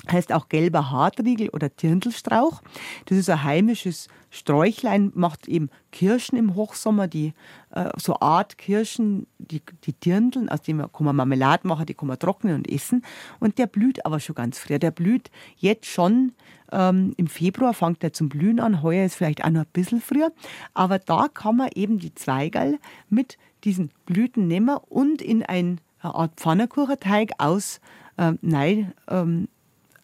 [0.10, 2.62] heißt auch gelber Hartriegel oder Dirndlstrauch.
[3.06, 7.34] Das ist ein heimisches Sträuchlein, macht eben Kirschen im Hochsommer, die
[7.72, 12.08] äh, so Art Kirschen, die, die Dirndeln, aus denen kann man Marmelade machen, die kann
[12.08, 13.04] man trocknen und essen.
[13.40, 14.80] Und der blüht aber schon ganz früh.
[14.80, 16.32] Der blüht jetzt schon
[16.72, 18.82] ähm, im Februar, fängt er zum Blühen an.
[18.82, 20.32] Heuer ist vielleicht auch noch ein bisschen früher.
[20.74, 22.80] Aber da kann man eben die Zweigerl
[23.10, 27.80] mit diesen Blüten nehmen und in ein, eine Art Pfannkuchenteig aus
[28.18, 29.48] äh, nein, ähm,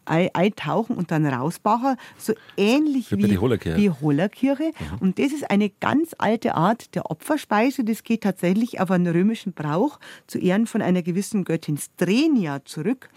[0.05, 3.79] eintauchen und dann rausbachen, so ähnlich wie, die Hollerkirche.
[3.79, 4.63] Die Hollerkirche.
[4.63, 4.97] Mhm.
[4.99, 7.83] Und das ist eine ganz alte Art der Opferspeise.
[7.83, 13.09] Das geht tatsächlich auf einen römischen Brauch zu Ehren von einer gewissen Göttin Strenia zurück,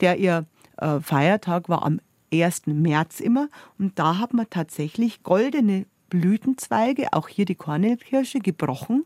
[0.00, 0.46] der ihr
[0.78, 2.00] äh, Feiertag war am
[2.32, 2.66] 1.
[2.66, 3.48] März immer.
[3.78, 9.04] Und da hat man tatsächlich goldene Blütenzweige, auch hier die Kornelkirsche, gebrochen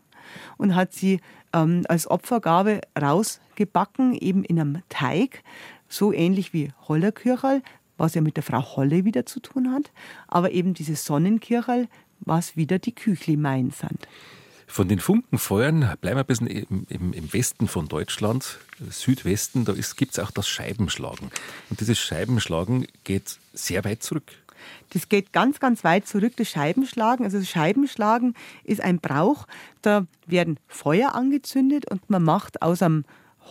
[0.56, 1.20] und hat sie
[1.52, 5.42] ähm, als Opfergabe rausgebacken, eben in einem Teig
[5.88, 7.62] so ähnlich wie Hollerkirchel,
[7.96, 9.90] was ja mit der Frau Holle wieder zu tun hat,
[10.28, 11.88] aber eben dieses Sonnenkirchel,
[12.20, 14.06] was wieder die Küchli-Main sind.
[14.66, 18.58] Von den Funkenfeuern bleiben wir ein bisschen im, im, im Westen von Deutschland,
[18.90, 21.30] Südwesten, da gibt es auch das Scheibenschlagen.
[21.70, 24.32] Und dieses Scheibenschlagen geht sehr weit zurück.
[24.90, 27.24] Das geht ganz, ganz weit zurück, das Scheibenschlagen.
[27.24, 28.34] Also das Scheibenschlagen
[28.64, 29.46] ist ein Brauch,
[29.82, 33.04] da werden Feuer angezündet und man macht aus einem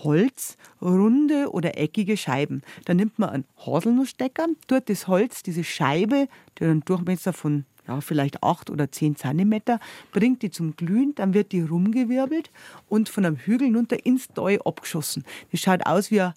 [0.03, 2.61] Holz runde oder eckige Scheiben.
[2.85, 6.27] Da nimmt man einen Haselnussstecker, tut das Holz, diese Scheibe,
[6.59, 9.79] die einen Durchmesser von ja, vielleicht acht oder zehn Zentimeter,
[10.11, 12.49] bringt die zum Glühen, dann wird die rumgewirbelt
[12.89, 15.23] und von einem Hügel runter ins Deu abgeschossen.
[15.51, 16.33] Das schaut aus wie ein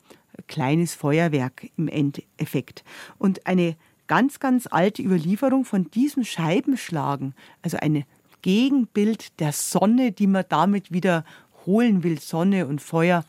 [0.47, 2.85] kleines Feuerwerk im Endeffekt.
[3.19, 3.77] Und eine
[4.09, 8.05] ganz, ganz alte Überlieferung von diesem Scheibenschlagen, also ein
[8.43, 11.25] Gegenbild der Sonne, die man damit wieder
[11.67, 13.25] holen will, Sonne und Feuer.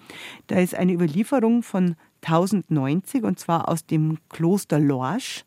[0.48, 5.44] Da ist eine Überlieferung von 1090 und zwar aus dem Kloster Lorsch.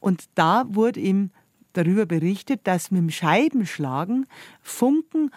[0.00, 1.30] Und da wurde ihm
[1.72, 4.26] darüber berichtet, dass mit dem Scheibenschlagen
[4.60, 5.30] Funken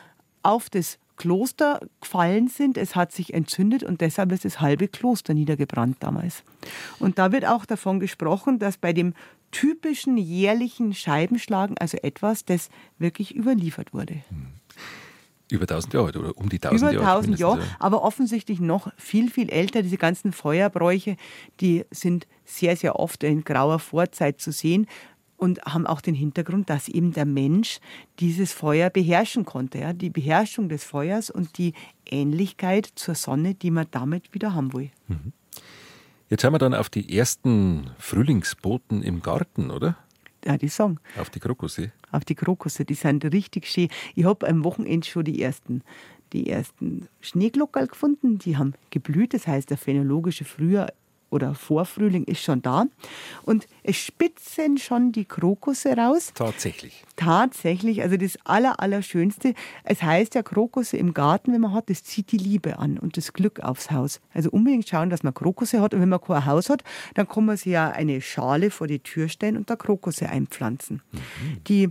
[0.43, 2.77] auf das Kloster gefallen sind.
[2.77, 6.43] Es hat sich entzündet und deshalb ist das halbe Kloster niedergebrannt damals.
[6.99, 9.13] Und da wird auch davon gesprochen, dass bei dem
[9.55, 12.67] typischen jährlichen Scheibenschlagen, also etwas, das
[12.99, 14.15] wirklich überliefert wurde.
[14.27, 14.47] Hm.
[15.49, 16.95] Über 1000 Jahre oder um die 1000 Jahre.
[16.95, 19.81] Über 1000 Jahre, aber offensichtlich noch viel, viel älter.
[19.81, 21.15] Diese ganzen Feuerbräuche,
[21.61, 24.87] die sind sehr, sehr oft in grauer Vorzeit zu sehen
[25.37, 27.79] und haben auch den Hintergrund, dass eben der Mensch
[28.19, 29.79] dieses Feuer beherrschen konnte.
[29.79, 29.93] Ja?
[29.93, 31.73] Die Beherrschung des Feuers und die
[32.05, 34.91] Ähnlichkeit zur Sonne, die man damit wieder haben will.
[35.07, 35.31] Mhm.
[36.29, 39.95] Jetzt haben wir dann auf die ersten Frühlingsboten im Garten, oder?
[40.43, 40.99] Ja, die Song.
[41.19, 41.91] Auf die Krokusse?
[42.11, 43.89] Auf die Krokusse, die sind richtig schön.
[44.15, 45.83] Ich habe am Wochenende schon die ersten,
[46.33, 48.39] die ersten Schneeglockerl gefunden.
[48.39, 50.91] Die haben geblüht, das heißt, der phänologische Frühjahr
[51.35, 52.85] oder Vorfrühling ist schon da.
[53.43, 56.31] Und es spitzen schon die Krokusse raus.
[56.33, 57.03] Tatsächlich.
[57.15, 58.01] Tatsächlich.
[58.01, 59.53] Also das Aller, Allerschönste.
[59.83, 63.17] Es heißt ja, Krokusse im Garten, wenn man hat, das zieht die Liebe an und
[63.17, 64.21] das Glück aufs Haus.
[64.33, 65.93] Also unbedingt schauen, dass man Krokusse hat.
[65.93, 66.83] Und wenn man kein Haus hat,
[67.13, 71.01] dann kann man sich ja eine Schale vor die Tür stellen und da Krokusse einpflanzen.
[71.11, 71.19] Mhm.
[71.67, 71.89] Die,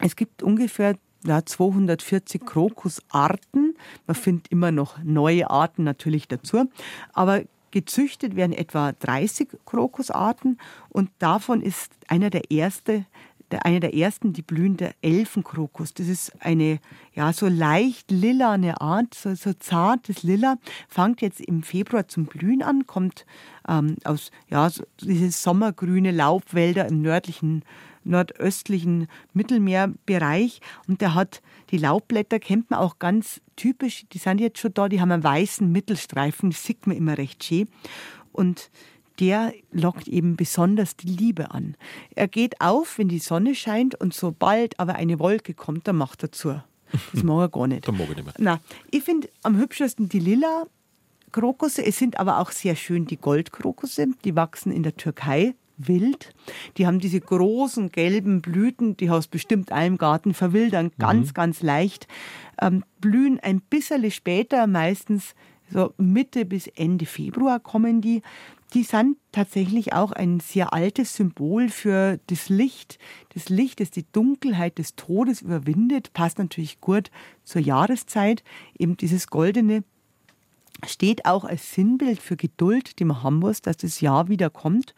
[0.00, 3.76] es gibt ungefähr ja, 240 Krokusarten.
[4.06, 6.70] Man findet immer noch neue Arten natürlich dazu.
[7.12, 7.42] Aber
[7.74, 10.58] Gezüchtet werden etwa 30 Krokusarten
[10.90, 13.04] und davon ist einer der erste,
[13.50, 15.92] der, einer der ersten die blühende Elfenkrokus.
[15.92, 16.78] Das ist eine
[17.14, 22.62] ja so leicht lilane Art, so, so zartes Lila, fängt jetzt im Februar zum Blühen
[22.62, 23.26] an, kommt
[23.68, 27.64] ähm, aus ja so diese sommergrüne Laubwälder im nördlichen
[28.04, 34.58] nordöstlichen Mittelmeerbereich und der hat die Laubblätter kennt man auch ganz typisch, die sind jetzt
[34.58, 37.68] schon da, die haben einen weißen Mittelstreifen, das sieht man immer recht schön
[38.32, 38.70] und
[39.20, 41.76] der lockt eben besonders die Liebe an.
[42.14, 46.22] Er geht auf, wenn die Sonne scheint und sobald aber eine Wolke kommt, dann macht
[46.24, 46.60] er zu.
[47.12, 47.86] Das mag er gar nicht.
[47.86, 48.34] Das mag ich nicht mehr.
[48.38, 48.58] Nein,
[48.90, 50.66] ich finde am hübschesten die lila
[51.32, 51.84] Krokusse.
[51.84, 54.06] Es sind aber auch sehr schön die Goldkrokusse.
[54.24, 56.34] Die wachsen in der Türkei wild.
[56.76, 61.34] Die haben diese großen gelben Blüten, die aus bestimmt einem Garten verwildern, ganz, mhm.
[61.34, 62.06] ganz leicht.
[62.60, 65.34] Ähm, blühen ein bisschen später, meistens
[65.70, 68.22] so Mitte bis Ende Februar kommen die.
[68.74, 72.98] Die sind tatsächlich auch ein sehr altes Symbol für das Licht.
[73.32, 77.10] Das Licht, das die Dunkelheit des Todes überwindet, passt natürlich gut
[77.44, 78.42] zur Jahreszeit.
[78.76, 79.84] Eben dieses goldene
[80.86, 84.94] steht auch als Sinnbild für Geduld, die man haben muss, dass das Jahr wieder kommt.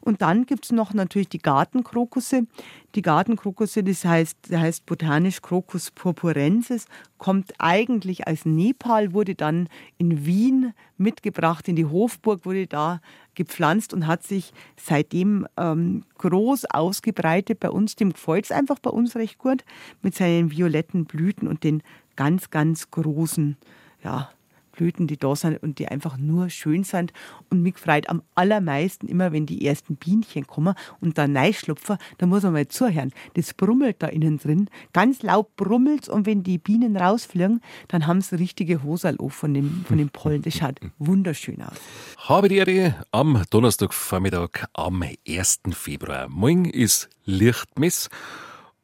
[0.00, 2.46] Und dann gibt es noch natürlich die Gartenkrokusse.
[2.94, 6.86] Die Gartenkrokusse, das heißt, der heißt botanisch Crocus purpurensis,
[7.18, 9.68] kommt eigentlich aus Nepal, wurde dann
[9.98, 13.00] in Wien mitgebracht, in die Hofburg, wurde da
[13.34, 17.60] gepflanzt und hat sich seitdem ähm, groß ausgebreitet.
[17.60, 19.64] Bei uns, dem gefällt es einfach bei uns recht gut,
[20.02, 21.82] mit seinen violetten Blüten und den
[22.16, 23.56] ganz, ganz großen,
[24.02, 24.30] ja,
[24.78, 27.12] Blüten, die da sind und die einfach nur schön sind.
[27.50, 32.26] Und mich freut am allermeisten immer, wenn die ersten Bienchen kommen und da reinschlupfen, da
[32.26, 33.12] muss man mal zuhören.
[33.34, 34.70] Das brummelt da innen drin.
[34.92, 39.84] Ganz laut brummelt und wenn die Bienen rausfliegen, dann haben sie richtige Hosal von dem,
[39.86, 40.42] von dem Pollen.
[40.42, 41.76] Das schaut wunderschön aus.
[42.16, 45.60] Habe die Ehre am Donnerstagvormittag am 1.
[45.72, 46.28] Februar.
[46.28, 48.08] Morgen ist Lichtmess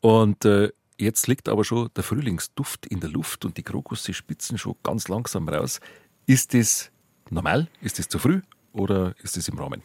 [0.00, 4.58] und äh, Jetzt liegt aber schon der Frühlingsduft in der Luft und die Krokusse spitzen
[4.58, 5.80] schon ganz langsam raus.
[6.26, 6.92] Ist das
[7.30, 7.68] normal?
[7.80, 8.42] Ist das zu früh
[8.72, 9.82] oder ist das im Rahmen?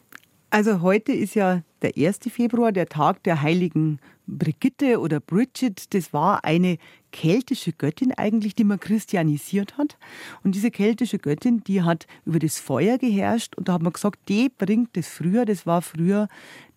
[0.51, 2.19] Also heute ist ja der 1.
[2.31, 5.93] Februar, der Tag der heiligen Brigitte oder Bridget.
[5.93, 6.77] Das war eine
[7.11, 9.97] keltische Göttin eigentlich, die man christianisiert hat.
[10.43, 14.19] Und diese keltische Göttin, die hat über das Feuer geherrscht und da hat man gesagt,
[14.27, 16.27] die bringt das früher, das war früher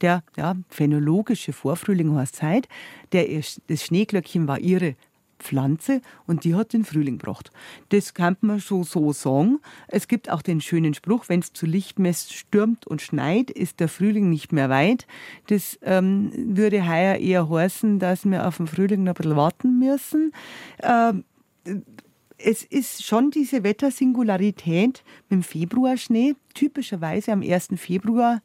[0.00, 2.68] der ja, phänologische Vorfrühling heißt Zeit.
[3.12, 3.26] Der,
[3.68, 4.96] das Schneeglöckchen war ihre
[5.42, 7.50] Pflanze und die hat den Frühling gebracht.
[7.90, 9.58] Das kann man schon so sagen.
[9.88, 13.88] Es gibt auch den schönen Spruch, wenn es zu Lichtmess stürmt und schneit, ist der
[13.88, 15.06] Frühling nicht mehr weit.
[15.48, 19.78] Das ähm, würde heuer eher heißen, dass wir auf den Frühling noch ein bisschen warten
[19.78, 20.32] müssen.
[20.82, 21.24] Ähm,
[22.38, 26.34] es ist schon diese Wettersingularität mit dem Februarschnee.
[26.54, 27.68] Typischerweise am 1.
[27.76, 28.42] Februar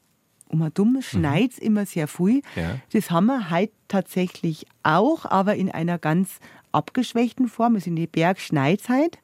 [0.49, 1.65] um ein dumm schneit es mhm.
[1.65, 2.41] immer sehr früh.
[2.55, 2.79] Ja.
[2.91, 6.39] Das haben wir heute tatsächlich auch, aber in einer ganz
[6.71, 9.19] abgeschwächten Form, es ist in die Bergschneizeit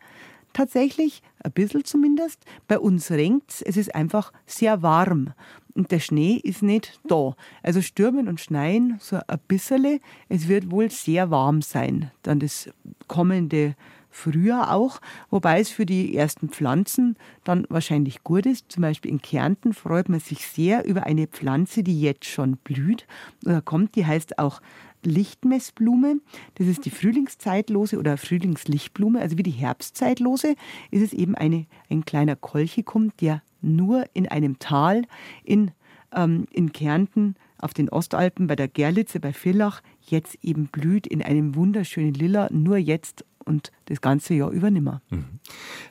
[0.53, 2.39] tatsächlich, ein bisschen zumindest.
[2.67, 5.33] Bei uns regnet es, es ist einfach sehr warm
[5.73, 7.35] und der Schnee ist nicht da.
[7.63, 9.99] Also stürmen und schneien so ein bisschen.
[10.29, 12.69] Es wird wohl sehr warm sein, dann das
[13.07, 13.75] kommende
[14.13, 18.71] Frühjahr auch, wobei es für die ersten Pflanzen dann wahrscheinlich gut ist.
[18.71, 23.07] Zum Beispiel in Kärnten freut man sich sehr über eine Pflanze, die jetzt schon blüht
[23.43, 23.95] oder kommt.
[23.95, 24.61] Die heißt auch
[25.03, 26.21] Lichtmessblume.
[26.55, 29.19] Das ist die Frühlingszeitlose oder Frühlingslichtblume.
[29.19, 30.55] Also wie die Herbstzeitlose
[30.91, 35.03] ist es eben eine, ein kleiner Kolchikum, der nur in einem Tal
[35.43, 35.71] in,
[36.13, 41.21] ähm, in Kärnten auf den Ostalpen bei der Gerlitze bei Villach jetzt eben blüht in
[41.21, 45.01] einem wunderschönen Lila, nur jetzt und das ganze Jahr über nimmer.
[45.09, 45.39] Mhm.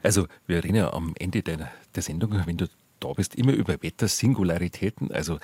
[0.02, 2.68] Also wir reden ja am Ende der, der Sendung, wenn du
[3.00, 5.38] da bist, immer über Wettersingularitäten, also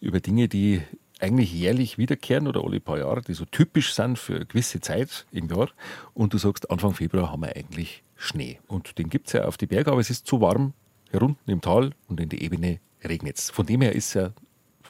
[0.00, 0.82] über Dinge, die
[1.20, 5.26] eigentlich jährlich wiederkehren oder alle paar Jahre, die so typisch sind für eine gewisse Zeit
[5.30, 5.68] im Jahr.
[6.14, 8.58] Und du sagst, Anfang Februar haben wir eigentlich Schnee.
[8.66, 10.74] Und den gibt es ja auf die Berge, aber es ist zu warm
[11.10, 13.50] hier unten im Tal und in der Ebene regnet es.
[13.50, 14.32] Von dem her ist es ja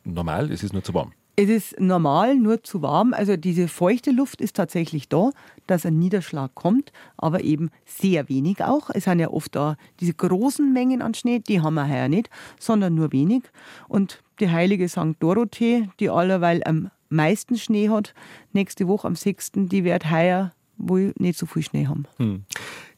[0.05, 1.13] normal, es ist nur zu warm.
[1.43, 3.13] Es ist normal, nur zu warm.
[3.13, 5.31] Also diese feuchte Luft ist tatsächlich da,
[5.67, 8.91] dass ein Niederschlag kommt, aber eben sehr wenig auch.
[8.95, 12.31] Es sind ja oft da diese großen Mengen an Schnee, die haben wir heuer nicht,
[12.61, 13.43] sondern nur wenig.
[13.89, 15.17] Und die heilige St.
[15.19, 18.15] Dorothee, die allerweil am meisten Schnee hat,
[18.53, 22.05] nächste Woche am 6., die wird heuer wohl nicht so viel Schnee haben.
[22.19, 22.45] Hm.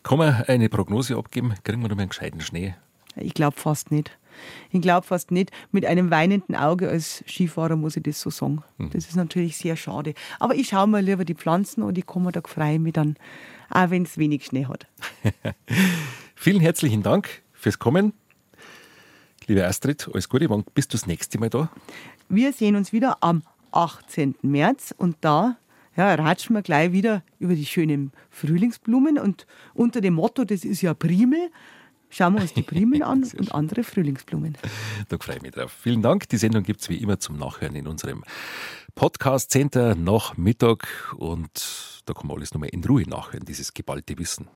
[0.03, 1.55] Kann man eine Prognose abgeben?
[1.65, 2.75] Kriegen wir noch mal einen gescheiten Schnee?
[3.17, 4.19] Ich glaube fast nicht.
[4.71, 5.51] Ich glaube fast nicht.
[5.73, 8.63] Mit einem weinenden Auge als Skifahrer muss ich das so sagen.
[8.79, 8.91] Mhm.
[8.91, 10.15] Das ist natürlich sehr schade.
[10.39, 13.17] Aber ich schaue mir lieber die Pflanzen und ich komme da freue mich dann,
[13.71, 14.87] auch wenn es wenig Schnee hat.
[16.35, 18.13] Vielen herzlichen Dank fürs Kommen.
[19.47, 20.49] Liebe Astrid, alles Gute.
[20.51, 21.71] Wann bist du das nächste Mal da?
[22.29, 23.43] Wir sehen uns wieder am
[23.73, 24.37] 18.
[24.43, 25.57] März und da
[25.97, 30.83] ja, ratschen wir gleich wieder über die schönen Frühlingsblumen und unter dem Motto, das ist
[30.83, 31.51] ja Primel,
[32.15, 34.57] schauen wir uns die Primeln an und andere Frühlingsblumen.
[35.09, 35.73] Da freue ich mich drauf.
[35.73, 36.29] Vielen Dank.
[36.29, 38.25] Die Sendung gibt es wie immer zum Nachhören in unserem
[38.95, 44.19] Podcast Center nach Mittag und da kann man alles nochmal in Ruhe nachhören, dieses geballte
[44.19, 44.49] Wissen.